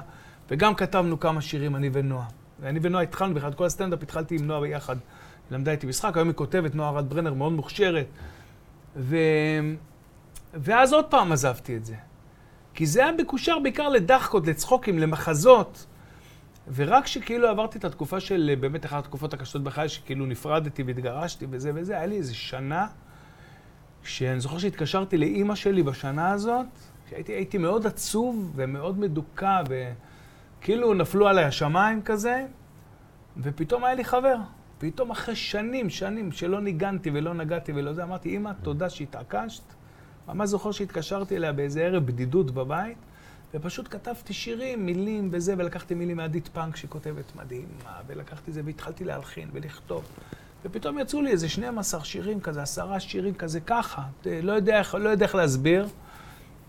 וגם 0.50 0.74
כתבנו 0.74 1.20
כמה 1.20 1.40
שירים, 1.40 1.76
אני 1.76 1.90
ונועה. 1.92 2.26
ואני 2.60 2.78
ונועה 2.82 3.02
התחלנו 3.02 3.34
בכלל, 3.34 3.52
כל 3.52 3.64
הסטנדאפ 3.64 4.02
התחלתי 4.02 4.34
עם 4.34 4.46
נועה 4.46 4.60
ביחד. 4.60 4.96
למדה 5.50 5.72
איתי 5.72 5.86
משחק, 5.86 6.16
היום 6.16 6.28
היא 6.28 6.36
כותבת, 6.36 6.74
נועה 6.74 6.90
ארד 6.90 7.08
ברנר, 7.08 7.34
מאוד 7.34 7.52
מוכשרת. 7.52 8.06
ו... 8.96 9.16
ואז 10.54 10.92
עוד 10.92 11.04
פעם 11.04 11.32
עזבתי 11.32 11.76
את 11.76 11.84
זה. 11.84 11.94
כי 12.74 12.86
זה 12.86 13.02
היה 13.02 13.12
מקושר 13.12 13.58
בעיקר 13.58 13.88
לדחקות, 13.88 14.46
לצחוקים, 14.46 14.98
למחזות. 14.98 15.86
ורק 16.74 17.04
כשכאילו 17.04 17.48
עברתי 17.48 17.78
את 17.78 17.84
התקופה 17.84 18.20
של, 18.20 18.54
באמת 18.60 18.86
אחת 18.86 19.04
התקופות 19.04 19.34
הקשות 19.34 19.64
בחיי, 19.64 19.88
שכאילו 19.88 20.26
נפרדתי 20.26 20.82
והתגרשתי 20.82 21.46
וזה 21.50 21.70
וזה, 21.74 21.96
היה 21.96 22.06
לי 22.06 22.16
איזה 22.16 22.34
שנה, 22.34 22.86
שאני 24.02 24.40
זוכר 24.40 24.58
שהתקשרתי 24.58 25.18
לאימא 25.18 25.54
שלי 25.54 25.82
בשנה 25.82 26.30
הזאת, 26.30 26.66
שהייתי 27.10 27.58
מאוד 27.58 27.86
עצוב 27.86 28.52
ומאוד 28.54 28.98
מדוכא, 28.98 29.62
וכאילו 29.68 30.94
נפלו 30.94 31.28
עליי 31.28 31.44
השמיים 31.44 32.02
כזה, 32.02 32.46
ופתאום 33.36 33.84
היה 33.84 33.94
לי 33.94 34.04
חבר. 34.04 34.36
פתאום 34.78 35.10
אחרי 35.10 35.36
שנים, 35.36 35.90
שנים 35.90 36.32
שלא 36.32 36.60
ניגנתי 36.60 37.10
ולא 37.10 37.34
נגעתי 37.34 37.72
ולא 37.72 37.92
זה, 37.92 38.02
אמרתי, 38.02 38.28
אימא, 38.28 38.50
תודה 38.62 38.90
שהתעקשת. 38.90 39.62
ממש 40.34 40.48
זוכר 40.48 40.72
שהתקשרתי 40.72 41.36
אליה 41.36 41.52
באיזה 41.52 41.82
ערב 41.82 42.06
בדידות 42.06 42.50
בבית, 42.50 42.96
ופשוט 43.54 43.88
כתבתי 43.90 44.32
שירים, 44.32 44.86
מילים 44.86 45.28
וזה, 45.32 45.54
ולקחתי 45.58 45.94
מילים 45.94 46.16
מעדית 46.16 46.48
פאנק 46.48 46.76
שכותבת 46.76 47.36
מדהימה, 47.36 47.96
ולקחתי 48.06 48.52
זה 48.52 48.60
והתחלתי 48.64 49.04
להלחין 49.04 49.48
ולכתוב. 49.52 50.04
ופתאום 50.64 50.98
יצאו 50.98 51.22
לי 51.22 51.30
איזה 51.30 51.48
12 51.48 52.04
שירים 52.04 52.40
כזה, 52.40 52.62
עשרה 52.62 53.00
שירים 53.00 53.34
כזה 53.34 53.60
ככה, 53.60 54.02
לא 54.26 54.52
יודע, 54.52 54.82
לא 54.98 55.08
יודע 55.08 55.26
איך 55.26 55.34
להסביר. 55.34 55.86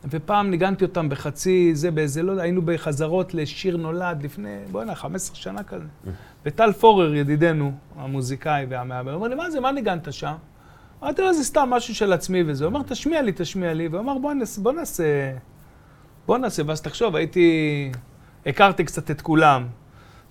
ופעם 0.09 0.49
ניגנתי 0.49 0.86
אותם 0.86 1.09
בחצי, 1.09 1.76
זה 1.76 1.91
באיזה, 1.91 2.24
לא 2.24 2.32
יודע, 2.32 2.43
היינו 2.43 2.62
בחזרות 2.62 3.34
לשיר 3.34 3.78
נולד 3.78 4.24
לפני, 4.24 4.57
בוא'נה, 4.72 4.95
15 4.95 5.36
שנה 5.36 5.64
כזה. 5.64 5.86
וטל 6.45 6.72
פורר, 6.72 7.14
ידידנו, 7.14 7.72
המוזיקאי 7.95 8.66
והמאמן, 8.70 9.14
אומר 9.14 9.28
לי, 9.28 9.36
מה 9.36 9.51
זה, 9.51 9.59
מה 9.59 9.72
ניגנת 9.72 10.14
שם? 10.14 10.34
אמרתי 11.04 11.22
לו, 11.22 11.34
זה 11.34 11.43
סתם 11.43 11.68
משהו 11.70 11.95
של 11.95 12.14
עצמי 12.14 12.43
וזה. 12.47 12.66
הוא 12.66 12.72
אמר, 12.72 12.82
תשמיע 12.84 13.22
לי, 13.22 13.32
תשמיע 13.36 13.74
לי. 13.74 13.88
והוא 13.88 14.02
אמר, 14.02 14.18
בוא 14.18 14.34
נעשה, 14.34 14.62
בוא 14.62 14.72
נעשה, 14.72 15.32
בוא 16.26 16.38
נעשה. 16.38 16.64
ואז 16.66 16.82
תחשוב, 16.82 17.16
הייתי 17.16 17.91
הכרתי 18.45 18.84
קצת 18.84 19.12
את 19.12 19.22
כולם. 19.22 19.68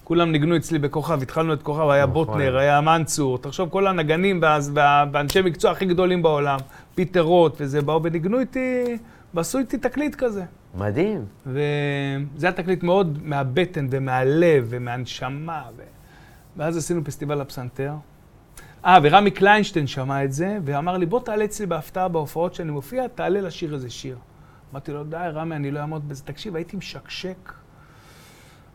כולם 0.04 0.32
ניגנו 0.32 0.56
אצלי 0.56 0.78
בכוכב, 0.78 1.22
התחלנו 1.22 1.52
את 1.52 1.62
כוכב, 1.62 1.88
היה 1.88 2.06
נכון. 2.06 2.14
בוטנר, 2.14 2.56
היה 2.58 2.80
מנצור, 2.80 3.38
תחשוב, 3.38 3.68
כל 3.68 3.86
הנגנים 3.86 4.38
וה- 4.42 4.58
וה- 4.74 5.04
והאנשי 5.12 5.42
מקצוע 5.42 5.70
הכי 5.70 5.84
גדולים 5.86 6.22
בעולם, 6.22 6.58
פיטר 6.94 7.20
רוט 7.20 7.56
וזה, 7.60 7.82
באו 7.82 8.02
וניגנו 8.02 8.40
איתי, 8.40 8.84
ועשו 9.34 9.58
איתי 9.58 9.78
תקליט 9.78 10.14
כזה. 10.14 10.44
מדהים. 10.74 11.24
וזה 11.46 11.66
היה 12.46 12.52
תקליט 12.52 12.82
מאוד 12.82 13.18
מהבטן 13.22 13.86
ומהלב 13.90 14.66
ומהנשמה. 14.68 15.62
ו... 15.76 15.82
ואז 16.56 16.76
עשינו 16.76 17.04
פסטיבל 17.04 17.40
הפסנתר. 17.40 17.92
אה, 18.84 18.98
ורמי 19.02 19.30
קליינשטיין 19.30 19.86
שמע 19.86 20.24
את 20.24 20.32
זה, 20.32 20.58
ואמר 20.64 20.96
לי, 20.96 21.06
בוא 21.06 21.20
תעלה 21.20 21.44
אצלי 21.44 21.66
בהפתעה 21.66 22.08
בהופעות 22.08 22.54
שאני 22.54 22.70
מופיע, 22.70 23.08
תעלה 23.08 23.40
לשיר 23.40 23.74
איזה 23.74 23.90
שיר. 23.90 24.18
אמרתי 24.72 24.92
לו, 24.92 25.04
די, 25.04 25.16
רמי, 25.32 25.56
אני 25.56 25.70
לא 25.70 25.80
אעמוד 25.80 26.08
בזה. 26.08 26.22
תקשיב, 26.24 26.56
הייתי 26.56 26.76
משקשק. 26.76 27.52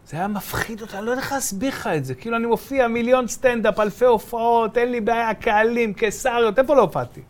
זה 0.06 0.18
היה 0.18 0.28
מפחיד 0.28 0.82
אותי, 0.82 0.98
אני 0.98 1.06
לא 1.06 1.12
יודע 1.12 1.22
איך 1.22 1.32
להסביר 1.32 1.70
לך 1.70 1.88
את 1.88 2.06
זה. 2.06 2.16
כאילו, 2.16 2.38
אני 2.38 2.46
מופיע 2.46 2.88
מיליון 2.88 3.28
סטנדאפ, 3.28 3.80
אלפי 3.80 4.06
הופעות, 4.06 4.78
אין 4.78 4.92
לי 4.92 5.02
בעיה, 5.02 5.34
קהלים, 5.34 5.94
קיסריות, 5.94 6.60
איפה 6.60 6.76
לא 6.76 6.82
הופעתי? 6.82 7.22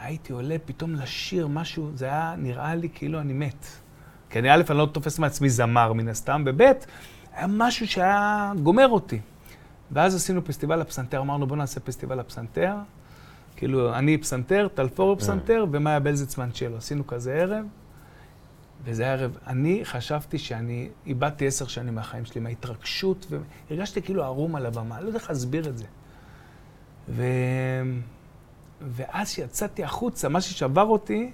הייתי 0.00 0.32
עולה 0.32 0.56
פתאום 0.64 0.94
לשיר 0.94 1.46
משהו, 1.46 1.90
זה 1.94 2.04
היה 2.04 2.34
נראה 2.38 2.74
לי 2.74 2.88
כאילו 2.94 3.20
אני 3.20 3.32
מת. 3.32 3.66
כי 4.30 4.38
אני, 4.38 4.54
א', 4.54 4.62
אני 4.70 4.78
לא 4.78 4.86
תופס 4.92 5.18
מעצמי 5.18 5.50
זמר 5.50 5.92
מן 5.92 6.08
הסתם, 6.08 6.42
וב', 6.46 6.60
היה 6.60 7.46
משהו 7.46 7.86
שהיה 7.86 8.52
גומר 8.62 8.88
אותי. 8.88 9.20
ואז 9.92 10.14
עשינו 10.14 10.44
פסטיבל 10.44 10.80
הפסנתר, 10.80 11.20
אמרנו 11.20 11.46
בוא 11.46 11.56
נעשה 11.56 11.80
פסטיבל 11.80 12.20
הפסנתר. 12.20 12.74
כאילו, 13.56 13.94
אני 13.94 14.18
פסנתר, 14.18 14.68
טלפורו 14.74 15.18
פסנתר, 15.18 15.64
ומאיה 15.70 16.00
בלזיצמן 16.00 16.50
צ'לו. 16.50 16.76
עשינו 16.76 17.06
כזה 17.06 17.34
ערב, 17.34 17.64
וזה 18.84 19.02
היה 19.02 19.12
ערב, 19.12 19.36
אני 19.46 19.84
חשבתי 19.84 20.38
שאני 20.38 20.88
איבדתי 21.06 21.46
עשר 21.46 21.66
שנים 21.66 21.94
מהחיים 21.94 22.24
שלי, 22.24 22.40
מההתרגשות, 22.40 23.26
והרגשתי 23.70 24.02
כאילו 24.02 24.24
ערום 24.24 24.56
על 24.56 24.66
הבמה, 24.66 25.00
לא 25.00 25.06
יודע 25.06 25.18
איך 25.18 25.30
להסביר 25.30 25.68
את 25.68 25.78
זה. 25.78 25.84
ו... 27.08 27.24
ואז 28.80 29.28
כשיצאתי 29.28 29.84
החוצה, 29.84 30.28
מה 30.28 30.40
ששבר 30.40 30.84
אותי, 30.84 31.30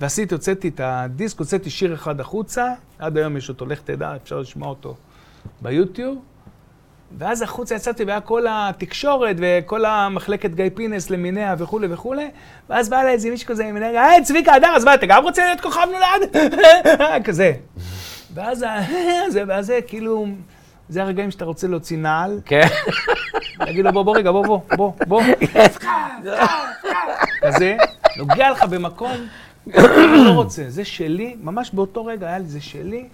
ועשיתי, 0.00 0.34
הוצאתי 0.34 0.68
את 0.68 0.80
הדיסק, 0.80 1.38
הוצאתי 1.38 1.70
שיר 1.70 1.94
אחד 1.94 2.20
החוצה, 2.20 2.72
עד 2.98 3.16
היום 3.16 3.36
יש 3.36 3.48
אותו, 3.48 3.66
לך 3.66 3.80
תדע, 3.80 4.16
אפשר 4.16 4.40
לשמוע 4.40 4.68
אותו 4.68 4.96
ביוטיוב. 5.62 6.22
ואז 7.18 7.42
החוצה 7.42 7.74
יצאתי, 7.74 8.04
והיה 8.04 8.20
כל 8.20 8.44
התקשורת 8.50 9.36
וכל 9.38 9.84
המחלקת 9.84 10.50
גיא 10.50 10.64
פינס 10.74 11.10
למיניה 11.10 11.54
וכולי 11.58 11.86
וכולי, 11.90 12.30
ואז 12.70 12.88
בא 12.88 13.00
אליי 13.00 13.12
איזה 13.12 13.30
מישהו 13.30 13.48
כזה, 13.48 13.72
מנהל, 13.72 13.96
היי, 13.96 14.22
צביקה 14.22 14.54
הדר, 14.54 14.72
אז 14.76 14.84
מה, 14.84 14.94
אתה 14.94 15.06
גם 15.06 15.22
רוצה 15.22 15.44
להיות 15.44 15.60
כוכב 15.60 15.88
נולד? 15.92 16.50
כזה. 17.26 17.52
ואז 18.34 18.64
זה, 19.32 19.42
ואז 19.48 19.66
זה 19.66 19.78
כאילו, 19.86 20.26
זה 20.88 21.02
הרגעים 21.02 21.30
שאתה 21.30 21.44
רוצה 21.44 21.66
להוציא 21.66 21.98
נעל, 21.98 22.40
כן. 22.44 22.66
להגיד 23.60 23.84
לו, 23.84 23.92
בוא, 23.92 24.02
בוא 24.02 24.16
רגע, 24.16 24.32
בוא, 24.32 24.46
בוא, 24.46 24.60
בוא, 24.76 24.92
בוא. 25.06 25.22
כזה, 27.40 27.76
נוגע 28.16 28.50
לך 28.50 28.64
במקום, 28.64 29.16
אני 29.74 30.24
לא 30.26 30.30
רוצה, 30.30 30.62
זה 30.68 30.84
שלי, 30.84 31.36
ממש 31.42 31.70
באותו 31.74 32.04
רגע 32.04 32.26
היה 32.26 32.38
לי, 32.38 32.44
זה 32.44 32.60
שלי. 32.60 33.08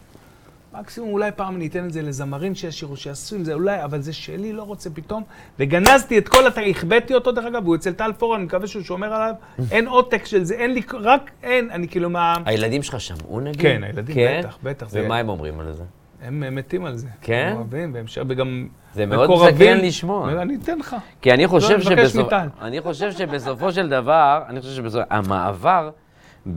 מקסימום 0.79 1.11
אולי 1.12 1.31
פעם 1.37 1.57
אני 1.57 1.66
אתן 1.66 1.85
את 1.85 1.93
זה 1.93 2.03
לזמרים 2.03 2.55
שישירו, 2.55 2.97
שיעשו 2.97 3.37
עם 3.37 3.45
זה, 3.45 3.55
אולי, 3.55 3.85
אבל 3.85 4.01
זה 4.01 4.12
שלי, 4.12 4.53
לא 4.53 4.62
רוצה 4.62 4.91
פתאום. 4.91 5.23
וגנזתי 5.59 6.18
את 6.18 6.29
כל, 6.29 6.47
הת- 6.47 6.59
החבאתי 6.71 7.14
אותו 7.14 7.33
דרך 7.33 7.45
אגב, 7.45 7.64
והוא 7.64 7.77
אצל 7.77 7.93
טל 7.93 8.12
פורן, 8.18 8.37
אני 8.37 8.45
מקווה 8.45 8.66
שהוא 8.66 8.83
שומר 8.83 9.12
עליו. 9.14 9.35
אין 9.71 9.87
עותק 9.89 10.25
של 10.25 10.45
זה, 10.45 10.55
אין 10.55 10.75
לי, 10.75 10.81
רק 11.01 11.31
אין, 11.43 11.71
אני 11.71 11.89
כאילו 11.89 12.11
מה... 12.11 12.35
הילדים 12.45 12.83
שלך 12.83 13.01
שמעו 13.01 13.41
נגיד? 13.41 13.61
כן, 13.62 13.85
הילדים, 13.85 14.16
בטח, 14.39 14.59
בטח, 14.62 14.89
זה- 14.89 15.03
ומה 15.05 15.16
הם 15.18 15.29
אומרים 15.29 15.61
על 15.61 15.73
זה? 15.73 15.85
הם 16.23 16.55
מתים 16.57 16.85
על 16.85 16.97
זה. 16.97 17.07
כן? 17.21 17.49
הם 17.53 17.57
אוהבים, 17.57 17.95
והם 17.95 18.07
שם, 18.07 18.23
וגם... 18.29 18.68
זה 18.95 19.07
מאוד. 19.07 19.31
מסקרן 19.31 19.79
לשמוע. 19.79 20.43
אני 20.43 20.57
אתן 20.62 20.79
לך. 20.79 20.97
כי 21.23 21.33
אני 21.33 21.47
חושב, 21.47 21.68
לא, 21.71 21.75
אני 21.75 21.85
מבקש 21.85 22.11
שבסופ... 22.11 22.27
מטל. 22.27 22.47
אני 22.62 22.81
חושב 22.81 23.12
שבסופו 23.12 23.73
של 23.73 23.89
דבר, 23.89 24.43
אני 24.49 24.61
חושב 24.61 24.73
שבסופו... 24.75 25.05
המעבר, 25.11 25.91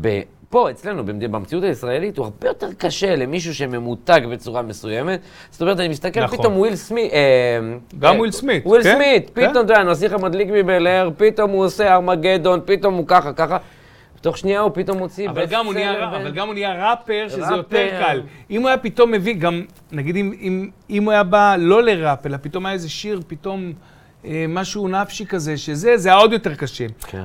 ב... 0.02 0.22
פה, 0.54 0.72
אצלנו, 0.72 1.06
במציאות 1.06 1.64
הישראלית, 1.64 2.18
הוא 2.18 2.24
הרבה 2.24 2.48
יותר 2.48 2.68
קשה 2.78 3.16
למישהו 3.16 3.56
שממותג 3.56 4.22
בצורה 4.32 4.62
מסוימת. 4.62 5.20
זאת 5.50 5.62
אומרת, 5.62 5.80
אני 5.80 5.88
מסתכל, 5.88 6.24
נכון. 6.24 6.38
פתאום 6.38 6.58
וויל 6.58 6.76
סמית... 6.76 7.12
גם 8.00 8.18
וויל 8.20 8.32
סמית, 8.32 8.66
וויל 8.66 8.84
כן, 8.84 8.96
סמית, 8.96 9.30
כן. 9.30 9.34
פתאום, 9.34 9.52
אתה 9.52 9.60
יודע, 9.60 9.80
הנסיך 9.80 10.14
המדליק 10.14 10.48
מבל 10.54 10.88
אייר, 10.88 11.10
פתאום 11.18 11.52
הוא 11.52 11.66
עושה 11.66 11.94
ארמגדון, 11.94 12.60
פתאום 12.66 12.94
הוא 12.94 13.08
ככה, 13.08 13.34
ככה. 13.34 13.58
תוך 14.22 14.38
שנייה 14.38 14.60
הוא 14.60 14.72
פתאום 14.74 14.98
מוציא 14.98 15.30
אבל 15.30 15.46
גם, 15.46 15.66
הוא 15.66 15.74
נהיה, 15.74 15.94
ב- 15.94 16.14
אבל 16.14 16.32
גם 16.32 16.48
הוא 16.48 16.54
נהיה 16.54 16.90
ראפר, 16.92 17.26
שזה 17.30 17.42
ראפר. 17.42 17.56
יותר 17.56 17.90
קל. 18.02 18.22
אם 18.52 18.62
הוא 18.62 18.68
היה 18.68 18.78
פתאום 18.78 19.12
מביא, 19.12 19.36
גם, 19.36 19.62
נגיד, 19.92 20.16
אם, 20.16 20.34
אם, 20.42 20.70
אם 20.90 21.04
הוא 21.04 21.12
היה 21.12 21.24
בא 21.24 21.56
לא 21.60 21.84
לראפ, 21.84 22.26
אלא 22.26 22.38
פתאום 22.42 22.66
היה 22.66 22.74
איזה 22.74 22.90
שיר, 22.90 23.22
פתאום 23.28 23.66
אה, 23.66 23.72
משהו 24.50 24.88
נפשי 24.88 25.26
כזה, 25.26 25.58
שזה, 25.58 25.98
זה 25.98 26.10
היה 26.10 26.18
עוד 26.18 26.34
יותר 26.34 26.56
קשה. 26.56 26.86
כן. 27.08 27.24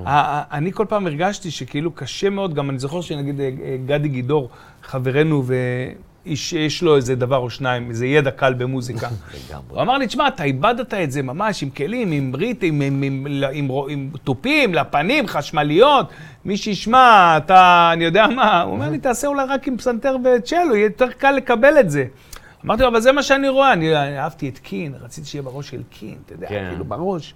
אני 0.53 0.73
כל 0.73 0.87
פעם 0.89 1.07
הרגשתי 1.07 1.51
שכאילו 1.51 1.93
קשה 1.93 2.31
מאוד, 2.31 2.55
גם 2.55 2.71
אני 2.71 2.79
זוכר 2.79 3.01
שנגיד 3.01 3.41
אה, 3.41 3.51
אה, 3.65 3.77
גדי 3.87 4.09
גידור, 4.09 4.49
חברנו, 4.83 5.45
ואיש 5.47 6.51
שיש 6.51 6.83
לו 6.83 6.97
איזה 6.97 7.15
דבר 7.15 7.37
או 7.37 7.51
שניים, 7.51 7.91
איזה 7.91 8.07
ידע 8.07 8.31
קל 8.31 8.55
במוזיקה. 8.55 9.09
הוא 9.71 9.83
אמר 9.83 9.99
לי, 9.99 10.07
תשמע, 10.07 10.29
אתה 10.29 10.45
איבדת 10.45 10.95
את 10.95 11.13
זה 11.13 11.23
ממש 11.23 11.63
עם 11.63 11.71
כלים, 11.71 12.13
עם 12.13 12.33
ברית, 12.33 12.63
עם, 12.63 12.81
עם, 12.81 13.03
עם, 13.03 13.27
עם, 13.27 13.45
עם, 13.53 13.71
עם 13.89 14.11
תופים, 14.25 14.75
לפנים, 14.75 15.27
חשמליות. 15.27 16.07
מי 16.45 16.57
שישמע, 16.57 17.37
אתה, 17.37 17.91
אני 17.93 18.05
יודע 18.05 18.27
מה, 18.27 18.63
הוא 18.63 18.73
אומר 18.73 18.91
לי, 18.91 18.99
תעשה 18.99 19.27
אולי 19.27 19.45
רק 19.49 19.69
עם 19.69 19.77
פסנתר 19.77 20.17
וצ'לו, 20.25 20.77
יהיה 20.77 20.85
יותר 20.85 21.11
קל 21.19 21.31
לקבל 21.31 21.81
את 21.81 21.91
זה. 21.91 22.05
אמרתי 22.65 22.83
לו, 22.83 22.89
אבל 22.89 23.01
זה 23.01 23.13
מה 23.13 23.23
שאני 23.23 23.49
רואה, 23.49 23.73
אני 23.73 23.97
אני 23.97 24.19
אהבתי 24.19 24.49
את 24.49 24.59
קין, 24.59 24.95
רציתי 25.01 25.27
שיהיה 25.27 25.43
בראש 25.43 25.71
של 25.71 25.83
קין, 25.91 26.17
אתה 26.27 26.35
יודע, 26.35 26.49
כן. 26.49 26.67
כאילו 26.71 26.85
בראש. 26.85 27.35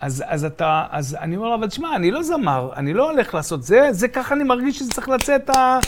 אז, 0.00 0.24
אז 0.26 0.44
אתה, 0.44 0.86
אז 0.90 1.16
אני 1.20 1.36
אומר 1.36 1.48
לו, 1.48 1.54
אבל 1.54 1.66
תשמע, 1.66 1.96
אני 1.96 2.10
לא 2.10 2.22
זמר, 2.22 2.70
אני 2.76 2.92
לא 2.92 3.10
הולך 3.10 3.34
לעשות 3.34 3.62
זה, 3.62 3.88
זה 3.90 4.08
ככה 4.08 4.34
אני 4.34 4.44
מרגיש 4.44 4.78
שזה 4.78 4.90
צריך 4.90 5.08
לצאת 5.08 5.50
ה... 5.50 5.78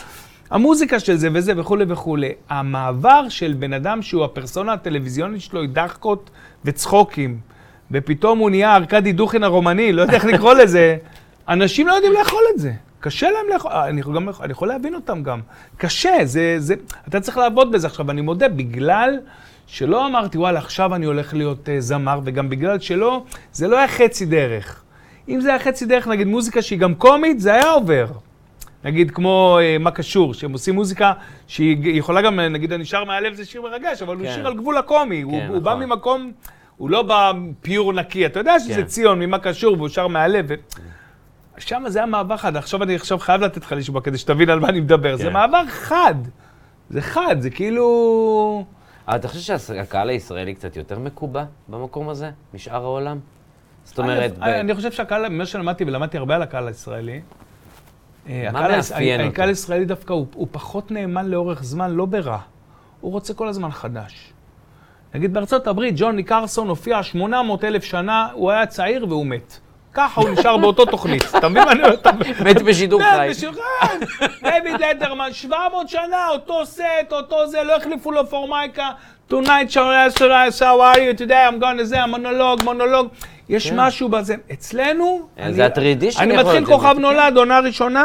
המוזיקה 0.50 1.00
של 1.00 1.16
זה 1.16 1.28
וזה 1.32 1.52
וכולי 1.56 1.84
וכולי. 1.88 2.32
המעבר 2.48 3.28
של 3.28 3.54
בן 3.58 3.72
אדם 3.72 4.02
שהוא 4.02 4.24
הפרסונה 4.24 4.72
הטלוויזיונית 4.72 5.40
שלו 5.40 5.60
היא 5.60 5.68
דחקות 5.68 6.30
וצחוקים, 6.64 7.38
ופתאום 7.90 8.38
הוא 8.38 8.50
נהיה 8.50 8.76
ארכדי 8.76 9.12
דוכין 9.12 9.44
הרומני, 9.44 9.92
לא 9.92 10.02
יודע 10.02 10.14
איך 10.14 10.24
לקרוא 10.24 10.54
לזה, 10.54 10.96
אנשים 11.48 11.86
לא 11.86 11.92
יודעים 11.92 12.12
לאכול 12.12 12.42
את 12.54 12.60
זה. 12.60 12.72
קשה 13.00 13.30
להם 13.30 13.46
לאכול, 13.52 13.72
אני, 13.72 14.00
יכול 14.00 14.16
גם, 14.16 14.28
אני 14.40 14.52
יכול 14.52 14.68
להבין 14.68 14.94
אותם 14.94 15.22
גם. 15.22 15.40
קשה, 15.76 16.16
זה, 16.24 16.54
זה, 16.58 16.74
אתה 17.08 17.20
צריך 17.20 17.38
לעבוד 17.38 17.72
בזה. 17.72 17.86
עכשיו, 17.86 18.10
אני 18.10 18.20
מודה, 18.20 18.48
בגלל 18.48 19.18
שלא 19.66 20.06
אמרתי, 20.06 20.38
וואלה, 20.38 20.58
עכשיו 20.58 20.94
אני 20.94 21.06
הולך 21.06 21.34
להיות 21.34 21.68
uh, 21.68 21.70
זמר, 21.78 22.20
וגם 22.24 22.48
בגלל 22.48 22.80
שלא, 22.80 23.24
זה 23.52 23.68
לא 23.68 23.78
היה 23.78 23.88
חצי 23.88 24.26
דרך. 24.26 24.82
אם 25.28 25.40
זה 25.40 25.48
היה 25.48 25.58
חצי 25.58 25.86
דרך, 25.86 26.08
נגיד 26.08 26.26
מוזיקה 26.26 26.62
שהיא 26.62 26.78
גם 26.78 26.94
קומית, 26.94 27.40
זה 27.40 27.54
היה 27.54 27.70
עובר. 27.70 28.06
נגיד 28.84 29.10
כמו 29.10 29.58
אה, 29.60 29.78
מה 29.78 29.90
קשור, 29.90 30.34
שהם 30.34 30.52
עושים 30.52 30.74
מוזיקה 30.74 31.12
שהיא 31.46 31.98
יכולה 31.98 32.22
גם, 32.22 32.40
אה, 32.40 32.48
נגיד 32.48 32.72
הנשאר 32.72 33.04
מהלב 33.04 33.34
זה 33.34 33.44
שיר 33.44 33.62
מרגש, 33.62 34.02
אבל 34.02 34.16
הוא 34.16 34.26
כן. 34.26 34.32
שיר 34.34 34.46
על 34.46 34.54
גבול 34.54 34.78
הקומי, 34.78 35.22
הוא, 35.22 35.40
כן, 35.40 35.48
הוא 35.48 35.58
בא 35.58 35.70
נכון. 35.70 35.84
ממקום, 35.84 36.32
הוא 36.76 36.90
לא 36.90 37.02
בא 37.02 37.32
פיור 37.62 37.92
נקי, 37.92 38.26
אתה 38.26 38.40
יודע 38.40 38.58
שזה 38.58 38.74
כן. 38.74 38.84
ציון, 38.84 39.18
ממה 39.18 39.38
קשור, 39.38 39.76
והוא 39.76 39.88
שר 39.88 40.08
מהלב. 40.08 40.46
ו... 40.48 40.54
שם 41.58 41.84
זה 41.86 41.98
היה 41.98 42.06
מעבר 42.06 42.36
חד, 42.36 42.56
עכשיו 42.56 42.82
אני 42.82 42.94
עכשיו 42.94 43.18
חייב 43.18 43.40
לתת 43.40 43.62
לך 43.62 43.72
לשמוע 43.72 44.00
כדי 44.00 44.18
שתבין 44.18 44.50
על 44.50 44.60
מה 44.60 44.68
אני 44.68 44.80
מדבר, 44.80 45.16
זה 45.16 45.24
כן. 45.24 45.32
מעבר 45.32 45.66
חד, 45.68 46.14
זה 46.90 47.02
חד, 47.02 47.36
זה 47.40 47.50
כאילו... 47.50 48.64
אבל 49.08 49.16
אתה 49.16 49.28
חושב 49.28 49.58
שהקהל 49.58 50.08
הישראלי 50.08 50.54
קצת 50.54 50.76
יותר 50.76 50.98
מקובע 50.98 51.44
במקום 51.68 52.08
הזה 52.08 52.30
משאר 52.54 52.84
העולם? 52.84 53.18
זאת 53.84 53.98
אומרת, 53.98 54.38
ב- 54.38 54.42
אני, 54.42 54.60
אני 54.60 54.74
חושב 54.74 54.92
שהקהל, 54.92 55.28
ממה 55.28 55.46
שלמדתי, 55.46 55.84
ולמדתי 55.84 56.18
הרבה 56.18 56.34
על 56.34 56.42
הקהל 56.42 56.68
הישראלי, 56.68 57.20
אה, 58.28 58.48
מה 58.52 58.68
מאפיין 58.68 59.20
אותו? 59.20 59.32
הקהל 59.32 59.48
הישראלי 59.48 59.84
דווקא 59.84 60.12
הוא, 60.12 60.26
הוא 60.34 60.48
פחות 60.50 60.90
נאמן 60.90 61.26
לאורך 61.26 61.64
זמן, 61.64 61.90
לא 61.90 62.06
ברע. 62.06 62.38
הוא 63.00 63.12
רוצה 63.12 63.34
כל 63.34 63.48
הזמן 63.48 63.70
חדש. 63.70 64.32
נגיד 65.14 65.34
בארצות 65.34 65.66
הברית, 65.66 65.94
ג'וני 65.96 66.22
קרסון 66.22 66.68
הופיע 66.68 67.02
800 67.02 67.64
אלף 67.64 67.84
שנה, 67.84 68.28
הוא 68.32 68.50
היה 68.50 68.66
צעיר 68.66 69.06
והוא 69.08 69.26
מת. 69.26 69.60
ככה 69.96 70.20
הוא 70.20 70.30
נשאר 70.30 70.56
באותו 70.56 70.84
תוכנית. 70.84 71.24
אתה 71.38 71.48
מבין 71.48 71.64
מה 71.64 71.72
אני 71.72 71.82
אומר? 71.84 71.96
מת 72.44 72.62
בשידור 72.62 73.02
חי. 73.02 73.28
בשולחן. 73.30 73.98
דויד 74.42 74.80
לטרמן, 74.80 75.32
700 75.32 75.88
שנה, 75.88 76.28
אותו 76.28 76.66
סט, 76.66 76.82
אותו 77.12 77.46
זה, 77.46 77.62
לא 77.62 77.76
החליפו 77.76 78.12
לו 78.12 78.26
פורמייקה. 78.26 78.90
Tonight, 79.30 79.70
how 79.74 79.76
are 80.60 80.96
you 80.96 81.18
today, 81.20 81.50
I'm 81.50 81.62
gonna 81.62 81.82
זה, 81.82 82.02
המונולוג, 82.02 82.62
מונולוג. 82.64 83.08
יש 83.48 83.70
כן. 83.70 83.80
משהו 83.80 84.08
בזה. 84.08 84.34
אצלנו... 84.52 85.28
זה 85.36 85.42
אני- 85.42 85.62
הטרדישן 85.62 86.20
אני 86.20 86.34
יכול 86.34 86.44
מתחיל 86.44 86.60
להיות, 86.68 86.80
כוכב 86.82 86.98
נולד, 86.98 87.36
עונה 87.36 87.58
ראשונה, 87.60 88.04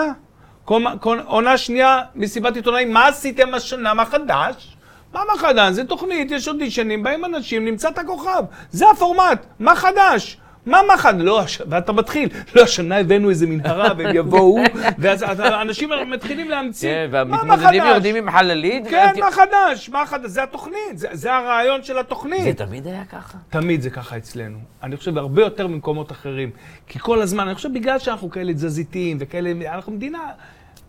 עונה 1.25 1.57
שנייה, 1.57 1.99
מסיבת 2.15 2.55
עיתונאים, 2.55 2.93
מה 2.93 3.07
עשיתם 3.07 3.53
השנה, 3.53 3.93
מה 3.93 4.05
חדש? 4.05 4.75
מה 5.13 5.21
מה 5.33 5.39
חדש? 5.39 5.73
זה 5.73 5.83
תוכנית, 5.83 6.31
יש 6.31 6.47
אודישנים, 6.47 7.03
באים 7.03 7.25
אנשים, 7.25 7.65
נמצא 7.65 7.89
את 7.89 7.97
הכוכב. 7.97 8.43
זה 8.71 8.89
הפורמט, 8.89 9.45
מה 9.59 9.75
חדש? 9.75 10.37
מה 10.65 10.79
מחד? 10.93 11.13
לא, 11.21 11.41
הש- 11.41 11.61
ואתה 11.69 11.91
מתחיל, 11.91 12.29
לא, 12.55 12.61
השנה 12.61 12.97
הבאנו 12.97 13.29
איזה 13.29 13.47
מנהרה 13.47 13.89
והם 13.97 14.15
יבואו, 14.15 14.57
ואז 14.99 15.23
אתה- 15.23 15.61
אנשים 15.61 15.89
מתחילים 16.07 16.49
להמציא. 16.49 16.89
כן, 16.89 17.07
והמתמודדים? 17.11 17.83
יורדים 17.85 18.15
עם 18.15 18.31
חללית. 18.31 18.87
כן, 18.87 19.13
מה 19.19 19.31
חדש? 19.31 19.89
מה 19.89 20.05
חדש? 20.05 20.25
זה 20.29 20.43
התוכנית, 20.43 20.75
זה, 20.95 21.07
זה 21.11 21.33
הרעיון 21.35 21.83
של 21.83 21.93
זה 21.93 21.99
התוכנית. 21.99 22.57
תמיד 22.57 22.87
היה 22.87 23.05
ככה. 23.11 23.37
תמיד 23.49 23.81
זה 23.81 23.89
ככה 23.89 24.17
אצלנו. 24.17 24.57
אני 24.83 24.97
חושב 24.97 25.17
הרבה 25.17 25.41
יותר 25.41 25.67
ממקומות 25.67 26.11
אחרים. 26.11 26.49
כי 26.87 26.99
כל 26.99 27.21
הזמן, 27.21 27.47
אני 27.47 27.55
חושב 27.55 27.73
בגלל 27.73 27.99
שאנחנו 27.99 28.29
כאלה 28.29 28.53
תזזיתיים 28.53 29.17
וכאלה, 29.19 29.51
אנחנו 29.73 29.91
מדינה... 29.91 30.19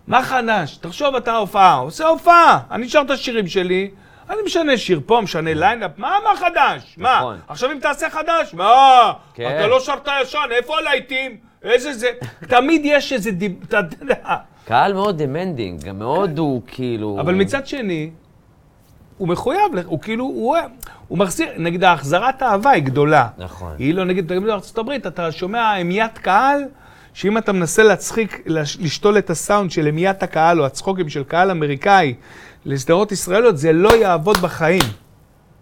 מה 0.06 0.22
חדש? 0.22 0.76
תחשוב 0.76 1.14
אתה 1.14 1.36
הופעה, 1.36 1.74
עושה 1.74 2.06
הופעה. 2.06 2.58
אני 2.70 2.88
שר 2.88 3.02
את 3.06 3.10
השירים 3.10 3.46
שלי, 3.46 3.90
אני 4.32 4.42
משנה 4.46 4.76
שיר 4.76 5.00
פה, 5.06 5.20
משנה 5.22 5.54
lineup, 5.54 5.90
מה, 5.96 6.16
מה 6.24 6.36
חדש? 6.36 6.94
מה? 6.96 7.18
נכון. 7.18 7.38
עכשיו 7.48 7.72
אם 7.72 7.78
תעשה 7.78 8.10
חדש, 8.10 8.54
מה? 8.54 9.12
כן. 9.34 9.56
אתה 9.56 9.66
לא 9.66 9.80
שרת 9.80 10.08
ישן, 10.22 10.38
איפה 10.50 10.78
הלהיטים? 10.78 11.36
איזה 11.62 11.92
זה? 11.92 12.10
תמיד 12.48 12.82
יש 12.84 13.12
איזה 13.12 13.30
דיב... 13.30 13.52
אתה 13.68 13.80
יודע. 14.00 14.36
קהל 14.64 14.92
מאוד 14.92 15.22
demanding, 15.22 15.84
גם 15.84 15.98
מאוד 15.98 16.38
הוא 16.38 16.62
כאילו... 16.66 17.16
אבל 17.20 17.34
מצד 17.34 17.66
שני, 17.66 18.10
הוא 19.18 19.28
מחויב, 19.28 19.60
הוא 19.84 20.00
כאילו, 20.00 20.24
הוא, 20.24 20.56
הוא 21.08 21.18
מחזיר, 21.18 21.48
נגיד 21.56 21.84
ההחזרת 21.84 22.42
האהבה 22.42 22.70
היא 22.70 22.82
גדולה. 22.82 23.28
נכון. 23.38 23.72
היא 23.78 23.94
לא, 23.94 24.04
נגיד, 24.04 24.32
נגיד 24.32 24.44
בארצות 24.44 24.78
הברית, 24.78 25.06
אתה 25.06 25.32
שומע 25.32 25.72
המיית 25.72 26.18
קהל, 26.18 26.64
שאם 27.14 27.38
אתה 27.38 27.52
מנסה 27.52 27.82
להצחיק, 27.82 28.42
לש- 28.46 28.76
לשתול 28.80 29.18
את 29.18 29.30
הסאונד 29.30 29.70
של 29.70 29.86
המיית 29.86 30.22
הקהל 30.22 30.60
או 30.60 30.66
הצחוקים 30.66 31.08
של 31.08 31.24
קהל 31.24 31.50
אמריקאי 31.50 32.14
לסדרות 32.64 33.12
ישראליות, 33.12 33.58
זה 33.58 33.72
לא 33.72 33.96
יעבוד 33.96 34.36
בחיים. 34.38 34.82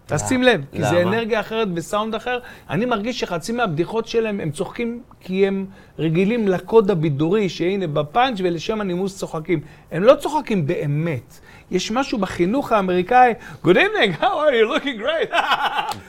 תשים 0.05 0.43
לב, 0.43 0.61
כי 0.71 0.83
זה? 0.83 1.01
אנרגיה 1.01 1.39
אחרת 1.39 1.67
וסאונד 1.75 2.15
אחר. 2.15 2.39
אני 2.69 2.85
מרגיש 2.85 3.19
שחצי 3.19 3.51
מהבדיחות 3.51 4.07
שלהם, 4.07 4.39
הם 4.39 4.51
צוחקים 4.51 5.01
כי 5.19 5.47
הם 5.47 5.65
רגילים 5.99 6.47
לקוד 6.47 6.91
הבידורי, 6.91 7.49
שהנה 7.49 7.87
בפאנץ' 7.87 8.37
ולשם 8.43 8.81
הנימוס 8.81 9.17
צוחקים. 9.17 9.59
הם 9.91 10.03
לא 10.03 10.15
צוחקים 10.15 10.67
באמת. 10.67 11.39
יש 11.71 11.91
משהו 11.91 12.17
בחינוך 12.17 12.71
האמריקאי, 12.71 13.33
Good 13.65 13.75
evening, 13.75 14.21
how 14.21 14.23
are 14.23 14.53
you 14.53 14.79
looking 14.79 15.01
great? 15.01 15.35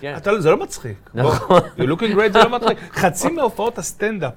כן. 0.01 0.15
אתה, 0.17 0.33
לא- 0.33 0.41
זה 0.41 0.51
לא 0.51 0.57
מצחיק. 0.57 1.11
נכון. 1.15 1.61
You 1.79 1.83
looking 1.83 2.15
great 2.17 2.33
זה 2.33 2.39
לא 2.39 2.49
מצחיק. 2.51 2.79
חצי 2.93 3.29
מהופעות 3.31 3.79
הסטנדאפ, 3.79 4.33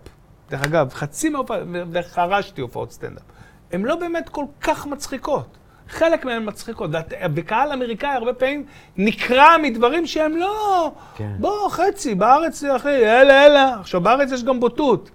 דרך 0.49 0.63
אגב, 0.63 0.93
חצי 0.93 1.29
מהופעות, 1.29 1.59
ו- 1.73 1.83
וחרשתי 1.91 2.61
הופעות 2.61 2.91
סטנדאפ, 2.91 3.23
הן 3.71 3.81
לא 3.81 3.95
באמת 3.95 4.29
כל 4.29 4.45
כך 4.61 4.87
מצחיקות. 4.87 5.57
חלק 5.89 6.25
מהן 6.25 6.43
מצחיקות, 6.49 6.89
וקהל 7.35 7.71
אמריקאי 7.71 8.09
הרבה 8.09 8.33
פעמים 8.33 8.65
נקרע 8.97 9.57
מדברים 9.63 10.07
שהם 10.07 10.37
לא... 10.37 10.91
כן. 11.15 11.31
בוא, 11.39 11.69
חצי, 11.69 12.15
בארץ, 12.15 12.63
אחי, 12.63 12.91
יאללה, 12.91 13.33
יאללה. 13.33 13.75
עכשיו, 13.79 14.01
בארץ 14.01 14.31
יש 14.31 14.43
גם 14.43 14.59
בוטות. 14.59 15.09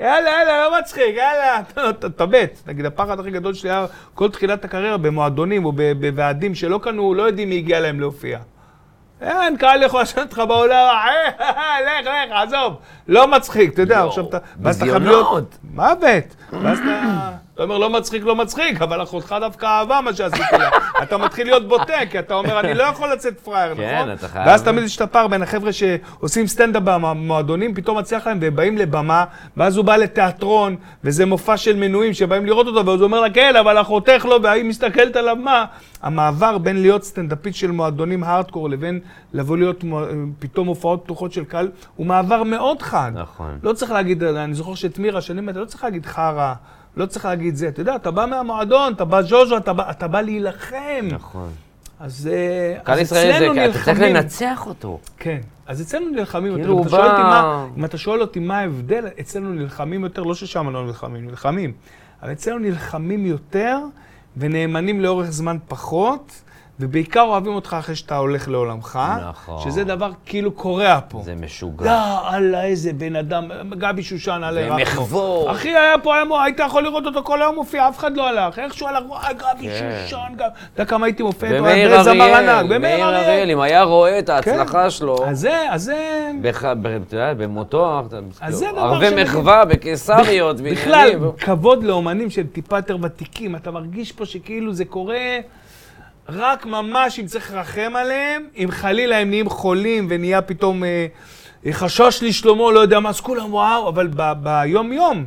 יאללה, 0.00 0.30
יאללה, 0.30 0.64
לא 0.68 0.78
מצחיק, 0.78 1.14
יאללה, 1.16 1.62
ת- 1.74 1.78
ת- 1.78 2.18
תבט. 2.18 2.58
נגיד, 2.66 2.84
הפחד 2.86 3.20
הכי 3.20 3.30
גדול 3.30 3.54
שלי 3.54 3.70
היה 3.70 3.86
כל 4.14 4.30
תחילת 4.30 4.64
הקריירה 4.64 4.96
במועדונים 4.96 5.64
או 5.64 5.72
בוועדים 6.00 6.54
שלא 6.54 6.80
קנו, 6.82 7.14
לא 7.14 7.22
יודעים 7.22 7.48
מי 7.48 7.56
הגיע 7.56 7.80
להם 7.80 8.00
להופיע. 8.00 8.38
אין, 9.22 9.56
קהל 9.56 9.82
יכול 9.82 10.02
לשבת 10.02 10.18
אותך 10.18 10.42
בעולם, 10.48 10.88
אה, 10.88 11.76
לך, 12.00 12.06
לך, 12.06 12.32
עזוב. 12.32 12.76
לא 13.08 13.28
מצחיק, 13.28 13.72
אתה 13.74 13.82
יודע, 13.82 14.04
עכשיו 14.04 14.28
אתה... 14.28 14.38
ביזיונות. 14.56 15.58
מוות. 15.72 16.36
ואז 16.52 16.78
אתה... 16.78 17.30
אתה 17.54 17.62
אומר, 17.62 17.78
לא 17.78 17.90
מצחיק, 17.90 18.24
לא 18.24 18.36
מצחיק, 18.36 18.82
אבל 18.82 19.02
אחותך 19.02 19.36
דווקא 19.40 19.66
אהבה 19.66 20.00
מה 20.04 20.14
שעשיתי 20.14 20.58
לה. 20.58 20.70
אתה 21.02 21.16
מתחיל 21.16 21.46
להיות 21.46 21.68
בוטה, 21.68 22.06
כי 22.10 22.18
אתה 22.18 22.34
אומר, 22.34 22.60
אני 22.60 22.74
לא 22.74 22.82
יכול 22.82 23.12
לצאת 23.12 23.40
פראייר, 23.40 23.74
כן, 23.74 23.94
נכון? 23.96 24.12
אתה 24.12 24.28
חייב. 24.28 24.46
ואז 24.46 24.62
תמיד 24.62 24.84
יש 24.84 24.96
את 24.96 25.00
הפער 25.00 25.28
בין 25.28 25.42
החבר'ה 25.42 25.70
שעושים 25.72 26.46
סטנדאפ 26.46 26.82
במועדונים, 26.82 27.74
פתאום 27.74 27.98
מצליח 27.98 28.26
להם, 28.26 28.38
והם 28.40 28.56
באים 28.56 28.78
לבמה, 28.78 29.24
ואז 29.56 29.76
הוא 29.76 29.84
בא 29.84 29.96
לתיאטרון, 29.96 30.76
וזה 31.04 31.26
מופע 31.26 31.56
של 31.56 31.76
מנויים 31.76 32.14
שבאים 32.14 32.46
לראות 32.46 32.66
אותו, 32.66 32.86
ואז 32.86 33.00
הוא 33.00 33.06
אומר 33.06 33.20
לה, 33.20 33.30
כן, 33.30 33.56
אבל 33.56 33.80
אחותך 33.80 34.26
לא, 34.28 34.40
והיא 34.42 34.64
מסתכלת 34.64 35.16
עליו, 35.16 35.36
מה? 35.36 35.64
המעבר 36.02 36.58
בין 36.58 36.82
להיות 36.82 37.04
סטנדאפיסט 37.04 37.58
של 37.58 37.70
מועדונים 37.70 38.24
הארדקור 38.24 38.70
לבין 38.70 39.00
לבוא 39.32 39.56
להיות 39.56 39.84
פתאום 40.38 40.66
הופעות 40.66 41.00
פתוחות 41.04 41.32
של 41.32 41.44
קהל, 41.44 41.68
הוא 41.96 42.06
מעבר 42.06 42.42
מאוד 42.42 42.82
חד. 42.82 43.12
נכון. 43.14 43.58
לא 43.62 43.72
צריך 43.72 43.92
להגיד, 43.92 44.22
אני 44.22 44.54
זוכר 44.54 44.74
שאת 44.74 44.98
מירה, 44.98 45.20
שנים, 45.20 45.48
אתה 45.48 45.61
לא 45.62 45.66
צריך 45.66 45.84
להגיד 45.84 46.06
חרא, 46.06 46.54
לא 46.96 47.06
צריך 47.06 47.24
להגיד 47.24 47.56
זה. 47.56 47.68
אתה 47.68 47.80
יודע, 47.80 47.96
אתה 47.96 48.10
בא 48.10 48.26
מהמועדון, 48.26 48.92
אתה 48.92 49.04
בא 49.04 49.22
ז'וז'ו, 49.22 49.56
אתה 49.56 49.72
בא, 49.72 49.90
אתה 49.90 50.08
בא 50.08 50.20
להילחם. 50.20 50.76
נכון. 51.10 51.48
אז, 52.00 52.30
אה, 52.32 52.92
אז 52.94 53.00
אצלנו 53.02 53.54
זה, 53.54 53.64
אתה 53.64 53.72
צריך 53.72 53.88
נלחמים. 53.88 54.14
לנצח 54.16 54.66
אותו. 54.66 54.98
כן. 55.18 55.40
אז 55.66 55.82
אצלנו 55.82 56.10
נלחמים 56.10 56.54
כאילו 56.54 56.78
יותר. 56.78 56.88
אתה, 56.88 57.06
הוא 57.06 57.12
בא- 57.12 57.22
מה, 57.22 57.66
אם 57.78 57.84
אתה 57.84 57.98
שואל 57.98 58.20
אותי 58.20 58.40
מה 58.40 58.58
ההבדל, 58.58 59.04
אצלנו 59.20 59.52
נלחמים 59.52 60.04
יותר, 60.04 60.22
לא 60.22 60.34
ששם 60.34 60.70
לא 60.70 60.86
נלחמים, 60.86 61.26
נלחמים. 61.26 61.72
אבל 62.22 62.32
אצלנו 62.32 62.58
נלחמים 62.58 63.26
יותר 63.26 63.78
ונאמנים 64.36 65.00
לאורך 65.00 65.30
זמן 65.30 65.56
פחות, 65.68 66.42
ובעיקר 66.82 67.20
אוהבים 67.20 67.54
אותך 67.54 67.76
אחרי 67.78 67.94
שאתה 67.94 68.16
הולך 68.16 68.48
לעולמך. 68.48 68.98
נכון. 69.30 69.58
שזה 69.64 69.84
דבר 69.84 70.10
כאילו 70.26 70.52
קורע 70.52 70.98
פה. 71.08 71.22
זה 71.24 71.34
משוגע. 71.34 71.84
לא, 71.84 72.36
אללה, 72.36 72.64
איזה 72.64 72.92
בן 72.92 73.16
אדם, 73.16 73.48
גבי 73.78 74.02
שושן 74.02 74.40
עלי 74.44 74.62
רחמו. 74.62 74.76
ומחוור. 74.76 75.50
אחי, 75.50 75.68
היה 75.68 75.98
פה, 76.02 76.14
היה, 76.14 76.24
היית 76.44 76.58
יכול 76.58 76.82
לראות 76.82 77.06
אותו 77.06 77.22
כל 77.24 77.42
היום 77.42 77.54
מופיע, 77.54 77.88
אף 77.88 77.98
אחד 77.98 78.16
לא 78.16 78.28
הלך. 78.28 78.58
איכשהו 78.58 78.88
הלך, 78.88 79.02
וואי, 79.08 79.34
גבי 79.34 79.68
כן. 79.68 80.02
שושן, 80.04 80.16
גבי... 80.36 80.44
אתה 80.44 80.82
יודע 80.82 80.90
כמה 80.90 81.06
הייתי 81.06 81.22
מופיע 81.22 81.50
איתו? 81.50 81.66
היה 81.66 82.02
זמר 82.02 82.24
אריאל, 82.24 82.48
ענק, 82.48 82.70
מאיר 82.70 82.76
ומאיר 82.76 83.04
אריאל, 83.04 83.50
אם 83.50 83.60
היה 83.60 83.82
רואה 83.82 84.18
את 84.18 84.28
ההצלחה 84.28 84.90
שלו, 84.90 85.26
אז 85.26 85.40
זה, 85.40 85.66
אז 85.70 85.82
זה... 85.82 86.30
אתה 87.06 87.16
יודע, 87.16 87.34
במותו, 87.34 88.02
זה 88.48 88.66
דבר 88.72 88.80
ערבי 88.80 89.22
מחווה 89.22 89.64
בקיסריות, 89.64 90.60
בכלל. 90.60 91.10
כבוד 91.38 91.84
לאומנים 91.84 92.30
שהם 92.30 92.46
טיפה 92.52 92.78
יותר 92.78 92.96
ותיקים. 93.02 93.56
אתה 93.56 93.70
מרגיש 93.70 94.12
פה 94.12 94.26
שכאילו 94.26 94.72
זה 94.72 94.84
קורה 94.84 95.38
רק 96.28 96.66
ממש 96.66 97.18
אם 97.18 97.26
צריך 97.26 97.54
לרחם 97.54 97.92
עליהם, 97.96 98.46
אם 98.56 98.68
חלילה 98.70 99.18
הם 99.18 99.28
נהיים 99.28 99.48
חולים 99.48 100.06
ונהיה 100.10 100.42
פתאום 100.42 100.84
אה, 100.84 101.06
אה, 101.66 101.72
חשש 101.72 102.22
לשלומו, 102.22 102.70
לא 102.70 102.80
יודע 102.80 103.00
מה, 103.00 103.08
אז 103.08 103.20
כולם 103.20 103.54
וואו, 103.54 103.88
אבל 103.88 104.08
ביום-יום, 104.42 105.26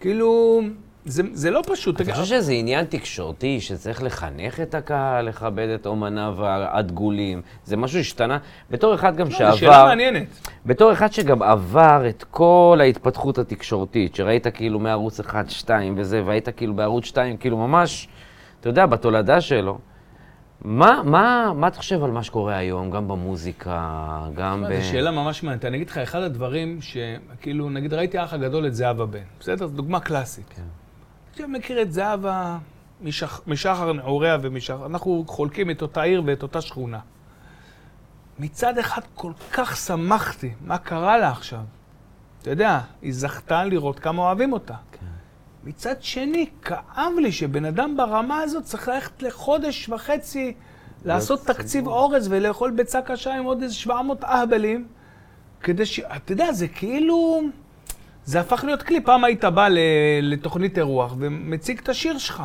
כאילו, 0.00 0.60
זה, 1.04 1.22
זה 1.32 1.50
לא 1.50 1.62
פשוט. 1.66 2.00
אתה 2.00 2.12
חושב 2.12 2.24
שזה 2.24 2.52
עניין 2.52 2.84
תקשורתי, 2.84 3.60
שצריך 3.60 4.02
לחנך 4.02 4.60
את 4.60 4.74
הקהל, 4.74 5.28
לכבד 5.28 5.68
את 5.68 5.86
אומניו 5.86 6.34
הדגולים? 6.46 7.42
זה 7.64 7.76
משהו 7.76 7.98
שהשתנה? 7.98 8.38
בתור 8.70 8.94
אחד 8.94 9.16
גם 9.16 9.26
לא, 9.26 9.30
זו 9.30 9.36
שאלה 9.36 9.56
שעבר, 9.56 9.84
מעניינת. 9.84 10.26
בתור 10.66 10.92
אחד 10.92 11.12
שגם 11.12 11.42
עבר 11.42 12.08
את 12.08 12.24
כל 12.30 12.78
ההתפתחות 12.80 13.38
התקשורתית, 13.38 14.14
שראית 14.14 14.46
כאילו 14.46 14.78
מערוץ 14.78 15.20
1, 15.20 15.50
2 15.50 15.94
וזה, 15.98 16.22
והיית 16.24 16.48
כאילו 16.48 16.74
בערוץ 16.74 17.04
2, 17.04 17.36
כאילו 17.36 17.56
ממש, 17.56 18.08
אתה 18.60 18.68
יודע, 18.68 18.86
בתולדה 18.86 19.40
שלו. 19.40 19.78
מה, 20.64 21.02
מה, 21.04 21.52
מה 21.56 21.68
אתה 21.68 21.78
חושב 21.78 22.04
על 22.04 22.10
מה 22.10 22.22
שקורה 22.22 22.56
היום, 22.56 22.90
גם 22.90 23.08
במוזיקה, 23.08 24.28
גם 24.34 24.64
ב... 24.70 24.80
זו 24.80 24.88
שאלה 24.88 25.10
ממש 25.10 25.42
מעניינת. 25.42 25.64
אני 25.64 25.76
אגיד 25.76 25.90
לך, 25.90 25.98
אחד 25.98 26.22
הדברים 26.22 26.78
שכאילו, 26.80 27.70
נגיד 27.70 27.94
ראיתי 27.94 28.18
האח 28.18 28.32
הגדול 28.32 28.66
את 28.66 28.74
זהבה 28.74 29.06
בן, 29.06 29.22
בסדר? 29.40 29.66
זו 29.66 29.76
דוגמה 29.76 30.00
קלאסית. 30.00 30.48
כן. 30.56 30.62
עכשיו 31.30 31.48
מכיר 31.48 31.82
את 31.82 31.92
זהבה 31.92 32.58
משח, 33.02 33.40
משחר 33.46 33.92
נעוריה 33.92 34.38
ומשחר, 34.42 34.86
אנחנו 34.86 35.24
חולקים 35.26 35.70
את 35.70 35.82
אותה 35.82 36.02
עיר 36.02 36.22
ואת 36.26 36.42
אותה 36.42 36.60
שכונה. 36.60 37.00
מצד 38.38 38.78
אחד 38.78 39.00
כל 39.14 39.32
כך 39.52 39.76
שמחתי, 39.76 40.50
מה 40.60 40.78
קרה 40.78 41.18
לה 41.18 41.30
עכשיו? 41.30 41.60
אתה 42.42 42.50
יודע, 42.50 42.80
היא 43.02 43.12
זכתה 43.14 43.64
לראות 43.64 43.98
כמה 43.98 44.22
אוהבים 44.22 44.52
אותה. 44.52 44.74
מצד 45.66 45.94
שני, 46.00 46.46
כאב 46.62 47.12
לי 47.22 47.32
שבן 47.32 47.64
אדם 47.64 47.96
ברמה 47.96 48.40
הזאת 48.40 48.64
צריך 48.64 48.88
ללכת 48.88 49.22
לחודש 49.22 49.88
וחצי 49.88 50.54
לעשות 51.04 51.46
תקציב 51.46 51.86
אורז 51.86 52.28
ולאכול 52.30 52.70
ביצה 52.70 53.02
קשה 53.02 53.34
עם 53.34 53.44
עוד 53.44 53.62
איזה 53.62 53.74
700 53.74 54.24
אהבלים, 54.24 54.86
כדי 55.60 55.86
ש... 55.86 56.00
אתה 56.00 56.32
יודע, 56.32 56.52
זה 56.52 56.68
כאילו... 56.68 57.42
זה 58.24 58.40
הפך 58.40 58.64
להיות 58.64 58.82
כלי. 58.82 59.00
פעם 59.00 59.24
היית 59.24 59.44
בא 59.44 59.68
לתוכנית 60.22 60.78
אירוח 60.78 61.14
ומציג 61.18 61.78
את 61.78 61.88
השיר 61.88 62.18
שלך. 62.18 62.42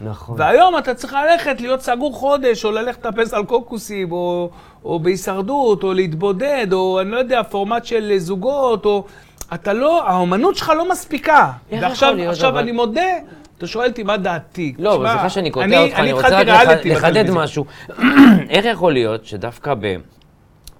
נכון. 0.00 0.40
והיום 0.40 0.78
אתה 0.78 0.94
צריך 0.94 1.12
ללכת 1.12 1.60
להיות 1.60 1.80
סגור 1.80 2.14
חודש, 2.14 2.64
או 2.64 2.70
ללכת 2.70 3.06
לטפס 3.06 3.34
על 3.34 3.44
קוקוסים, 3.44 4.12
או, 4.12 4.50
או 4.84 5.00
בהישרדות, 5.00 5.82
או 5.82 5.92
להתבודד, 5.92 6.66
או 6.72 7.00
אני 7.00 7.10
לא 7.10 7.16
יודע, 7.16 7.42
פורמט 7.42 7.84
של 7.84 8.12
זוגות, 8.18 8.84
או... 8.84 9.04
אתה 9.54 9.72
לא, 9.72 10.08
האומנות 10.08 10.56
שלך 10.56 10.68
לא 10.76 10.90
מספיקה. 10.90 11.52
איך 11.70 11.82
ועכשיו, 11.82 12.08
יכול 12.08 12.20
להיות, 12.20 12.32
עכשיו 12.32 12.58
אני 12.58 12.72
מודה, 12.72 13.02
אתה 13.58 13.66
שואל 13.66 13.88
אותי 13.88 14.02
מה 14.02 14.16
דעתי. 14.16 14.74
לא, 14.78 14.94
אבל 14.94 15.08
סליחה 15.08 15.30
שאני 15.30 15.50
קוטע 15.50 15.64
אני- 15.66 15.76
אותך, 15.78 15.94
אני 15.98 16.12
רוצה 16.12 16.40
רק 16.42 16.86
לחדד. 16.86 17.30
משהו. 17.30 17.64
איך 18.50 18.64
יכול 18.64 18.92
להיות 18.92 19.24
שדווקא 19.24 19.74
ב... 19.80 19.96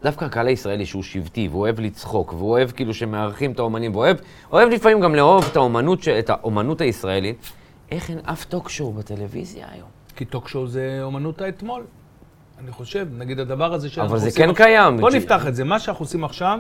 דווקא 0.03 0.25
הקהל 0.25 0.47
הישראלי 0.47 0.87
שהוא 0.87 1.03
שבטי, 1.03 1.49
והוא 1.49 1.61
אוהב 1.61 1.81
לצחוק, 1.81 2.33
והוא 2.33 2.51
אוהב 2.51 2.71
כאילו 2.71 2.95
שמארחים 2.95 3.53
את 3.53 3.59
האומנים, 3.59 3.95
ואוהב 3.95 4.17
אוהב 4.53 4.69
לפעמים 4.69 5.01
גם 5.01 5.15
לאהוב 5.15 5.45
את 5.51 5.57
האומנות, 5.57 6.03
ש- 6.03 6.09
את 6.09 6.31
האומנות 6.31 6.81
הישראלית, 6.81 7.37
איך 7.91 8.11
אין 8.11 8.19
אף 8.25 8.45
טוק 8.45 8.69
שואו 8.69 8.93
בטלוויזיה 8.93 9.67
היום? 9.75 9.89
כי 10.17 10.25
talk 10.25 10.46
show 10.46 10.67
זה 10.67 10.99
אומנות 11.03 11.41
האתמול. 11.41 11.83
אני 12.63 12.71
חושב, 12.73 13.07
נגיד 13.19 13.41
הדבר 13.41 13.75
הזה 13.75 13.89
שאנחנו 13.89 14.11
אבל 14.11 14.19
זה 14.19 14.27
עושים 14.27 14.45
כן 14.45 14.51
עכשיו- 14.51 14.67
קיים. 14.67 14.97
בוא 14.97 15.11
נפתח 15.11 15.47
את 15.47 15.55
זה. 15.55 15.65
מה 15.65 15.79
שאנחנו 15.79 16.03
עושים 16.05 16.25
עכשיו, 16.25 16.59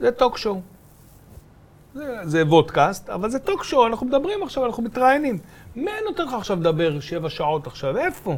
זה 0.00 0.10
talk 0.10 0.32
show. 0.32 0.60
זה, 2.24 2.42
vodcast, 2.46 3.10
אבל 3.10 3.30
זה 3.30 3.38
talk 3.38 3.64
show, 3.64 3.86
אנחנו 3.86 4.06
מדברים 4.06 4.42
עכשיו, 4.42 4.66
אנחנו 4.66 4.82
מתראיינים. 4.82 5.38
מי 5.76 5.90
נותן 6.04 6.24
לך 6.24 6.34
עכשיו 6.34 6.56
לדבר 6.60 7.00
שבע 7.00 7.30
שעות 7.30 7.66
עכשיו? 7.66 7.98
איפה? 7.98 8.36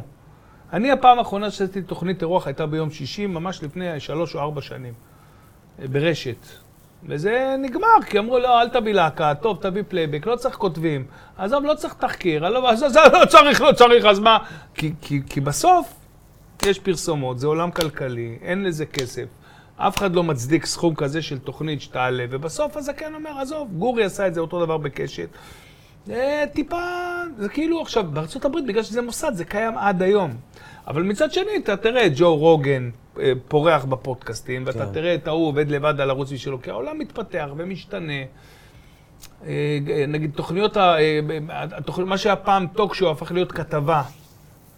אני 0.73 0.91
הפעם 0.91 1.19
האחרונה 1.19 1.51
שעשיתי 1.51 1.81
תוכנית 1.81 2.21
אירוח 2.21 2.47
הייתה 2.47 2.65
ביום 2.65 2.91
שישי, 2.91 3.27
ממש 3.27 3.63
לפני 3.63 3.99
שלוש 3.99 4.35
או 4.35 4.39
ארבע 4.39 4.61
שנים, 4.61 4.93
אה, 5.79 5.87
ברשת. 5.87 6.45
וזה 7.03 7.55
נגמר, 7.59 8.01
כי 8.05 8.19
אמרו, 8.19 8.39
לא, 8.39 8.61
אל 8.61 8.69
תביא 8.69 8.93
להקה, 8.93 9.33
טוב, 9.41 9.57
תביא 9.61 9.83
פלייבק, 9.87 10.27
לא 10.27 10.35
צריך 10.35 10.55
כותבים. 10.55 11.05
עזוב, 11.37 11.63
לא 11.63 11.73
צריך 11.73 11.93
תחקיר, 11.93 12.49
לא, 12.49 12.69
אז, 12.69 12.83
לא 13.13 13.25
צריך, 13.25 13.61
לא 13.61 13.71
צריך, 13.71 14.05
אז 14.05 14.19
מה? 14.19 14.37
כי, 14.73 14.93
כי, 15.01 15.21
כי 15.29 15.41
בסוף 15.41 15.93
יש 16.65 16.79
פרסומות, 16.79 17.39
זה 17.39 17.47
עולם 17.47 17.71
כלכלי, 17.71 18.37
אין 18.41 18.63
לזה 18.63 18.85
כסף. 18.85 19.25
אף 19.81 19.97
אחד 19.97 20.15
לא 20.15 20.23
מצדיק 20.23 20.65
סכום 20.65 20.95
כזה 20.95 21.21
של 21.21 21.39
תוכנית 21.39 21.81
שתעלה, 21.81 22.25
ובסוף 22.29 22.77
הזקן 22.77 23.13
אומר, 23.15 23.39
עזוב, 23.39 23.67
גורי 23.77 24.03
עשה 24.03 24.27
את 24.27 24.33
זה 24.33 24.39
אותו 24.41 24.65
דבר 24.65 24.77
בקשת. 24.77 25.27
זה 26.05 26.43
טיפה, 26.53 26.81
זה 27.37 27.49
כאילו 27.49 27.81
עכשיו, 27.81 28.03
בארצות 28.13 28.45
הברית, 28.45 28.65
בגלל 28.67 28.83
שזה 28.83 29.01
מוסד, 29.01 29.31
זה 29.33 29.45
קיים 29.45 29.77
עד 29.77 30.01
היום. 30.01 30.31
אבל 30.87 31.03
מצד 31.03 31.31
שני, 31.31 31.57
אתה 31.63 31.77
תראה 31.77 32.05
את 32.05 32.11
ג'ו 32.15 32.35
רוגן 32.35 32.89
אה, 33.19 33.31
פורח 33.47 33.85
בפודקאסטים, 33.85 34.63
ואתה 34.65 34.85
כן. 34.85 34.93
תראה 34.93 35.15
את 35.15 35.27
ההוא 35.27 35.47
עובד 35.47 35.71
לבד 35.71 35.99
על 36.01 36.09
ערוץ 36.09 36.31
משלו, 36.31 36.61
כי 36.61 36.69
העולם 36.69 36.99
מתפתח 36.99 37.47
ומשתנה. 37.57 38.13
אה, 39.45 39.79
נגיד, 40.07 40.31
תוכניות, 40.35 40.77
ה- 40.77 40.95
אה, 40.99 41.19
מה 42.05 42.17
שהיה 42.17 42.35
פעם 42.35 42.67
טוק 42.67 42.95
שואו 42.95 43.11
הפך 43.11 43.31
להיות 43.31 43.51
כתבה. 43.51 44.01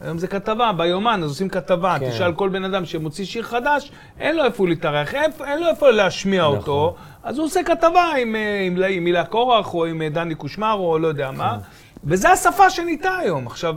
היום 0.01 0.17
זה 0.17 0.27
כתבה, 0.27 0.71
ביומן, 0.77 1.21
אז 1.23 1.29
עושים 1.29 1.49
כתבה. 1.49 1.95
כן. 1.99 2.09
תשאל 2.09 2.33
כל 2.33 2.49
בן 2.49 2.63
אדם 2.63 2.85
שמוציא 2.85 3.25
שיר 3.25 3.43
חדש, 3.43 3.91
אין 4.19 4.35
לו 4.35 4.43
איפה 4.43 4.67
להתארח, 4.67 5.15
איפה- 5.15 5.45
אין 5.47 5.59
לו 5.59 5.67
איפה 5.67 5.89
להשמיע 5.91 6.41
נכון. 6.43 6.57
אותו, 6.57 6.95
אז 7.23 7.37
הוא 7.37 7.45
עושה 7.45 7.63
כתבה 7.63 8.11
עם, 8.21 8.35
אה, 8.35 8.61
עם, 8.67 8.77
עם 8.89 9.05
הילה 9.05 9.25
קורח, 9.25 9.73
או 9.73 9.85
עם 9.85 10.01
אה, 10.01 10.09
דני 10.09 10.35
קושמרו, 10.35 10.91
או 10.93 10.99
לא 10.99 11.07
יודע 11.07 11.31
מה. 11.31 11.57
וזה 12.03 12.29
השפה 12.29 12.69
שניתה 12.69 13.17
היום. 13.17 13.47
עכשיו, 13.47 13.75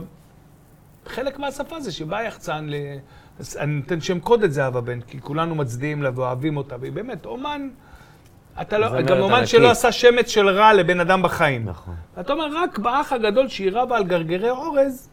חלק 1.05 1.39
מהשפה 1.39 1.79
זה 1.79 1.91
שבא 1.91 2.21
יחצן, 2.23 2.65
ל... 2.69 2.75
אני 3.59 3.73
נותן 3.73 4.01
שם 4.01 4.19
קוד 4.19 4.43
את 4.43 4.53
זהבה 4.53 4.81
בן, 4.81 5.01
כי 5.01 5.21
כולנו 5.21 5.55
מצדיעים 5.55 6.03
לה 6.03 6.09
ואוהבים 6.15 6.57
אותה, 6.57 6.75
והיא 6.79 6.91
באמת 6.91 7.25
אומן, 7.25 7.69
אתה 8.61 8.77
לא, 8.77 9.01
גם 9.01 9.19
אומן. 9.19 9.45
שלא 9.45 9.71
עשה 9.71 9.91
שמץ 9.91 10.27
של 10.29 10.49
רע 10.49 10.73
לבן 10.73 10.99
אדם 10.99 11.21
בחיים. 11.21 11.65
נכון. 11.65 11.95
אתה 12.19 12.33
אומר, 12.33 12.47
רק 12.63 12.79
באח 12.79 13.13
הגדול 13.13 13.47
שהיא 13.47 13.71
רבה 13.73 13.97
על 13.97 14.03
גרגרי 14.03 14.49
אורז, 14.49 15.09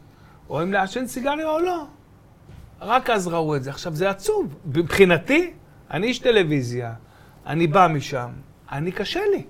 או 0.49 0.63
אם 0.63 0.73
לעשן 0.73 1.07
סיגריה 1.07 1.49
או 1.49 1.59
לא. 1.59 1.85
רק 2.81 3.09
אז 3.09 3.27
ראו 3.27 3.55
את 3.55 3.63
זה. 3.63 3.69
עכשיו, 3.69 3.95
זה 3.95 4.09
עצוב. 4.09 4.55
מבחינתי, 4.65 5.53
אני 5.91 6.07
איש 6.07 6.19
טלוויזיה, 6.19 6.93
אני 7.47 7.67
בא 7.67 7.87
משם, 7.87 8.29
אני 8.71 8.91
קשה 8.91 9.21
לי. 9.31 9.43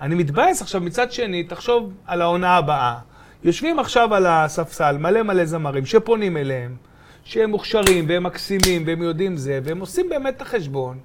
אני 0.00 0.14
מתבאס. 0.14 0.62
עכשיו, 0.62 0.80
מצד 0.80 1.12
שני, 1.12 1.44
תחשוב 1.44 1.92
על 2.06 2.22
העונה 2.22 2.56
הבאה. 2.56 2.98
יושבים 3.44 3.78
עכשיו 3.78 4.14
על 4.14 4.26
הספסל 4.26 4.96
מלא 4.98 5.22
מלא 5.22 5.44
זמרים 5.44 5.86
שפונים 5.86 6.36
אליהם, 6.36 6.76
שהם 7.24 7.50
מוכשרים 7.50 8.04
והם 8.08 8.22
מקסימים 8.22 8.82
והם 8.86 9.02
יודעים 9.02 9.36
זה, 9.36 9.60
והם 9.64 9.80
עושים 9.80 10.08
באמת 10.08 10.36
את 10.36 10.42
החשבון. 10.42 10.98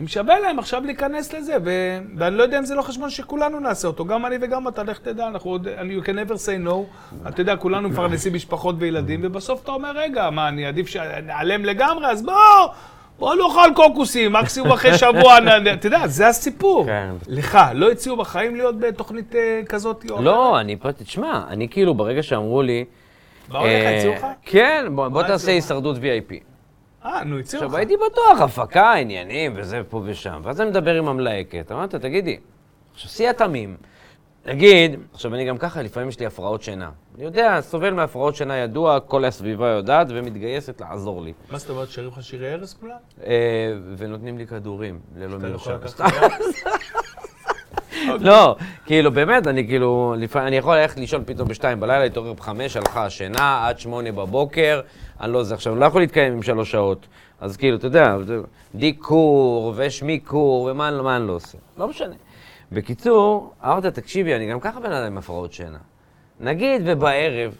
אם 0.00 0.08
שווה 0.08 0.40
להם 0.40 0.58
עכשיו 0.58 0.82
להיכנס 0.84 1.34
לזה, 1.34 1.56
ו... 1.64 1.70
ואני 2.16 2.36
לא 2.36 2.42
יודע 2.42 2.58
אם 2.58 2.64
זה 2.64 2.74
לא 2.74 2.82
חשבון 2.82 3.10
שכולנו 3.10 3.60
נעשה 3.60 3.88
אותו, 3.88 4.04
גם 4.04 4.26
אני 4.26 4.36
וגם 4.40 4.68
אתה, 4.68 4.82
לך 4.82 4.98
תדע, 4.98 5.28
אנחנו 5.28 5.50
עוד, 5.50 5.68
אני, 5.68 5.96
you 5.96 6.00
can 6.00 6.30
never 6.30 6.34
say 6.34 6.68
no, 6.68 6.74
אתה 7.28 7.40
יודע, 7.40 7.56
כולנו 7.56 7.88
מפרנסים 7.88 8.34
משפחות 8.34 8.76
וילדים, 8.78 9.20
ובסוף 9.22 9.62
אתה 9.62 9.70
אומר, 9.72 9.92
רגע, 9.94 10.30
מה, 10.30 10.48
אני 10.48 10.66
עדיף 10.66 10.86
שנעלם 10.86 11.64
לגמרי, 11.64 12.06
אז 12.06 12.22
בוא, 12.22 12.34
בוא 13.18 13.34
נאכל 13.34 13.70
קוקוסים, 13.74 14.32
מקסימום 14.32 14.72
אחרי 14.72 14.98
שבוע, 14.98 15.38
אתה 15.72 15.86
יודע, 15.86 16.06
זה 16.06 16.28
הסיפור. 16.28 16.86
כן. 16.86 17.10
לך, 17.28 17.58
לא 17.74 17.90
הציעו 17.90 18.16
בחיים 18.16 18.54
להיות 18.56 18.78
בתוכנית 18.78 19.34
אה, 19.34 19.60
כזאת? 19.68 20.04
או 20.10 20.22
לא, 20.22 20.60
אני 20.60 20.76
פה, 20.76 20.92
תשמע, 20.92 21.42
אני 21.48 21.68
כאילו, 21.68 21.94
ברגע 21.94 22.22
שאמרו 22.22 22.62
לי... 22.62 22.84
באו 23.48 23.60
לך, 23.60 23.66
אה, 23.66 23.96
הציעו 23.96 24.14
לך? 24.14 24.26
כן, 24.42 24.84
בוא 24.94 25.22
תעשה? 25.22 25.50
הישרדות 25.50 25.96
VIP. 25.96 26.55
אה, 27.06 27.24
נו, 27.24 27.38
הציעו 27.38 27.62
לך. 27.62 27.66
עכשיו, 27.66 27.76
הייתי 27.76 27.94
בטוח, 28.10 28.40
הפקה, 28.40 28.92
עניינים, 28.92 29.52
וזה 29.56 29.82
פה 29.88 30.02
ושם. 30.04 30.40
ואז 30.44 30.60
אני 30.60 30.70
מדבר 30.70 30.94
עם 30.94 31.08
המלהקת, 31.08 31.72
אמרתי, 31.72 31.98
תגידי, 31.98 32.36
עכשיו, 32.94 33.10
שיא 33.10 33.30
התמים. 33.30 33.76
נגיד, 34.46 35.00
עכשיו, 35.12 35.34
אני 35.34 35.44
גם 35.44 35.58
ככה, 35.58 35.82
לפעמים 35.82 36.08
יש 36.08 36.20
לי 36.20 36.26
הפרעות 36.26 36.62
שינה. 36.62 36.90
אני 37.16 37.24
יודע, 37.24 37.60
סובל 37.60 37.94
מהפרעות 37.94 38.36
שינה 38.36 38.56
ידוע, 38.56 39.00
כל 39.00 39.24
הסביבה 39.24 39.68
יודעת, 39.68 40.06
ומתגייסת 40.10 40.80
לעזור 40.80 41.22
לי. 41.22 41.32
מה 41.50 41.58
זאת 41.58 41.70
אומרת, 41.70 41.88
שרים 41.88 42.08
לך 42.08 42.22
שירי 42.22 42.52
ערש 42.52 42.74
כולם? 42.74 42.96
אה, 43.26 43.72
ונותנים 43.96 44.38
לי 44.38 44.46
כדורים, 44.46 45.00
ללא 45.16 45.38
לא 45.40 45.48
מרשם. 45.48 45.76
לקחת 48.04 48.20
לא, 48.20 48.56
כאילו, 48.86 49.12
באמת, 49.12 49.46
אני 49.46 49.66
כאילו, 49.66 50.14
אני 50.36 50.56
יכול 50.56 50.76
ללכת 50.76 50.96
לישון 50.96 51.22
פתאום 51.26 51.48
בשתיים 51.48 51.80
בלילה, 51.80 52.04
להתעורר 52.04 52.32
בחמש, 52.32 52.76
הלכה 52.76 53.04
השינה, 53.04 53.66
עד 53.66 53.78
שמונה 53.78 54.12
בבוקר, 54.12 54.80
אני 55.20 55.32
לא 55.32 55.42
זה. 55.42 55.54
עכשיו, 55.54 55.72
אני 55.72 55.80
לא 55.80 55.86
יכול 55.86 56.00
להתקיים 56.00 56.32
עם 56.32 56.42
שלוש 56.42 56.70
שעות. 56.70 57.06
אז 57.40 57.56
כאילו, 57.56 57.76
אתה 57.76 57.86
יודע, 57.86 58.16
דיקור, 58.74 59.74
ושמיקור, 59.76 60.68
ומה 60.70 61.02
מה 61.02 61.16
אני 61.16 61.26
לא 61.26 61.32
עושה. 61.32 61.58
לא 61.76 61.88
משנה. 61.88 62.14
בקיצור, 62.72 63.52
אמרת, 63.64 63.86
תקשיבי, 63.86 64.34
אני 64.34 64.50
גם 64.50 64.60
ככה 64.60 64.80
בן 64.80 64.92
אדם 64.92 65.06
עם 65.06 65.18
הפרעות 65.18 65.52
שינה. 65.52 65.78
נגיד 66.40 66.82
ובערב, 66.84 67.54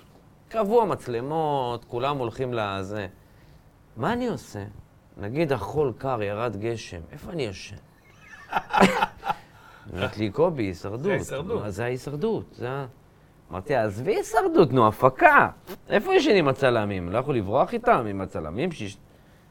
קבוע 0.49 0.85
מצלמות, 0.85 1.85
כולם 1.85 2.19
הולכים 2.19 2.55
לזה. 2.55 3.07
מה 3.97 4.13
אני 4.13 4.29
עושה? 4.29 4.65
נגיד 5.17 5.53
החול 5.53 5.93
קר, 5.99 6.23
ירד 6.23 6.57
גשם, 6.57 7.01
איפה 7.13 7.31
אני 7.33 7.43
ישן? 7.43 7.77
אומרת 9.93 10.19
לי, 10.19 10.31
קובי, 10.31 10.63
הישרדות. 10.63 11.03
זה 11.03 11.13
ההישרדות. 11.13 11.63
זה 11.67 11.85
ההישרדות? 11.85 12.45
זה 12.53 12.71
ה... 12.71 12.87
אמרתי, 13.51 13.75
עזבי 13.75 14.15
הישרדות, 14.15 14.73
נו, 14.73 14.89
הפקה. 14.89 15.49
איפה 15.89 16.15
ישנים 16.15 16.37
עם 16.37 16.49
הצלמים? 16.49 17.09
לא 17.13 17.19
יכול 17.19 17.37
לברוח 17.37 17.73
איתם, 17.73 18.07
עם 18.11 18.21
הצלמים 18.21 18.73
שיש... 18.73 18.97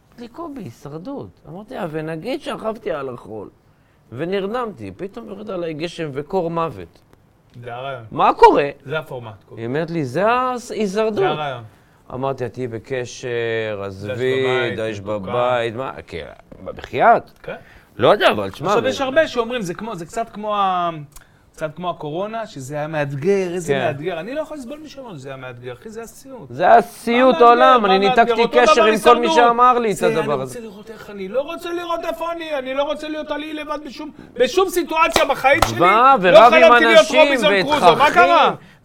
אמרתי 0.10 0.22
לי, 0.22 0.28
קובי, 0.28 0.62
הישרדות. 0.64 1.30
אמרתי 1.50 1.76
לה, 1.76 1.88
ונגיד 1.92 2.42
שרכבתי 2.42 2.92
על 2.92 3.10
החול, 3.14 3.50
ונרדמתי, 4.12 4.92
פתאום 4.98 5.28
יורד 5.28 5.50
עליי 5.50 5.74
גשם 5.74 6.10
וקור 6.14 6.50
מוות. 6.50 7.00
זה 7.64 7.74
הרעיון. 7.74 8.04
מה 8.12 8.32
קורה? 8.34 8.70
זה 8.86 9.00
הפורמט. 9.00 9.44
קובי. 9.50 9.62
היא 9.62 9.68
אומרת 9.68 9.92
לי, 9.92 10.06
זה 10.06 10.28
ההישרדות. 10.28 11.16
זה 11.16 11.30
הרעיון. 11.30 11.64
אמרתי, 12.14 12.46
את 12.46 12.54
תהיי 12.54 12.68
בקשר, 12.68 13.82
עזבי, 13.86 14.74
מתוקה. 14.74 15.20
בבית, 15.20 15.76
מה, 15.76 15.92
כן, 16.08 16.26
בחייאת. 16.66 17.32
כן. 17.44 17.56
לא 17.98 18.08
יודע, 18.08 18.32
אבל 18.32 18.50
תשמע... 18.50 18.68
עכשיו, 18.68 18.88
יש 18.88 19.02
הרבה 19.02 19.28
שאומרים, 19.28 19.62
זה 19.62 19.74
כמו, 19.74 19.96
זה 19.96 20.06
קצת 20.06 20.30
כמו 20.30 20.56
ה... 20.56 20.90
קצת 21.56 21.76
כמו 21.76 21.90
הקורונה, 21.90 22.48
שזה 22.48 22.76
היה 22.76 22.88
מאתגר, 22.88 23.54
איזה 23.54 23.74
כן. 23.74 23.80
מאתגר. 23.80 24.20
אני 24.20 24.34
לא 24.34 24.42
יכול 24.42 24.58
לסבול 24.58 24.80
מי 24.80 24.90
שאומר 24.90 25.14
שזה 25.14 25.30
היה 25.30 25.38
מאתגר, 25.38 25.74
אחי, 25.74 25.90
זה 25.90 26.02
הסיוט. 26.02 26.48
זה 26.50 26.64
היה 26.64 26.82
סיוט 26.82 27.36
מה 27.40 27.46
עולם? 27.46 27.86
אני 27.86 28.00
מה? 28.00 28.10
ניתקתי 28.10 28.48
קשר 28.52 28.86
עם 28.86 28.98
כל 29.04 29.20
מי. 29.20 29.28
שאמר 29.30 29.80
לי 29.80 29.94
את 29.94 30.04
הדבר 30.04 30.34
אני 30.34 30.42
הזה. 30.42 30.60
רוצה 30.60 30.60
לראות 30.60 30.90
איך 30.90 31.10
אני, 31.10 31.28
לא 31.28 31.42
רוצה 31.42 31.74
לראות 31.74 32.00
איפה 32.06 32.32
אני, 32.32 32.58
אני 32.58 32.74
לא 32.74 32.84
רוצה 32.84 33.08
להיות 33.08 33.32
עלי 33.32 33.54
לבד 33.54 33.80
בשום, 33.86 34.12
בשום 34.34 34.70
סיטואציה 34.70 35.26
בחיים 35.26 35.60
שלי. 35.70 35.80
לא 35.80 35.88
ורב 36.22 36.54
עם 36.54 36.62
חלמתי 36.62 36.86
להיות 36.86 37.00
אנשים, 37.00 37.42
מה? 37.42 37.92
ותככים, 37.92 38.30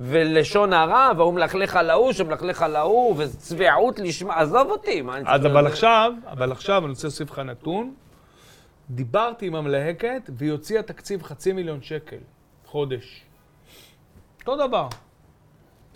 ולשון 0.01 0.73
הרע, 0.73 1.11
והוא 1.17 1.35
מלכלך 1.35 1.77
על 1.77 1.91
ההוא, 1.91 2.13
שמלכלך 2.13 2.63
על 2.63 2.77
ההוא, 2.77 3.15
וצביעות 3.19 3.99
לשמה, 3.99 4.35
עזוב 4.35 4.71
אותי, 4.71 5.03
מה 5.03 5.17
אני 5.17 5.25
צריך... 5.25 5.35
אז 5.35 5.47
אבל? 5.47 5.67
עכשיו, 5.67 6.13
אבל 6.31 6.53
עכשיו 6.53 6.79
אני 6.79 6.91
רוצה 6.91 7.07
להוסיף 7.07 7.31
לך 7.31 7.39
נתון. 7.39 7.93
דיברתי 8.91 9.47
עם 9.47 9.55
המלהקת 9.55 10.31
והיא 10.37 10.53
הוציאה 10.53 10.83
תקציב 10.83 11.23
חצי 11.23 11.53
מיליון 11.53 11.83
שקל, 11.83 12.17
חודש. 12.65 13.23
אותו 14.41 14.67
דבר. 14.67 14.89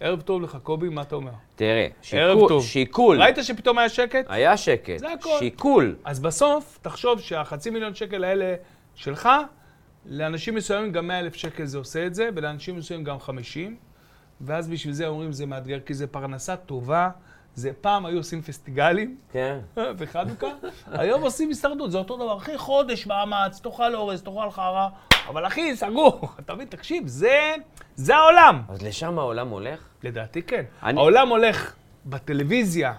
ערב 0.01 0.21
טוב 0.21 0.43
לך, 0.43 0.59
קובי, 0.63 0.89
מה 0.89 1.03
אתה 1.03 1.15
אומר? 1.15 1.31
תראה, 1.57 1.89
שיקול. 2.03 2.61
שיקול, 2.61 3.23
ראית 3.23 3.37
שפתאום 3.43 3.79
היה 3.79 3.89
שקט? 3.89 4.25
היה 4.29 4.57
שקט, 4.57 4.99
זה 4.99 5.13
הכל. 5.13 5.37
שיקול. 5.39 5.97
אז 6.05 6.21
בסוף, 6.21 6.79
תחשוב 6.83 7.21
שהחצי 7.21 7.71
מיליון 7.71 7.95
שקל 7.95 8.25
האלה 8.25 8.55
שלך, 8.95 9.29
לאנשים 10.07 10.55
מסוימים 10.55 10.93
גם 10.93 11.07
100 11.07 11.19
אלף 11.19 11.35
שקל 11.35 11.65
זה 11.65 11.79
עושה 11.79 12.07
את 12.07 12.15
זה, 12.15 12.29
ולאנשים 12.35 12.77
מסוימים 12.77 13.05
גם 13.05 13.21
50, 13.21 13.77
ואז 14.41 14.69
בשביל 14.69 14.93
זה 14.93 15.07
אומרים 15.07 15.33
זה 15.33 15.47
מאתגר, 15.47 15.81
כי 15.81 15.95
זה 15.95 16.07
פרנסה 16.07 16.57
טובה. 16.57 17.11
זה 17.55 17.71
פעם 17.81 18.07
היו 18.07 18.17
עושים 18.17 18.43
פסטיגלים 18.43 19.17
כן. 19.33 19.59
וחנוכה, 19.99 20.47
היום 20.87 21.23
עושים 21.23 21.49
הישרדות, 21.49 21.91
זה 21.91 21.99
אותו 21.99 22.17
דבר. 22.17 22.37
אחי, 22.37 22.59
חודש 22.59 23.07
מאמץ, 23.07 23.61
תאכל 23.61 23.95
אורז, 23.95 24.23
תאכל 24.23 24.51
חרא, 24.51 24.89
אבל 25.29 25.47
אחי, 25.47 25.77
סגור. 25.77 26.29
אתה 26.41 26.55
מבין, 26.55 26.67
תקשיב, 26.69 27.07
זה, 27.07 27.55
זה 27.97 28.17
העולם. 28.17 28.63
אז 28.69 28.83
לשם 28.83 29.19
העולם 29.19 29.49
הולך? 29.49 29.81
לדעתי 30.03 30.43
כן. 30.43 30.63
אני- 30.83 31.01
העולם 31.01 31.29
הולך 31.29 31.75
בטלוויזיה 32.07 32.93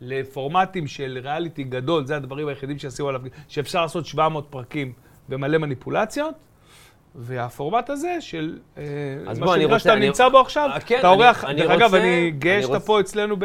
לפורמטים 0.00 0.86
של 0.86 1.18
ריאליטי 1.22 1.64
גדול, 1.64 2.06
זה 2.06 2.16
הדברים 2.16 2.48
היחידים 2.48 2.78
שעשו 2.78 3.08
עליו, 3.08 3.20
שאפשר 3.48 3.82
לעשות 3.82 4.06
700 4.06 4.46
פרקים 4.50 4.92
ומלא 5.28 5.58
מניפולציות. 5.58 6.34
והפורמט 7.14 7.90
הזה 7.90 8.16
של 8.20 8.58
אה, 8.78 8.82
מה 9.40 9.46
שנקרא 9.54 9.78
שאתה 9.78 9.92
אני- 9.92 10.06
נמצא 10.06 10.28
בו 10.28 10.38
עכשיו, 10.40 10.70
אה, 10.74 10.80
כן, 10.80 10.98
אתה 10.98 11.08
אורח, 11.08 11.44
דרך 11.44 11.70
אגב, 11.70 11.94
אני 11.94 12.30
גאה 12.30 12.62
שאתה 12.62 12.80
פה 12.80 13.00
אצלנו 13.00 13.36
ב- 13.38 13.44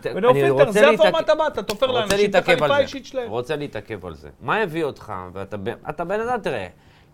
ת- 0.00 0.06
בנאו 0.06 0.30
אני 0.30 0.40
פילטר, 0.40 0.70
זה 0.70 0.90
הפורמט 0.90 1.28
הבא, 1.28 1.46
אתה 1.46 1.62
תופר 1.62 1.86
לאנשים 1.86 2.30
את 2.30 2.34
החליפה. 2.34 2.66
האישית 2.76 3.06
שלהם. 3.06 3.30
רוצה 3.30 3.56
להתעכב 3.56 4.06
על 4.06 4.14
זה. 4.14 4.28
מה 4.42 4.56
הביא 4.56 4.84
אותך, 4.84 5.12
ואתה 5.32 6.04
בן 6.04 6.20
אדם, 6.20 6.38
תראה, 6.42 6.66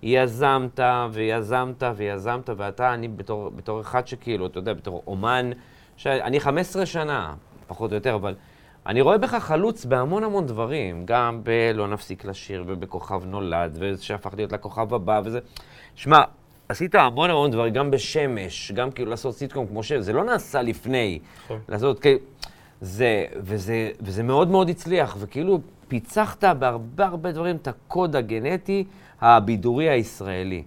יזמת 0.02 0.80
ויזמת 1.12 1.82
ויזמת, 1.96 2.50
ואתה, 2.56 2.94
אני 2.94 3.08
בתור, 3.08 3.50
בתור 3.56 3.80
אחד 3.80 4.06
שכאילו, 4.06 4.46
אתה 4.46 4.58
יודע, 4.58 4.72
בתור 4.72 5.02
אומן, 5.06 5.50
שאני 5.96 6.40
15 6.40 6.86
שנה, 6.86 7.34
פחות 7.66 7.90
או 7.90 7.96
יותר, 7.96 8.14
אבל 8.14 8.34
אני 8.86 9.00
רואה 9.00 9.18
בך 9.18 9.34
חלוץ 9.34 9.84
בהמון 9.84 10.24
המון 10.24 10.46
דברים, 10.46 11.02
גם 11.06 11.40
ב"לא 11.42 11.88
נפסיק 11.88 12.24
לשיר" 12.24 12.64
וב"כוכב 12.66 13.22
נולד", 13.26 13.76
ושהפך 13.80 14.30
להיות 14.36 14.52
לכוכב 14.52 14.94
הבא 14.94 15.20
וזה. 15.24 15.38
שמע, 15.94 16.18
עשית 16.68 16.94
המון 16.94 17.30
המון 17.30 17.50
דברים, 17.50 17.72
גם 17.72 17.90
בשמש, 17.90 18.72
גם 18.72 18.90
כאילו 18.90 19.10
לעשות 19.10 19.34
סיטקום 19.34 19.66
כמו 19.66 19.82
ש... 19.82 19.92
זה 19.92 20.12
לא 20.12 20.24
נעשה 20.24 20.62
לפני. 20.62 21.18
נכון. 21.44 21.60
לעשות 21.68 22.00
כאילו... 22.00 22.18
זה, 22.80 23.26
וזה, 23.36 23.90
וזה 24.00 24.22
מאוד 24.22 24.48
מאוד 24.48 24.68
הצליח, 24.68 25.16
וכאילו 25.18 25.60
פיצחת 25.88 26.44
בהרבה 26.44 27.06
הרבה 27.06 27.32
דברים 27.32 27.56
את 27.56 27.68
הקוד 27.68 28.16
הגנטי 28.16 28.84
הבידורי 29.20 29.88
הישראלי. 29.88 30.62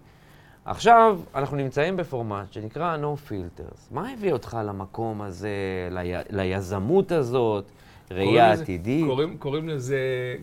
עכשיו, 0.65 1.19
אנחנו 1.35 1.57
נמצאים 1.57 1.97
בפורמט 1.97 2.53
שנקרא 2.53 2.97
No 2.97 3.29
Filters. 3.29 3.79
מה 3.91 4.11
הביא 4.11 4.33
אותך 4.33 4.57
למקום 4.65 5.21
הזה, 5.21 5.49
לי, 5.91 6.13
ליזמות 6.29 7.11
הזאת, 7.11 7.71
ראייה 8.11 8.51
עתידית? 8.51 9.05
קוראים, 9.05 9.37
קוראים 9.37 9.69
לזה 9.69 9.99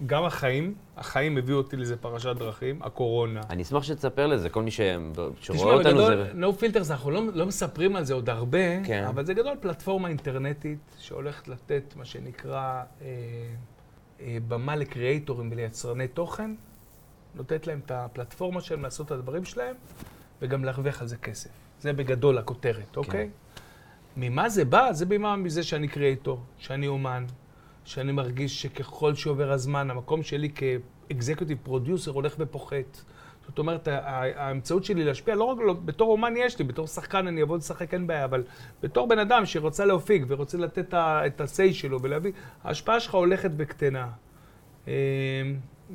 גם 0.06 0.24
החיים, 0.24 0.74
החיים 0.96 1.36
הביאו 1.36 1.58
אותי 1.58 1.76
לזה 1.76 1.96
פרשת 1.96 2.36
דרכים, 2.36 2.82
הקורונה. 2.82 3.40
אני 3.50 3.62
אשמח 3.62 3.82
שתספר 3.82 4.26
לזה, 4.26 4.48
כל 4.48 4.62
מי 4.62 4.70
ש... 4.70 4.80
שרואה 5.40 5.58
תשמע, 5.58 5.72
אותנו 5.72 5.98
בגדול, 5.98 6.16
זה... 6.16 6.32
no 6.32 6.60
filters, 6.60 6.90
אנחנו 6.90 7.10
לא, 7.10 7.22
לא 7.34 7.46
מספרים 7.46 7.96
על 7.96 8.04
זה 8.04 8.14
עוד 8.14 8.30
הרבה, 8.30 8.84
כן. 8.84 9.04
אבל 9.04 9.24
זה 9.24 9.34
גדול 9.34 9.56
פלטפורמה 9.60 10.08
אינטרנטית 10.08 10.96
שהולכת 10.98 11.48
לתת 11.48 11.94
מה 11.96 12.04
שנקרא 12.04 12.82
אה, 13.02 13.06
אה, 14.20 14.38
במה 14.48 14.76
לקריאייטורים 14.76 15.48
וליצרני 15.52 16.08
תוכן, 16.08 16.54
נותנת 17.34 17.66
להם 17.66 17.80
את 17.86 17.90
הפלטפורמה 17.90 18.60
שלהם 18.60 18.82
לעשות 18.82 19.06
את 19.06 19.12
הדברים 19.12 19.44
שלהם, 19.44 19.74
וגם 20.42 20.64
להרוויח 20.64 21.00
על 21.00 21.06
זה 21.08 21.16
כסף. 21.16 21.50
זה 21.80 21.92
בגדול 21.92 22.38
הכותרת, 22.38 22.96
אוקיי? 22.96 23.30
ממה 24.16 24.48
זה 24.48 24.64
בא? 24.64 24.92
זה 24.92 25.06
בא 25.06 25.36
מזה 25.36 25.62
שאני 25.62 25.88
קריאייטור, 25.88 26.40
שאני 26.58 26.86
אומן, 26.86 27.24
שאני 27.85 28.12
מרגיש 28.12 28.62
שככל 28.62 29.14
שעובר 29.14 29.53
הזמן, 29.53 29.91
המקום 29.91 30.22
שלי 30.22 30.51
כאקזקיוטיב 30.55 31.59
פרודיוסר 31.62 32.11
הולך 32.11 32.35
ופוחת. 32.39 33.01
זאת 33.47 33.59
אומרת, 33.59 33.89
האמצעות 34.37 34.85
שלי 34.85 35.05
להשפיע, 35.05 35.35
לא 35.35 35.45
רק 35.45 35.59
לא, 35.66 35.72
בתור 35.72 36.12
אומן 36.12 36.35
יש 36.37 36.59
לי, 36.59 36.64
בתור 36.64 36.87
שחקן 36.87 37.26
אני 37.26 37.43
אבוא 37.43 37.57
לשחק, 37.57 37.95
אין 37.95 38.07
בעיה, 38.07 38.24
אבל 38.24 38.45
בתור 38.83 39.09
בן 39.09 39.18
אדם 39.18 39.47
שרוצה 39.47 39.85
להופיק 39.85 40.22
ורוצה 40.28 40.59
לתת 40.59 40.95
את 40.95 41.41
ה-say 41.41 41.72
שלו 41.72 42.03
ולהביא, 42.03 42.33
ההשפעה 42.64 43.01
שלך 43.01 43.14
הולכת 43.14 43.51
וקטנה. 43.57 44.09
אה, 44.89 44.93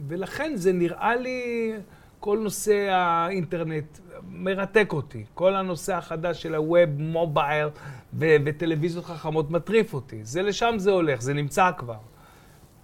ולכן 0.07 0.51
זה 0.55 0.73
נראה 0.73 1.15
לי, 1.15 1.71
כל 2.19 2.39
נושא 2.43 2.89
האינטרנט 2.91 3.99
מרתק 4.29 4.89
אותי. 4.93 5.23
כל 5.33 5.55
הנושא 5.55 5.95
החדש 5.95 6.41
של 6.41 6.55
הווב, 6.55 6.89
מובייל 6.97 7.67
ו- 8.13 8.35
וטלוויזיות 8.45 9.05
חכמות 9.05 9.51
מטריף 9.51 9.93
אותי. 9.93 10.19
זה 10.23 10.41
לשם 10.41 10.75
זה 10.77 10.91
הולך, 10.91 11.21
זה 11.21 11.33
נמצא 11.33 11.71
כבר. 11.77 11.97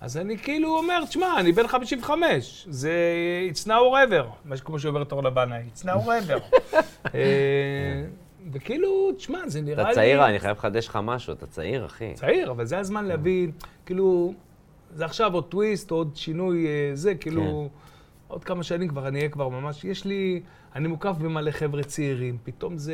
אז 0.02 0.18
אני 0.18 0.38
כאילו 0.38 0.78
אומר, 0.78 1.06
תשמע, 1.06 1.40
אני 1.40 1.52
בן 1.52 1.68
55, 1.68 2.68
זה 2.70 2.92
it's 3.52 3.66
now 3.68 3.70
or 3.70 4.10
ever, 4.10 4.26
מה 4.46 4.58
שכמו 4.58 4.80
שאומרת 4.80 5.12
אורנה 5.12 5.30
בנאי, 5.30 5.64
it's 5.76 5.82
now 5.82 6.06
or 6.06 6.08
ever. 6.08 6.58
אה, 7.16 8.04
וכאילו, 8.52 9.12
תשמע, 9.18 9.40
זה 9.48 9.62
נראה 9.62 9.82
אתה 9.82 9.90
לי... 9.90 9.96
צעיר, 9.96 10.26
אני 10.26 10.40
חייב 10.40 10.58
לחדש 10.58 10.88
לך 10.88 11.00
משהו, 11.04 11.34
אתה 11.34 11.46
צעיר, 11.46 11.86
אחי. 11.86 12.14
צעיר, 12.14 12.52
אבל 12.52 12.66
זה 12.66 12.80
הזמן 12.80 13.06
להביא, 13.06 13.48
כאילו, 13.86 14.34
זה 14.96 15.06
עכשיו 15.06 15.34
עוד 15.34 15.44
טוויסט, 15.44 15.92
עוד 15.92 16.12
שינוי 16.16 16.66
אה, 16.68 16.92
זה, 16.94 17.16
כאילו, 17.16 17.70
עוד 18.34 18.44
כמה 18.44 18.64
שנים 18.64 18.88
כבר 18.88 19.08
אני 19.08 19.20
אהיה 19.20 19.30
כבר 19.30 19.50
ממש, 19.50 19.84
יש 19.86 20.06
לי, 20.06 20.42
אני 20.76 20.88
מוקף 20.88 21.16
במלא 21.22 21.52
חבר'ה 21.52 21.84
צעירים, 21.84 22.38
פתאום 22.44 22.78
זה 22.78 22.94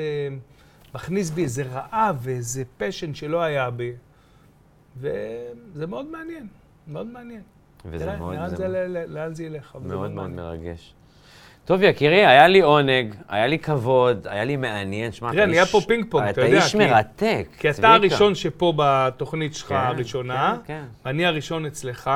מכניס 0.95 1.29
בי 1.29 1.43
איזה 1.43 1.63
רעב 1.63 2.17
ואיזה 2.21 2.63
passion 2.77 3.13
שלא 3.13 3.41
היה 3.41 3.69
בי, 3.69 3.91
וזה 4.97 5.87
מאוד 5.87 6.05
מעניין, 6.11 6.47
מאוד 6.87 7.07
מעניין. 7.07 7.41
וזה 7.85 8.05
תראה, 8.05 8.17
מאוד, 8.17 8.35
לאן 8.35 8.49
זה 8.49 8.55
זה, 8.55 9.05
לאן 9.07 9.33
זה 9.33 9.43
ילך, 9.43 9.75
אבל 9.75 9.87
זה 9.89 9.95
מאוד 9.95 10.11
מאוד 10.11 10.29
מעניין. 10.29 10.45
מרגש. 10.65 10.93
טוב, 11.65 11.83
יקירי, 11.83 12.25
היה 12.25 12.47
לי 12.47 12.61
עונג, 12.61 13.15
היה 13.27 13.47
לי 13.47 13.59
כבוד, 13.59 14.27
היה 14.27 14.43
לי 14.43 14.55
מעניין. 14.57 15.11
שמע, 15.11 15.31
תראה, 15.31 15.45
נהיה 15.45 15.65
פה 15.65 15.79
פינג 15.87 16.05
פונג, 16.09 16.27
אתה 16.29 16.41
יודע, 16.41 16.57
אתה 16.57 16.63
איש 16.65 16.71
כי- 16.71 16.77
מרתק, 16.77 17.47
כי 17.59 17.69
אתה. 17.69 17.93
הראשון 17.93 18.35
שפה 18.35 18.73
בתוכנית 18.77 19.55
שלך 19.55 19.67
כן, 19.67 19.75
הראשונה, 19.75 20.57
כן, 20.65 20.81
כן. 21.03 21.09
אני 21.09 21.25
הראשון 21.25 21.65
אצלך, 21.65 22.11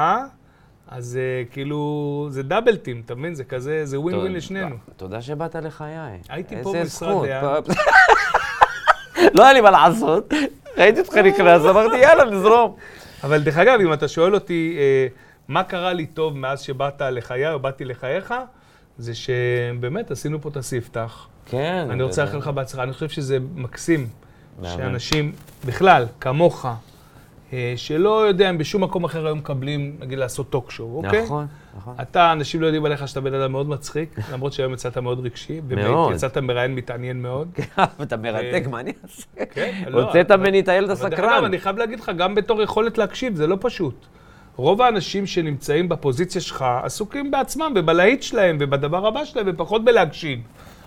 אז 0.87 1.19
אה, 1.21 1.43
כאילו, 1.51 2.27
זה 2.29 2.43
דאבל 2.43 2.75
טים, 2.75 3.01
אתה 3.05 3.15
מבין? 3.15 3.35
זה 3.35 3.43
כזה, 3.43 3.85
זה 3.85 3.99
ווין 3.99 4.17
ווין 4.17 4.33
לשנינו. 4.33 4.75
תודה 4.97 5.21
שבאת 5.21 5.55
לחיי. 5.55 6.19
הייתי 6.29 6.55
פה 6.63 6.73
במשרד. 6.79 7.27
לא 9.35 9.43
היה 9.43 9.53
לי 9.53 9.61
מה 9.61 9.71
לעשות, 9.71 10.33
ראיתי 10.77 10.99
אותך 10.99 11.17
נכנס, 11.17 11.61
אמרתי, 11.69 11.97
יאללה, 11.97 12.25
נזרום. 12.25 12.75
אבל 13.23 13.43
דרך 13.43 13.57
אגב, 13.57 13.79
אם 13.79 13.93
אתה 13.93 14.07
שואל 14.07 14.33
אותי 14.35 14.75
אה, 14.79 15.07
מה 15.47 15.63
קרה 15.63 15.93
לי 15.93 16.05
טוב 16.05 16.37
מאז 16.37 16.61
שבאת 16.61 17.01
לחיי 17.01 17.53
או 17.53 17.59
באתי 17.59 17.85
לחייך, 17.85 18.33
זה 18.97 19.11
שבאמת 19.15 20.11
עשינו 20.11 20.41
פה 20.41 20.49
את 20.49 20.57
הספתח. 20.57 21.27
כן. 21.45 21.87
אני 21.89 22.03
רוצה 22.03 22.25
לאחל 22.25 22.37
לך 22.37 22.47
בהצלחה. 22.47 22.83
אני 22.83 22.93
חושב 22.93 23.09
שזה 23.09 23.37
מקסים. 23.55 24.07
שאנשים, 24.63 25.31
בכלל, 25.65 26.05
כמוך, 26.19 26.65
שלא 27.75 28.27
יודע 28.27 28.49
אם 28.49 28.57
בשום 28.57 28.83
מקום 28.83 29.03
אחר 29.03 29.25
היו 29.25 29.35
מקבלים, 29.35 29.95
נגיד, 29.99 30.19
לעשות 30.19 30.49
טוק 30.49 30.71
שואו, 30.71 30.97
אוקיי? 31.05 31.23
נכון, 31.23 31.47
נכון. 31.77 31.95
אתה, 32.01 32.31
אנשים 32.31 32.61
לא 32.61 32.65
יודעים 32.65 32.85
עליך 32.85 33.07
שאתה 33.07 33.21
בן 33.21 33.33
אדם 33.33 33.51
מאוד 33.51 33.69
מצחיק, 33.69 34.15
למרות 34.33 34.53
שהיום 34.53 34.73
יצאת 34.73 34.97
מאוד 34.97 35.19
רגשי. 35.25 35.61
מאוד. 35.67 36.13
יצאת 36.13 36.37
מראיין 36.37 36.75
מתעניין 36.75 37.21
מאוד. 37.21 37.47
אתה 38.01 38.17
מרתק, 38.17 38.63
מה 38.71 38.79
אני 38.79 38.91
אעשה? 39.03 39.23
כן, 39.51 39.83
לא, 39.87 40.01
הוצאת 40.03 40.31
אבל- 40.31 40.39
ממני 40.41 40.59
את 40.59 40.67
הילד 40.67 40.89
אבל 40.89 41.07
הסקרן. 41.07 41.45
אני 41.45 41.59
חייב 41.59 41.77
להגיד 41.77 41.99
לך, 41.99 42.11
גם 42.17 42.35
בתור 42.35 42.61
יכולת 42.61 42.97
להקשיב, 42.97 43.35
זה 43.35 43.47
לא 43.47 43.57
פשוט. 43.61 44.05
רוב 44.55 44.81
האנשים 44.81 45.25
שנמצאים 45.25 45.89
בפוזיציה 45.89 46.41
שלך 46.41 46.65
עסוקים 46.83 47.31
בעצמם 47.31 47.73
ובלהיט 47.75 48.21
שלהם 48.23 48.57
ובדבר 48.59 49.07
הבא 49.07 49.25
שלהם 49.25 49.45
ופחות 49.49 49.85
בלהקשיב. 49.85 50.39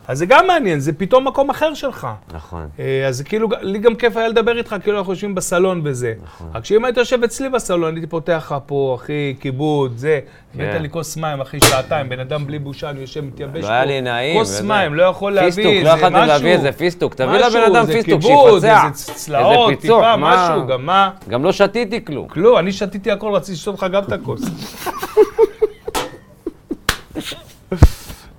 אז 0.09 0.19
זה 0.19 0.27
גם 0.27 0.47
מעניין, 0.47 0.81
זה 0.81 0.93
פתאום 0.93 1.27
מקום 1.29 1.51
אחר 1.51 1.75
שלך. 1.75 2.09
נכון. 2.35 2.69
אה, 2.79 3.07
אז 3.09 3.17
זה 3.17 3.25
כאילו, 3.25 3.49
לי 3.61 3.79
גם 3.79 3.95
כיף 3.95 4.17
היה 4.17 4.29
לדבר 4.29 4.59
איתך, 4.59 4.77
כאילו 4.83 4.99
אנחנו 4.99 5.13
יושבים 5.13 5.35
בסלון 5.35 5.81
וזה. 5.85 6.15
נכון. 6.25 6.51
רק 6.55 6.65
שאם 6.65 6.85
היית 6.85 6.97
יושב 6.97 7.23
אצלי 7.23 7.49
בסלון, 7.49 7.95
הייתי 7.95 8.07
פותח 8.07 8.45
לך 8.47 8.55
פה, 8.67 8.99
אחי, 9.01 9.35
כיבוד, 9.41 9.93
זה. 9.97 10.21
הבאת 10.55 10.81
לי 10.81 10.91
כוס 10.91 11.17
מים, 11.17 11.41
אחי, 11.41 11.61
שעתיים, 11.61 12.09
בן 12.09 12.21
אדם 12.21 12.47
בלי 12.47 12.59
בושה, 12.59 12.91
אני 12.91 13.01
יושב, 13.01 13.21
מתייבש 13.21 13.61
פה. 13.61 13.69
לא 13.69 13.73
היה 13.73 13.85
לי 13.85 14.01
נעים. 14.01 14.39
כוס. 14.39 14.61
מים, 14.61 14.95
לא 14.95 15.03
יכול 15.03 15.33
להביא, 15.33 15.51
פיסטוק, 15.51 15.75
זה 15.79 15.85
לא 15.85 15.89
יכולתם 15.89 16.15
משהו. 16.15 16.27
להביא 16.27 16.53
איזה 16.53 16.73
פיסטוק. 16.73 17.15
תביא 17.15 17.29
משהו, 17.47 17.61
לבן 17.61 17.77
אדם 17.77 17.87
פיסטוק, 17.87 18.23
שיפצח. 18.23 18.85
איזה 18.87 19.15
צלעות, 19.15 19.71
איזה 19.71 19.81
טיפה? 19.81 20.17
משהו, 20.17 20.67
גם 20.67 20.87
מה? 20.87 21.11
גם 21.29 21.45
לא 21.45 21.53
שתיתי 21.53 22.05
כלום. 22.05 22.29
כלום, 22.29 22.59
אני 22.59 22.73
שתיתי 22.73 23.11
הכל, 23.11 23.33
רציתי 23.33 23.53
לשתות 23.53 23.75
לך 23.75 23.87
גם 23.93 24.03
את 24.03 24.13
הכוס. 24.13 24.43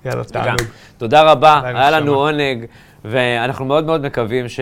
יאללה, 0.04 0.24
תענוג. 0.24 0.60
תודה 0.98 1.32
רבה, 1.32 1.60
היה 1.64 1.90
לנו. 1.90 2.14
עונג, 2.14 2.64
ואנחנו 3.04 3.64
מאוד 3.64 3.84
מאוד 3.84 4.06
מקווים 4.06 4.48
ש... 4.48 4.60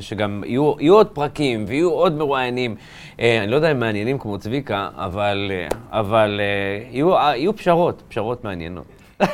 שגם 0.00 0.42
יהיו, 0.46 0.74
יהיו 0.80 0.94
עוד 0.94 1.06
פרקים 1.06 1.64
ויהיו 1.68 1.90
עוד 1.90 2.18
מרואיינים. 2.18 2.74
אה, 3.20 3.42
אני 3.42 3.50
לא 3.50 3.56
יודע 3.56 3.70
אם 3.70 3.80
מעניינים 3.80 4.18
כמו 4.18 4.38
צביקה, 4.38 4.88
אבל, 4.96 5.50
אה, 5.54 5.68
אבל 6.00 6.40
אה, 6.40 6.84
יהיו, 6.90 7.16
אה, 7.16 7.36
יהיו 7.36 7.56
פשרות, 7.56 8.02
פשרות 8.08 8.44
מעניינות. 8.44 8.86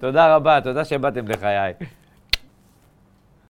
תודה 0.00 0.36
רבה, 0.36 0.60
תודה 0.60 0.84
שבאתם 0.84 1.28
לחיי. 1.28 1.72